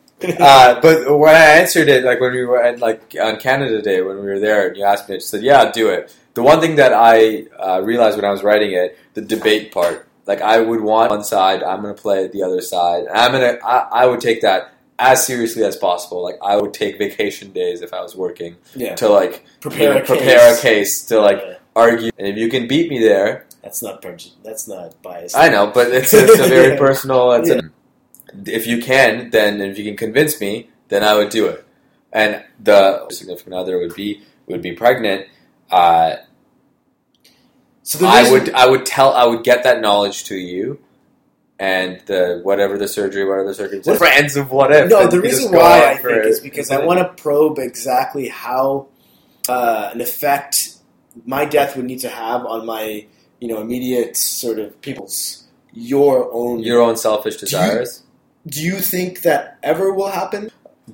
uh, 0.41 0.81
but 0.81 1.19
when 1.19 1.35
I 1.35 1.61
answered 1.61 1.89
it, 1.89 2.05
like 2.05 2.21
when 2.21 2.33
we 2.33 2.45
were 2.47 2.63
at 2.63 2.79
like 2.81 3.15
on 3.21 3.39
Canada 3.39 3.83
Day 3.83 4.01
when 4.01 4.17
we 4.17 4.27
were 4.27 4.41
there, 4.41 4.69
and 4.69 4.77
you 4.77 4.85
asked 4.85 5.09
me, 5.11 5.17
I 5.17 5.19
said, 5.19 5.43
"Yeah, 5.43 5.71
do 5.71 5.91
it." 5.91 6.17
The 6.33 6.43
one 6.43 6.61
thing 6.61 6.77
that 6.77 6.93
I 6.95 7.45
uh, 7.59 7.81
realized 7.83 8.17
when 8.17 8.25
I 8.25 8.31
was 8.31 8.43
writing 8.43 8.73
it, 8.73 8.99
the 9.15 9.21
debate 9.21 9.73
part, 9.73 10.09
like 10.27 10.41
I 10.41 10.59
would 10.61 10.81
want 10.81 11.11
one 11.11 11.23
side, 11.25 11.63
I'm 11.63 11.83
going 11.83 11.95
to 11.95 12.01
play 12.01 12.29
the 12.29 12.43
other 12.43 12.61
side, 12.63 13.05
and 13.05 13.17
I'm 13.17 13.33
gonna, 13.33 13.59
I, 13.63 13.89
I 14.03 14.07
would 14.07 14.21
take 14.21 14.41
that 14.43 14.73
as 14.99 15.27
seriously 15.27 15.65
as 15.65 15.77
possible. 15.77 16.23
Like 16.23 16.37
I 16.43 16.57
would 16.57 16.73
take 16.75 16.99
vacation 16.99 17.53
days 17.53 17.83
if 17.83 17.93
I 17.93 18.01
was 18.01 18.15
working 18.17 18.57
yeah, 18.75 18.95
to 18.97 19.09
like 19.09 19.45
prepare 19.61 19.89
you 19.89 19.95
know, 19.95 20.01
a 20.03 20.07
prepare 20.07 20.39
case. 20.51 20.59
a 20.59 20.63
case 20.63 21.05
to 21.07 21.21
like 21.21 21.41
Yeah. 21.45 21.55
argue, 21.77 22.11
and 22.19 22.27
if 22.29 22.37
you 22.37 22.49
can 22.49 22.67
beat 22.69 22.89
me 22.91 22.99
there, 23.01 23.47
That's 23.63 23.83
not 23.83 24.03
prejudice. 24.03 24.37
That's 24.45 24.69
not 24.69 25.01
biased. 25.03 25.37
I 25.37 25.49
know, 25.49 25.67
but 25.75 25.89
it's, 25.91 26.13
it's 26.15 26.39
a 26.39 26.47
very 26.49 26.73
Yeah. 26.75 26.79
personal. 26.79 27.33
It's 27.33 27.49
Yeah. 27.49 27.61
a, 27.65 28.51
if 28.59 28.67
you 28.67 28.81
can, 28.83 29.31
then 29.31 29.61
if 29.61 29.79
you 29.79 29.85
can 29.85 29.97
convince 29.97 30.41
me, 30.41 30.69
then 30.89 31.03
I 31.03 31.15
would 31.17 31.31
do 31.31 31.47
it. 31.47 31.65
And 32.13 32.45
the 32.63 33.09
significant 33.11 33.55
other 33.55 33.79
would 33.79 33.95
be 33.95 34.23
would 34.47 34.63
be 34.63 34.73
pregnant. 34.73 35.27
Uh, 35.71 36.17
So 37.83 37.99
the 37.99 38.07
I 38.07 38.21
reason- 38.21 38.33
would 38.33 38.55
I 38.55 38.67
would 38.69 38.87
tell 38.87 39.13
I 39.13 39.25
would 39.27 39.43
get 39.45 39.63
that 39.65 39.81
knowledge 39.81 40.25
to 40.25 40.37
you, 40.37 40.79
and 41.59 42.01
the 42.07 42.41
whatever 42.43 42.77
the 42.79 42.89
surgery, 42.89 43.25
whatever 43.25 43.49
the 43.49 43.55
circumstances, 43.55 44.01
What- 44.01 44.11
friends 44.11 44.37
of 44.37 44.51
what 44.51 44.73
if. 44.73 44.91
No, 44.91 45.07
the 45.07 45.21
reason 45.21 45.53
why 45.53 45.93
I 45.93 45.97
think 45.97 46.25
is 46.27 46.41
because 46.41 46.71
I 46.71 46.85
want 46.85 46.99
to 47.01 47.23
probe 47.23 47.59
exactly 47.59 48.29
how 48.29 48.89
uh, 49.49 49.91
an 49.93 50.01
effect 50.01 50.77
my 51.25 51.45
death 51.45 51.77
would 51.77 51.85
need 51.85 52.01
to 52.01 52.09
have 52.09 52.45
on 52.45 52.67
my, 52.67 53.07
you 53.41 53.49
know, 53.49 53.61
immediate 53.61 54.17
sort 54.17 54.59
of 54.59 54.81
people's 54.81 55.45
your 55.73 56.29
own. 56.33 56.61
your 56.61 56.81
own 56.81 56.97
selfish 56.97 57.37
desires. 57.37 58.03
Do 58.47 58.63
you 58.63 58.79
think 58.81 59.23
that 59.23 59.59
ever 59.63 59.93
will 59.93 60.11
happen? 60.11 60.51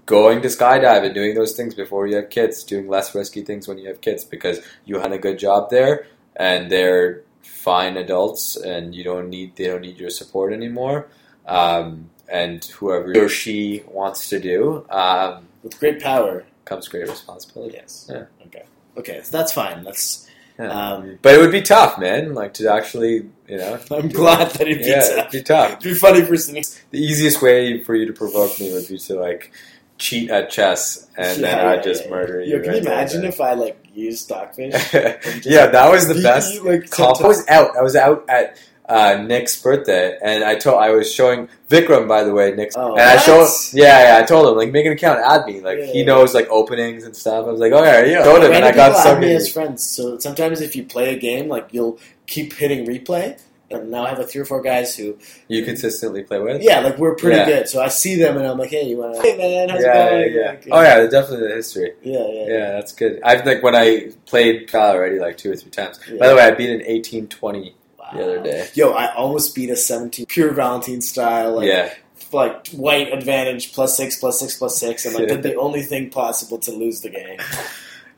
going 0.07 0.41
to 0.41 0.49
skydive 0.49 1.05
and 1.05 1.15
doing 1.15 1.35
those 1.35 1.57
things 1.57 1.75
before 1.75 2.07
you 2.07 2.15
have 2.17 2.31
kids, 2.31 2.63
doing 2.63 2.87
less 2.89 3.13
risky 3.15 3.43
things 3.43 3.67
when 3.67 3.77
you 3.77 3.89
have 3.89 4.01
kids 4.01 4.25
because 4.25 4.61
you 4.85 5.01
had 5.01 5.11
a 5.13 5.19
good 5.19 5.37
job 5.39 5.69
there 5.71 6.07
and 6.37 6.71
they're 6.71 7.23
fine 7.51 7.97
adults 7.97 8.57
and 8.57 8.95
you 8.95 9.05
don't 9.05 9.29
need 9.29 9.57
they 9.57 9.67
don't 9.67 9.83
need 9.83 9.99
your 9.99 10.11
support 10.11 10.53
anymore. 10.53 11.09
Um, 11.47 12.11
and 12.29 12.65
whoever 12.65 13.13
he 13.13 13.19
or 13.19 13.29
she 13.29 13.83
wants 13.89 14.29
to 14.31 14.39
do 14.39 14.87
um, 14.91 15.49
With 15.63 15.79
great 15.81 16.01
power. 16.01 16.45
comes 16.65 16.87
great 16.89 17.09
responsibility. 17.09 17.75
Yes. 17.77 18.09
Yeah. 18.09 18.25
Okay. 18.47 18.65
Okay. 18.97 19.21
So 19.25 19.37
that's 19.37 19.53
fine. 19.53 19.83
That's. 19.85 20.27
Yeah. 20.59 20.69
Um, 20.71 21.19
But 21.23 21.35
it 21.35 21.39
would 21.39 21.51
be 21.53 21.63
tough, 21.63 21.99
man. 21.99 22.35
Like 22.35 22.55
to 22.55 22.71
actually, 22.71 23.29
you 23.49 23.57
know, 23.57 23.79
I'm 23.91 24.09
glad 24.09 24.51
that 24.53 24.69
it 24.69 24.79
beats 24.79 24.89
yeah, 24.89 24.97
out. 24.97 25.19
it'd 25.19 25.31
be 25.33 25.43
tough. 25.43 25.71
It'd 25.73 25.83
be 25.83 25.95
funny 25.95 26.23
for. 26.23 26.37
The 26.37 26.65
easiest 26.95 27.41
way 27.43 27.83
for 27.83 27.95
you 27.95 28.07
to 28.07 28.13
provoke 28.13 28.61
me 28.61 28.73
would 28.73 28.87
be 28.89 28.99
to 28.99 29.15
like 29.15 29.53
cheat 30.01 30.31
at 30.31 30.51
chess 30.51 31.07
and 31.17 31.45
then 31.45 31.59
Yeah, 31.59 31.71
I 31.71 31.75
yeah, 31.77 31.83
just 31.83 32.05
yeah. 32.05 32.11
murder 32.11 32.41
Yo, 32.41 32.57
you. 32.57 32.63
can 32.63 32.73
right 32.73 32.83
you 32.83 32.89
imagine 32.89 33.21
then. 33.23 33.31
if 33.31 33.41
I 33.41 33.53
like 33.53 33.77
used 33.95 34.25
stockfish? 34.25 34.73
yeah, 35.45 35.67
that 35.67 35.91
was 35.93 36.09
the 36.09 36.21
best. 36.23 36.55
you, 36.55 36.63
like. 36.65 36.99
I 36.99 37.27
was 37.27 37.47
out. 37.49 37.77
I 37.77 37.83
was 37.83 37.95
out 37.95 38.25
at 38.29 38.59
uh, 38.89 39.23
Nick's 39.23 39.61
birthday, 39.63 40.19
and 40.25 40.43
I 40.43 40.57
told 40.57 40.83
I 40.83 40.91
was 40.91 41.13
showing 41.13 41.49
Vikram, 41.69 42.09
by 42.09 42.25
the 42.25 42.33
way, 42.35 42.51
Nick's, 42.53 42.75
Oh, 42.77 42.93
and 42.95 43.03
I 43.03 43.17
showed. 43.19 43.47
Yeah, 43.73 44.17
yeah, 44.17 44.19
I 44.21 44.27
told 44.27 44.49
him 44.49 44.57
like 44.57 44.73
make 44.73 44.87
an 44.87 44.93
account, 44.93 45.21
add 45.25 45.47
me. 45.47 45.61
Like 45.61 45.79
he 45.81 46.03
knows 46.03 46.35
like 46.35 46.49
openings 46.51 47.05
and 47.05 47.15
stuff. 47.15 47.47
I 47.47 47.51
was 47.51 47.61
like, 47.61 47.73
okay, 47.73 48.11
yeah, 48.11 48.25
showed 48.25 48.43
him, 48.43 48.53
and 48.53 48.65
I 48.65 48.73
got 48.73 48.95
some 48.97 49.03
so 49.05 49.11
add 49.13 49.21
me 49.21 49.27
many. 49.27 49.37
as 49.37 49.53
friends. 49.53 49.87
So 49.89 50.19
sometimes 50.19 50.61
if 50.61 50.75
you 50.75 50.83
play 50.85 51.15
a 51.15 51.19
game, 51.19 51.49
like 51.49 51.69
you'll 51.73 52.01
keep 52.27 52.53
hitting 52.55 52.85
replay, 52.87 53.39
And 53.73 53.89
now 53.91 54.05
I 54.05 54.09
have 54.09 54.19
like 54.19 54.29
three 54.29 54.41
or 54.41 54.45
four 54.45 54.61
guys 54.63 54.97
who, 54.97 55.17
You 55.47 55.65
consistently 55.65 56.25
play 56.25 56.41
with. 56.41 56.61
yeah, 56.61 56.81
like 56.81 56.99
we're 56.99 57.15
pretty 57.15 57.37
Yeah. 57.37 57.47
good. 57.47 57.69
So 57.69 57.81
I 57.81 57.87
see 57.89 58.17
them 58.17 58.37
and 58.37 58.45
I'm 58.47 58.59
like, 58.59 58.71
hey, 58.71 58.83
you 58.89 58.97
want 58.97 59.15
to? 59.15 59.23
Hey 59.23 59.37
man, 59.39 59.69
how's 59.69 59.83
yeah, 59.83 60.07
it 60.09 60.11
going? 60.11 60.35
yeah. 60.35 60.49
Like, 60.51 60.69
Oh 60.73 60.83
yeah, 60.83 61.07
definitely 61.07 61.49
the 61.49 61.55
history. 61.55 61.93
yeah, 62.03 62.27
yeah, 62.29 62.47
Yeah, 62.49 62.71
that's 62.73 62.93
good. 62.93 63.21
I've 63.23 63.47
like 63.47 63.63
when 63.63 63.77
I 63.77 64.11
played 64.27 64.67
Kyle 64.71 64.95
already 64.97 65.21
like 65.21 65.37
two 65.39 65.53
or 65.53 65.57
three 65.57 65.71
times. 65.71 66.01
Yeah. 66.11 66.19
By 66.19 66.29
the 66.29 66.35
way, 66.35 66.43
I 66.43 66.51
beat 66.51 66.71
an 66.71 66.83
eighteen 66.85 67.29
twenty 67.29 67.77
Wow. 67.97 68.09
the 68.15 68.23
other 68.25 68.43
day. 68.43 68.69
Yo, 68.75 68.91
I 68.91 69.15
almost 69.15 69.55
beat 69.55 69.71
a 69.71 69.77
17 69.77 70.27
pure 70.27 70.51
Valentine 70.51 71.01
style, 71.01 71.55
like 71.55 71.69
yeah, 71.69 71.93
like 72.33 72.67
white 72.71 73.13
advantage 73.13 73.73
plus 73.73 73.97
six 73.97 74.17
plus 74.19 74.41
six 74.41 74.57
plus 74.57 74.79
six, 74.81 75.05
and 75.07 75.15
like 75.15 75.29
did 75.29 75.45
the 75.45 75.55
only 75.55 75.83
thing 75.83 76.11
possible 76.11 76.59
to 76.59 76.73
lose 76.73 77.03
the 77.03 77.11
game. 77.11 77.39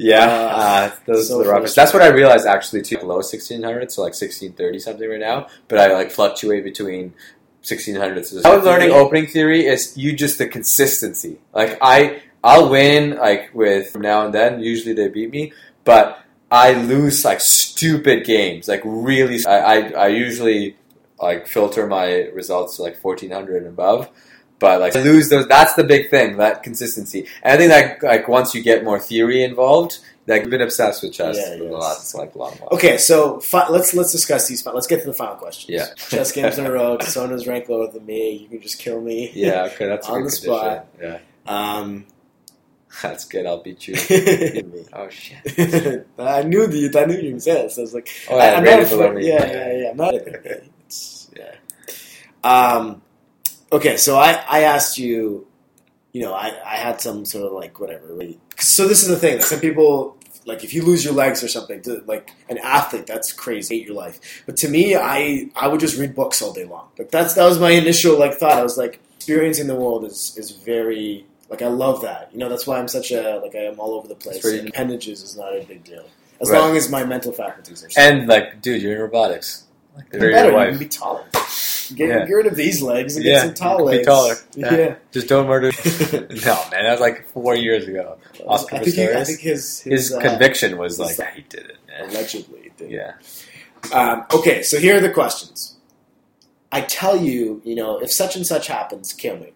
yeah. 0.02 0.26
Uh, 0.26 0.62
Uh, 0.72 0.90
those 1.06 1.28
so 1.28 1.40
are 1.40 1.44
the 1.44 1.50
roughest. 1.50 1.76
That's 1.76 1.92
what 1.94 2.02
I 2.02 2.08
realized 2.08 2.46
actually 2.46 2.82
too. 2.82 2.98
Below 2.98 3.20
sixteen 3.22 3.62
hundred, 3.62 3.90
so 3.92 4.02
like 4.02 4.14
sixteen 4.14 4.52
thirty 4.52 4.78
something 4.78 5.08
right 5.08 5.20
now. 5.20 5.48
But 5.68 5.78
I 5.78 5.92
like 5.92 6.10
fluctuate 6.10 6.64
between 6.64 7.14
sixteen 7.62 7.96
hundreds. 7.96 8.34
I 8.44 8.54
was 8.56 8.64
learning 8.64 8.90
opening 8.90 9.26
theory 9.26 9.66
is 9.66 9.96
you 9.96 10.12
just 10.12 10.38
the 10.38 10.48
consistency. 10.48 11.38
Like 11.52 11.78
I, 11.80 12.22
I'll 12.42 12.68
win 12.68 13.16
like 13.16 13.50
with 13.54 13.96
now 13.96 14.24
and 14.24 14.34
then. 14.34 14.60
Usually 14.60 14.94
they 14.94 15.08
beat 15.08 15.30
me, 15.30 15.52
but 15.84 16.18
I 16.50 16.74
lose 16.74 17.24
like 17.24 17.40
stupid 17.40 18.24
games. 18.24 18.68
Like 18.68 18.82
really, 18.84 19.44
I 19.46 19.58
I, 19.58 19.76
I 20.04 20.08
usually 20.08 20.76
like 21.20 21.46
filter 21.46 21.86
my 21.86 22.28
results 22.34 22.76
to 22.76 22.82
like 22.82 22.96
fourteen 22.96 23.30
hundred 23.30 23.62
and 23.62 23.68
above. 23.68 24.10
But 24.62 24.80
like 24.80 24.94
I 24.96 25.02
lose 25.02 25.28
those, 25.28 25.46
that's 25.48 25.74
the 25.74 25.82
big 25.84 26.08
thing, 26.08 26.36
that 26.38 26.62
consistency. 26.62 27.26
And 27.42 27.52
I 27.52 27.56
think 27.56 27.70
that 28.00 28.02
like 28.02 28.28
once 28.28 28.54
you 28.54 28.62
get 28.62 28.84
more 28.84 28.98
theory 29.00 29.42
involved, 29.42 29.98
like 30.28 30.42
I've 30.42 30.50
been 30.50 30.60
obsessed 30.62 31.02
with 31.02 31.12
chess 31.12 31.36
Yeah, 31.36 31.54
for 31.58 31.64
the 31.64 31.70
yes. 31.70 31.82
last 31.82 32.14
like 32.14 32.36
long 32.36 32.52
while. 32.52 32.68
Okay, 32.72 32.96
so 32.96 33.40
fi- 33.40 33.68
let's 33.68 33.92
let's 33.92 34.12
discuss 34.12 34.46
these. 34.46 34.62
fi- 34.62 34.70
Let's 34.70 34.86
get 34.86 35.00
to 35.00 35.06
the 35.06 35.12
final 35.12 35.34
questions. 35.34 35.68
Yeah. 35.68 35.86
chess 35.96 36.30
games 36.36 36.58
in 36.58 36.66
a 36.66 36.70
row. 36.70 36.96
Sona's 37.00 37.46
rank 37.48 37.68
lower 37.68 37.90
than 37.90 38.06
me. 38.06 38.34
You 38.34 38.48
can 38.48 38.60
just 38.62 38.78
kill 38.78 39.00
me. 39.00 39.32
Yeah, 39.34 39.64
okay, 39.64 39.86
that's 39.86 40.08
a 40.08 40.12
On 40.12 40.22
good 40.22 40.30
the 40.32 40.36
condition. 40.36 40.54
spot. 40.54 40.86
Yeah, 41.02 41.18
Um. 41.46 42.06
that's 43.02 43.24
good. 43.24 43.46
I'll 43.46 43.62
beat 43.64 43.88
you. 43.88 43.94
oh 44.92 45.08
shit. 45.08 46.06
I 46.18 46.42
knew 46.44 46.68
the 46.68 46.92
I 47.00 47.04
knew 47.06 47.18
you 47.18 47.40
this. 47.40 47.78
I 47.78 47.80
was 47.80 47.92
like, 47.94 48.08
Oh, 48.30 48.38
I, 48.38 48.44
yeah, 48.46 48.56
I'm 48.58 48.64
not 48.64 48.88
below 48.90 49.06
afraid. 49.08 49.24
Yeah, 49.26 49.46
yeah, 49.50 49.72
yeah. 49.82 49.90
I'm 49.90 49.96
not. 49.96 50.14
It's, 50.14 51.30
yeah. 51.36 51.54
Um. 52.44 53.02
Okay, 53.72 53.96
so 53.96 54.16
I 54.16 54.32
I 54.48 54.60
asked 54.62 54.98
you. 54.98 55.46
You 56.12 56.22
know, 56.22 56.34
I 56.34 56.52
I 56.64 56.76
had 56.76 57.00
some 57.00 57.24
sort 57.24 57.46
of 57.46 57.52
like 57.52 57.80
whatever. 57.80 58.16
So 58.58 58.86
this 58.86 59.02
is 59.02 59.08
the 59.08 59.16
thing 59.16 59.38
that 59.38 59.44
some 59.44 59.60
people 59.60 60.16
like 60.44 60.64
if 60.64 60.74
you 60.74 60.82
lose 60.84 61.04
your 61.04 61.14
legs 61.14 61.42
or 61.42 61.48
something 61.48 61.80
to, 61.82 62.02
like 62.06 62.32
an 62.48 62.58
athlete 62.58 63.06
that's 63.06 63.32
crazy 63.32 63.78
hate 63.78 63.86
your 63.86 63.94
life 63.94 64.42
but 64.44 64.56
to 64.56 64.68
me 64.68 64.96
i 64.96 65.48
i 65.54 65.68
would 65.68 65.78
just 65.78 65.96
read 65.96 66.16
books 66.16 66.42
all 66.42 66.52
day 66.52 66.64
long 66.64 66.88
like 66.98 67.12
that's 67.12 67.34
that 67.34 67.44
was 67.44 67.60
my 67.60 67.70
initial 67.70 68.18
like 68.18 68.34
thought 68.34 68.58
i 68.58 68.62
was 68.62 68.76
like 68.76 68.98
experiencing 69.16 69.68
the 69.68 69.74
world 69.76 70.04
is 70.04 70.34
is 70.36 70.50
very 70.50 71.24
like 71.48 71.62
i 71.62 71.68
love 71.68 72.02
that 72.02 72.28
you 72.32 72.38
know 72.40 72.48
that's 72.48 72.66
why 72.66 72.76
i'm 72.78 72.88
such 72.88 73.12
a 73.12 73.38
like 73.38 73.54
i 73.54 73.58
am 73.60 73.78
all 73.78 73.94
over 73.94 74.08
the 74.08 74.16
place 74.16 74.44
and 74.44 74.68
appendages 74.68 75.22
is 75.22 75.36
not 75.36 75.52
a 75.56 75.62
big 75.64 75.84
deal 75.84 76.04
as 76.40 76.50
Right. 76.50 76.58
long 76.58 76.76
as 76.76 76.90
my 76.90 77.04
mental 77.04 77.30
faculties 77.30 77.84
are 77.84 77.88
And 77.96 78.26
like, 78.26 78.60
dude, 78.60 78.82
you're 78.82 78.94
in 78.96 79.00
robotics. 79.00 79.62
Like, 79.96 80.10
they're 80.10 80.32
better 80.32 80.50
your 80.52 80.64
you 80.64 80.70
can 80.70 80.78
be 80.78 80.88
taller 80.88 81.24
get, 81.94 82.08
Yeah. 82.08 82.18
get 82.26 82.32
rid 82.34 82.46
of 82.46 82.56
these 82.56 82.82
legs 82.82 83.16
and 83.16 83.24
get 83.24 83.42
some 83.42 83.54
tall 83.54 83.88
can 83.88 83.98
be 83.98 84.04
taller. 84.04 84.34
yeah, 84.54 84.74
Yeah. 84.74 84.94
Just 85.12 85.28
don't 85.28 85.46
murder. 85.46 85.70
no, 86.12 86.64
man, 86.70 86.84
that 86.84 86.90
was 86.92 87.00
like 87.00 87.26
four 87.28 87.54
years 87.54 87.86
ago. 87.86 88.18
Oscar 88.46 88.76
I 88.76 88.78
think, 88.80 88.96
he, 88.96 89.04
I 89.08 89.24
think 89.24 89.40
his 89.40 89.80
His 89.80 90.08
his, 90.08 90.12
uh, 90.12 90.20
conviction 90.20 90.78
was 90.78 90.98
like, 90.98 91.10
his- 91.10 91.18
yeah, 91.18 91.34
he 91.34 91.42
did 91.42 91.60
it. 91.66 91.76
Man. 91.88 92.08
allegedly 92.10 92.72
did. 92.76 92.90
Yeah. 92.90 93.12
Um, 93.92 94.24
okay, 94.32 94.62
so 94.62 94.78
here 94.78 94.96
are 94.96 95.00
the 95.00 95.10
questions. 95.10 95.76
I 96.70 96.80
tell 96.82 97.16
you, 97.16 97.60
you 97.64 97.74
know, 97.74 97.98
if 97.98 98.10
such 98.10 98.36
and 98.36 98.46
such 98.46 98.66
happens, 98.68 99.12
kill 99.12 99.36
me. 99.36 99.52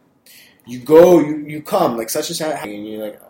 You 0.67 0.81
go, 0.81 1.21
you, 1.21 1.37
you 1.47 1.63
come, 1.63 1.97
like 1.97 2.11
such 2.11 2.29
and 2.29 2.37
such, 2.37 2.55
happens, 2.57 2.75
and 2.75 2.87
you're 2.89 3.03
like, 3.07 3.21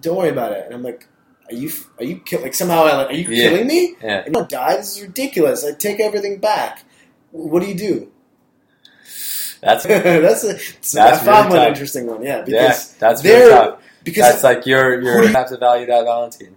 don't 0.00 0.16
worry 0.16 0.30
about 0.30 0.52
it. 0.52 0.64
And 0.66 0.74
I'm 0.74 0.82
like, 0.82 1.06
are 1.50 1.54
you, 1.54 1.70
are 1.98 2.04
you 2.04 2.18
kill, 2.18 2.42
like 2.42 2.54
somehow, 2.54 2.84
like, 2.84 3.10
are 3.10 3.12
you 3.14 3.28
Yeah. 3.30 3.48
killing 3.50 3.66
me? 3.66 3.96
Yeah. 4.02 4.16
And 4.18 4.26
you 4.28 4.32
don't 4.32 4.48
die. 4.48 4.76
This 4.76 4.96
is 4.96 5.02
ridiculous. 5.02 5.64
I 5.64 5.72
take 5.72 6.00
everything 6.00 6.38
back. 6.38 6.84
What 7.30 7.60
do 7.62 7.68
you 7.68 7.74
do? 7.74 8.10
That's 9.60 9.84
that's 9.86 10.44
a, 10.44 10.58
so 10.80 10.98
That's 10.98 11.22
I 11.22 11.24
found 11.24 11.46
really 11.48 11.58
one 11.60 11.68
interesting 11.68 12.06
one. 12.06 12.22
Yeah, 12.22 12.38
yeah. 12.38 12.42
because 12.44 12.92
That's 12.94 13.22
they're- 13.22 13.38
really 13.48 13.50
tough. 13.70 13.80
because 14.04 14.22
That's 14.32 14.44
like 14.44 14.66
you're 14.66 15.00
you're 15.02 15.22
you- 15.24 15.28
have 15.28 15.48
to 15.48 15.56
value 15.56 15.86
that 15.86 16.04
Valentine. 16.04 16.56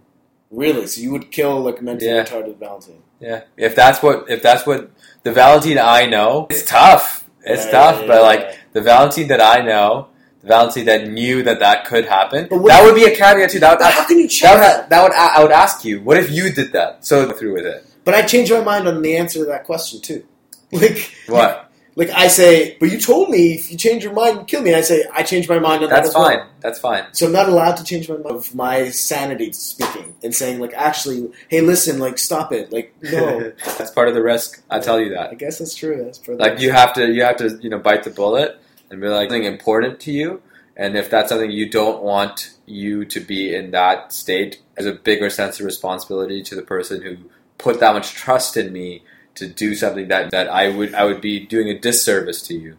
really, 0.51 0.85
so 0.87 1.01
you 1.01 1.11
would 1.11 1.31
kill 1.31 1.61
like 1.61 1.81
mentally 1.81 2.11
Yeah. 2.11 2.23
retarded 2.25 2.57
Valentine. 2.57 3.01
Yeah. 3.19 3.41
If 3.57 3.75
that's 3.75 4.01
what 4.03 4.29
if 4.29 4.41
that's 4.41 4.65
what 4.65 4.91
the 5.23 5.31
Valentine 5.31 5.79
I 5.79 6.05
know, 6.07 6.47
it's 6.49 6.63
tough. 6.63 7.25
It's 7.43 7.65
Yeah, 7.65 7.71
tough, 7.71 8.01
yeah, 8.01 8.07
but 8.07 8.21
like 8.21 8.39
yeah. 8.41 8.55
the 8.73 8.81
Valentine 8.81 9.27
that 9.29 9.41
I 9.41 9.61
know, 9.61 10.07
Valentine 10.43 10.85
that 10.85 11.07
knew 11.09 11.43
that 11.43 11.59
that 11.59 11.85
could 11.85 12.05
happen, 12.05 12.47
that 12.49 12.83
would 12.83 12.95
be 12.95 13.03
a 13.03 13.15
caveat 13.15 13.49
too. 13.49 13.59
That 13.59 13.77
would, 13.77 13.85
how 13.85 14.07
can 14.07 14.19
you 14.19 14.27
check 14.27 14.57
that 14.57 14.81
would, 14.83 14.89
that? 14.89 15.03
would 15.03 15.11
I 15.13 15.43
would 15.43 15.51
ask 15.51 15.83
you, 15.83 16.01
what 16.01 16.17
if 16.17 16.31
you 16.31 16.49
did 16.51 16.71
that? 16.73 17.05
So 17.05 17.29
through 17.31 17.53
with 17.53 17.65
it. 17.65 17.85
But 18.05 18.13
I 18.13 18.21
changed 18.23 18.51
my 18.51 18.61
mind 18.61 18.87
on 18.87 19.01
the 19.01 19.17
answer 19.17 19.39
to 19.39 19.45
that 19.45 19.65
question 19.65 20.01
too. 20.01 20.23
Like 20.71 21.13
What? 21.27 21.69
Like 21.95 22.11
I 22.11 22.27
say, 22.29 22.77
but 22.79 22.89
you 22.89 22.97
told 22.99 23.29
me 23.29 23.55
if 23.55 23.69
you 23.69 23.77
change 23.77 24.05
your 24.05 24.13
mind, 24.13 24.47
kill 24.47 24.61
me. 24.61 24.73
I 24.73 24.79
say 24.81 25.03
I 25.13 25.23
changed 25.23 25.49
my 25.49 25.59
mind 25.59 25.83
on 25.83 25.89
that 25.89 25.97
That's 25.97 26.09
as 26.09 26.15
well. 26.15 26.29
fine. 26.29 26.47
That's 26.61 26.79
fine. 26.79 27.03
So 27.11 27.25
I'm 27.25 27.33
not 27.33 27.49
allowed 27.49 27.75
to 27.75 27.83
change 27.83 28.07
my 28.07 28.15
mind 28.15 28.37
of 28.37 28.55
my 28.55 28.89
sanity 28.89 29.51
speaking 29.51 30.15
and 30.23 30.33
saying 30.33 30.59
like, 30.59 30.73
actually, 30.73 31.29
hey, 31.49 31.59
listen, 31.59 31.99
like, 31.99 32.17
stop 32.17 32.53
it. 32.53 32.71
Like, 32.71 32.93
no. 33.01 33.51
that's 33.77 33.91
part 33.91 34.07
of 34.07 34.13
the 34.13 34.23
risk. 34.23 34.61
I 34.69 34.79
tell 34.79 34.99
you 35.01 35.09
that. 35.09 35.31
I 35.31 35.33
guess 35.33 35.59
that's 35.59 35.75
true. 35.75 36.01
That's 36.05 36.19
for 36.19 36.35
Like 36.35 36.61
you 36.61 36.71
have 36.71 36.93
to 36.93 37.11
you 37.11 37.23
have 37.23 37.35
to 37.37 37.59
you 37.61 37.69
know 37.69 37.79
bite 37.79 38.03
the 38.03 38.11
bullet 38.11 38.61
and 38.89 39.01
be 39.01 39.07
like 39.07 39.29
something 39.29 39.43
important 39.45 39.99
to 40.01 40.11
you, 40.11 40.41
and 40.75 40.95
if 40.95 41.09
that's 41.09 41.29
something 41.29 41.51
you 41.51 41.69
don't 41.69 42.01
want 42.01 42.53
you 42.65 43.05
to 43.05 43.19
be 43.19 43.53
in 43.53 43.71
that 43.71 44.13
state, 44.13 44.61
there's 44.75 44.87
a 44.87 44.97
bigger 44.97 45.29
sense 45.29 45.59
of 45.59 45.65
responsibility 45.65 46.41
to 46.43 46.55
the 46.55 46.61
person 46.61 47.01
who 47.01 47.17
put 47.57 47.79
that 47.81 47.93
much 47.93 48.13
trust 48.13 48.55
in 48.57 48.71
me 48.71 49.03
to 49.35 49.47
do 49.47 49.75
something 49.75 50.07
that, 50.07 50.31
that 50.31 50.49
I 50.49 50.69
would 50.69 50.93
I 50.93 51.05
would 51.05 51.21
be 51.21 51.45
doing 51.45 51.69
a 51.69 51.77
disservice 51.77 52.41
to 52.43 52.53
you 52.53 52.77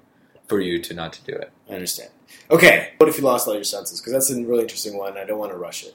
for 0.49 0.61
you 0.61 0.81
to 0.81 0.95
not 0.95 1.13
to 1.15 1.23
do 1.25 1.33
it. 1.33 1.53
I 1.69 1.75
understand. 1.75 2.11
Okay, 2.51 2.93
what 2.97 3.09
if 3.09 3.19
you 3.19 3.25
lost 3.25 3.47
all 3.47 3.55
your 3.55 3.65
senses? 3.65 4.01
Because 4.01 4.13
that's 4.13 4.31
a 4.31 4.45
really 4.45 4.63
interesting 4.63 4.99
one. 4.99 5.17
I 5.17 5.25
don't 5.25 5.39
want 5.39 5.53
to 5.53 5.59
rush 5.59 5.85
it. 5.85 5.95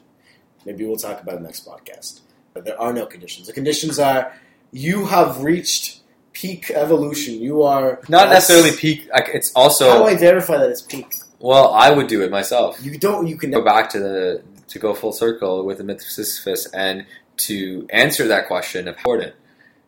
Maybe 0.65 0.85
we'll 0.85 0.95
talk 0.95 1.21
about 1.21 1.35
it 1.35 1.41
next 1.41 1.67
podcast. 1.67 2.21
But 2.53 2.65
there 2.65 2.79
are 2.79 2.93
no 2.93 3.05
conditions. 3.05 3.47
The 3.47 3.53
conditions 3.53 3.99
are 3.99 4.33
you 4.71 5.05
have 5.05 5.43
reached 5.43 6.01
peak 6.35 6.69
evolution. 6.69 7.41
You 7.41 7.63
are 7.63 7.99
Not 8.07 8.29
necessarily 8.29 8.75
peak. 8.75 9.09
Like 9.11 9.29
it's 9.33 9.51
also 9.55 9.89
How 9.89 9.99
do 9.99 10.05
I 10.05 10.15
verify 10.15 10.57
that 10.57 10.69
it's 10.69 10.83
peak? 10.83 11.15
well, 11.39 11.73
I 11.73 11.89
would 11.91 12.07
do 12.07 12.21
it 12.21 12.29
myself. 12.29 12.77
You 12.83 12.97
don't. 12.97 13.25
You 13.27 13.37
can. 13.37 13.49
go 13.51 13.63
back 13.63 13.89
to 13.91 13.99
the 13.99 14.43
to 14.67 14.79
go 14.79 14.93
full 14.93 15.13
circle 15.13 15.65
with 15.65 15.77
the 15.79 15.83
myth 15.83 16.01
of 16.01 16.07
Sisyphus 16.07 16.67
and 16.73 17.05
to 17.37 17.87
answer 17.89 18.27
that 18.27 18.47
question 18.47 18.87
of 18.87 18.97
important 18.97 19.33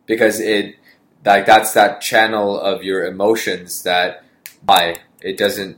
because 0.06 0.40
it 0.40 0.76
like 1.24 1.46
that's 1.46 1.72
that 1.74 2.00
channel 2.00 2.58
of 2.58 2.82
your 2.82 3.06
emotions 3.06 3.82
that 3.82 4.24
by 4.62 4.96
it 5.20 5.36
doesn't 5.36 5.76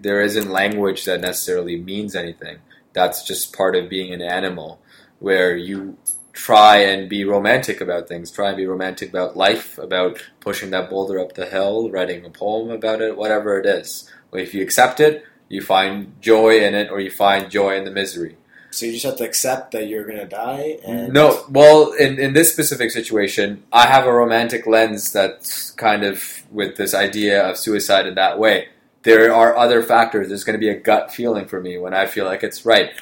there 0.00 0.20
isn't 0.20 0.50
language 0.50 1.04
that 1.04 1.20
necessarily 1.20 1.76
means 1.80 2.14
anything 2.14 2.58
that's 2.92 3.24
just 3.24 3.56
part 3.56 3.74
of 3.76 3.88
being 3.88 4.12
an 4.12 4.20
animal 4.20 4.80
where 5.20 5.56
you 5.56 5.96
try 6.32 6.78
and 6.78 7.08
be 7.08 7.24
romantic 7.24 7.80
about 7.80 8.08
things 8.08 8.30
try 8.30 8.48
and 8.48 8.56
be 8.56 8.66
romantic 8.66 9.10
about 9.10 9.36
life 9.36 9.78
about 9.78 10.18
pushing 10.40 10.70
that 10.70 10.88
boulder 10.88 11.18
up 11.18 11.34
the 11.34 11.46
hill 11.46 11.90
writing 11.90 12.24
a 12.24 12.30
poem 12.30 12.70
about 12.70 13.00
it 13.00 13.16
whatever 13.16 13.58
it 13.58 13.66
is 13.66 14.10
if 14.32 14.54
you 14.54 14.62
accept 14.62 14.98
it 14.98 15.24
you 15.52 15.60
find 15.60 16.14
joy 16.22 16.60
in 16.64 16.74
it 16.74 16.90
or 16.90 16.98
you 16.98 17.10
find 17.10 17.50
joy 17.50 17.76
in 17.76 17.84
the 17.84 17.90
misery. 17.90 18.38
So 18.70 18.86
you 18.86 18.92
just 18.92 19.04
have 19.04 19.16
to 19.16 19.24
accept 19.24 19.72
that 19.72 19.86
you're 19.86 20.06
gonna 20.06 20.26
die. 20.26 20.78
And 20.82 21.12
No, 21.12 21.44
well, 21.50 21.92
in, 21.92 22.18
in 22.18 22.32
this 22.32 22.50
specific 22.50 22.90
situation, 22.90 23.62
I 23.70 23.86
have 23.86 24.06
a 24.06 24.12
romantic 24.12 24.66
lens 24.66 25.12
that's 25.12 25.72
kind 25.72 26.04
of 26.04 26.42
with 26.50 26.76
this 26.76 26.94
idea 26.94 27.46
of 27.46 27.58
suicide 27.58 28.06
in 28.06 28.14
that 28.14 28.38
way. 28.38 28.68
There 29.02 29.34
are 29.34 29.54
other 29.54 29.82
factors. 29.82 30.28
There's 30.28 30.44
going 30.44 30.54
to 30.54 30.60
be 30.60 30.70
a 30.70 30.78
gut 30.78 31.12
feeling 31.12 31.46
for 31.46 31.60
me 31.60 31.76
when 31.76 31.92
I 31.92 32.06
feel 32.06 32.24
like 32.24 32.44
it's 32.44 32.64
right. 32.64 32.92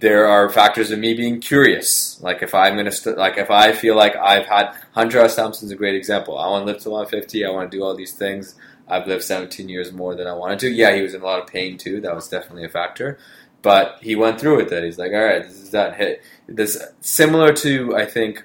There 0.00 0.26
are 0.26 0.48
factors 0.50 0.90
of 0.90 0.98
me 0.98 1.14
being 1.14 1.40
curious. 1.40 2.20
Like 2.22 2.42
if 2.42 2.54
I'm 2.54 2.76
gonna, 2.76 2.90
st- 2.90 3.18
like 3.18 3.36
if 3.36 3.50
I 3.50 3.72
feel 3.72 3.96
like 3.96 4.16
I've 4.16 4.46
had 4.46 4.74
Hunter 4.92 5.20
S. 5.20 5.36
Thompson's 5.36 5.70
a 5.70 5.76
great 5.76 5.94
example. 5.94 6.38
I 6.38 6.48
want 6.48 6.66
to 6.66 6.72
live 6.72 6.82
to 6.82 6.90
150. 6.90 7.44
I 7.44 7.50
want 7.50 7.70
to 7.70 7.76
do 7.76 7.84
all 7.84 7.94
these 7.94 8.14
things. 8.14 8.54
I've 8.88 9.06
lived 9.06 9.22
17 9.22 9.68
years 9.68 9.92
more 9.92 10.14
than 10.16 10.26
I 10.26 10.32
wanted 10.32 10.58
to. 10.60 10.70
Yeah, 10.70 10.94
he 10.94 11.02
was 11.02 11.14
in 11.14 11.20
a 11.20 11.24
lot 11.24 11.40
of 11.40 11.46
pain 11.46 11.78
too. 11.78 12.00
That 12.00 12.14
was 12.14 12.28
definitely 12.28 12.64
a 12.64 12.68
factor. 12.68 13.18
But 13.62 13.98
he 14.00 14.16
went 14.16 14.40
through 14.40 14.56
with 14.56 14.72
it. 14.72 14.84
He's 14.84 14.98
like, 14.98 15.12
all 15.12 15.22
right, 15.22 15.42
this 15.42 15.60
is 15.60 15.70
done. 15.70 15.94
Hit 15.94 16.22
this 16.48 16.82
similar 17.00 17.52
to 17.52 17.94
I 17.94 18.06
think 18.06 18.44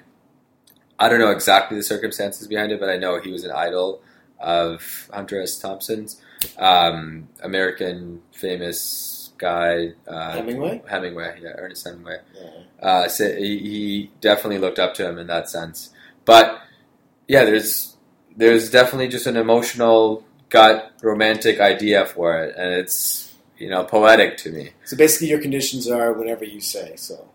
I 0.98 1.08
don't 1.08 1.20
know 1.20 1.30
exactly 1.30 1.76
the 1.76 1.82
circumstances 1.82 2.46
behind 2.46 2.72
it, 2.72 2.80
but 2.80 2.88
I 2.88 2.96
know 2.96 3.18
he 3.20 3.32
was 3.32 3.44
an 3.44 3.50
idol 3.50 4.02
of 4.38 5.08
Hunter 5.12 5.40
S. 5.40 5.58
Thompson's 5.58 6.20
um, 6.58 7.28
American 7.42 8.22
famous 8.32 9.15
guy 9.38 9.92
uh, 10.06 10.32
Hemingway. 10.32 10.82
Hemingway, 10.88 11.38
yeah, 11.42 11.50
Ernest 11.56 11.86
Hemingway. 11.86 12.18
Yeah. 12.34 12.50
Uh, 12.80 13.08
so 13.08 13.34
he, 13.34 13.58
he 13.58 14.10
definitely 14.20 14.58
looked 14.58 14.78
up 14.78 14.94
to 14.94 15.08
him 15.08 15.18
in 15.18 15.26
that 15.28 15.48
sense. 15.48 15.90
But 16.24 16.60
yeah, 17.28 17.44
there's 17.44 17.96
there's 18.36 18.70
definitely 18.70 19.08
just 19.08 19.26
an 19.26 19.36
emotional 19.36 20.24
gut 20.48 20.92
romantic 21.02 21.60
idea 21.60 22.06
for 22.06 22.36
it, 22.38 22.54
and 22.56 22.74
it's 22.74 23.34
you 23.58 23.68
know 23.68 23.84
poetic 23.84 24.36
to 24.38 24.52
me. 24.52 24.70
So 24.84 24.96
basically, 24.96 25.28
your 25.28 25.40
conditions 25.40 25.88
are 25.88 26.12
whatever 26.12 26.44
you 26.44 26.60
say. 26.60 26.94
So, 26.96 27.28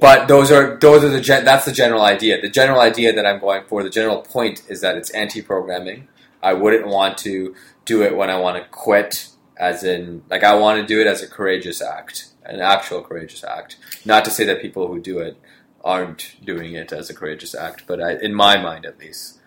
But 0.00 0.28
those 0.28 0.50
are 0.50 0.76
those 0.78 1.04
are 1.04 1.08
the 1.08 1.20
gen- 1.20 1.44
that's 1.44 1.64
the 1.64 1.72
general 1.72 2.02
idea. 2.02 2.40
The 2.40 2.48
general 2.50 2.80
idea 2.80 3.12
that 3.12 3.26
I'm 3.26 3.40
going 3.40 3.64
for, 3.68 3.82
the 3.82 3.90
general 3.90 4.22
point 4.22 4.62
is 4.68 4.80
that 4.80 4.96
it's 4.96 5.10
anti-programming. 5.10 6.08
I 6.42 6.54
wouldn't 6.54 6.86
want 6.86 7.18
to 7.18 7.54
do 7.84 8.02
it 8.02 8.16
when 8.16 8.30
I 8.30 8.38
want 8.38 8.62
to 8.62 8.68
quit, 8.70 9.28
as 9.60 9.84
in 9.84 10.22
like 10.30 10.42
I 10.42 10.54
want 10.54 10.80
to 10.80 10.86
do 10.86 11.00
it 11.00 11.06
as 11.06 11.22
a 11.22 11.28
courageous 11.28 11.82
act, 11.82 12.28
an 12.44 12.60
actual 12.60 13.02
courageous 13.02 13.44
act. 13.44 13.76
Not 14.04 14.24
to 14.24 14.30
say 14.30 14.44
that 14.46 14.62
people 14.62 14.88
who 14.88 15.00
do 15.00 15.18
it 15.20 15.36
aren't 15.84 16.34
doing 16.44 16.72
it 16.74 16.92
as 16.92 17.10
a 17.10 17.14
courageous 17.14 17.54
act, 17.54 17.84
but 17.86 18.02
I, 18.02 18.14
in 18.14 18.34
my 18.34 18.56
mind 18.60 18.86
at 18.86 18.98
least. 18.98 19.38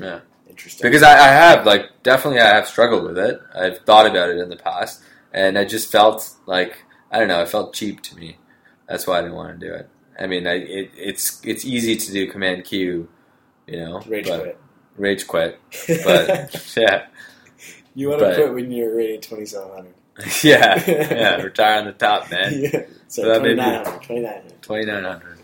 Yeah. 0.00 0.20
interesting. 0.48 0.82
Because 0.82 1.02
I, 1.02 1.12
I 1.12 1.28
have 1.28 1.66
like 1.66 2.02
definitely 2.02 2.40
I 2.40 2.54
have 2.54 2.66
struggled 2.66 3.04
with 3.04 3.18
it. 3.18 3.40
I've 3.54 3.78
thought 3.80 4.06
about 4.06 4.30
it 4.30 4.38
in 4.38 4.48
the 4.48 4.56
past, 4.56 5.02
and 5.32 5.58
I 5.58 5.64
just 5.64 5.92
felt 5.92 6.30
like 6.46 6.84
I 7.12 7.18
don't 7.18 7.28
know. 7.28 7.42
It 7.42 7.48
felt 7.48 7.74
cheap 7.74 8.02
to 8.02 8.16
me. 8.16 8.38
That's 8.88 9.06
why 9.06 9.18
I 9.18 9.22
didn't 9.22 9.36
want 9.36 9.60
to 9.60 9.66
do 9.66 9.74
it. 9.74 9.88
I 10.18 10.26
mean, 10.26 10.46
I, 10.46 10.54
it, 10.54 10.90
it's 10.96 11.40
it's 11.44 11.64
easy 11.64 11.96
to 11.96 12.12
do 12.12 12.30
Command 12.30 12.64
Q, 12.64 13.08
you 13.66 13.76
know, 13.78 14.00
Rage 14.06 14.26
quit. 14.26 14.58
rage 14.96 15.26
quit. 15.26 15.60
But 16.04 16.72
yeah, 16.76 17.06
you 17.96 18.08
want 18.10 18.20
to 18.20 18.26
but- 18.26 18.34
quit 18.36 18.54
when 18.54 18.70
you're 18.70 18.94
rated 18.94 19.22
2700. 19.22 19.92
yeah, 20.44 20.82
yeah. 20.86 21.42
Retire 21.42 21.80
on 21.80 21.86
the 21.86 21.92
top, 21.92 22.30
man. 22.30 22.52
yeah. 22.54 22.70
So 23.08 23.22
So 23.22 23.28
that 23.28 23.42
may 23.42 23.50
be- 23.54 23.60
2900. 23.60 24.02
2900. 24.02 24.62
Twenty 24.62 24.84
nine 24.86 25.04
hundred. 25.04 25.38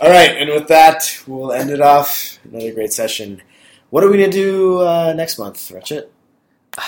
All 0.00 0.08
right, 0.08 0.30
and 0.30 0.48
with 0.50 0.68
that, 0.68 1.20
we'll 1.26 1.52
end 1.52 1.68
it 1.70 1.80
off. 1.82 2.38
Another 2.44 2.72
great 2.72 2.92
session. 2.92 3.42
What 3.90 4.02
are 4.02 4.08
we 4.10 4.16
going 4.16 4.30
to 4.30 4.36
do 4.36 4.80
uh, 4.80 5.12
next 5.14 5.38
month, 5.38 5.70
Ratchet? 5.70 6.10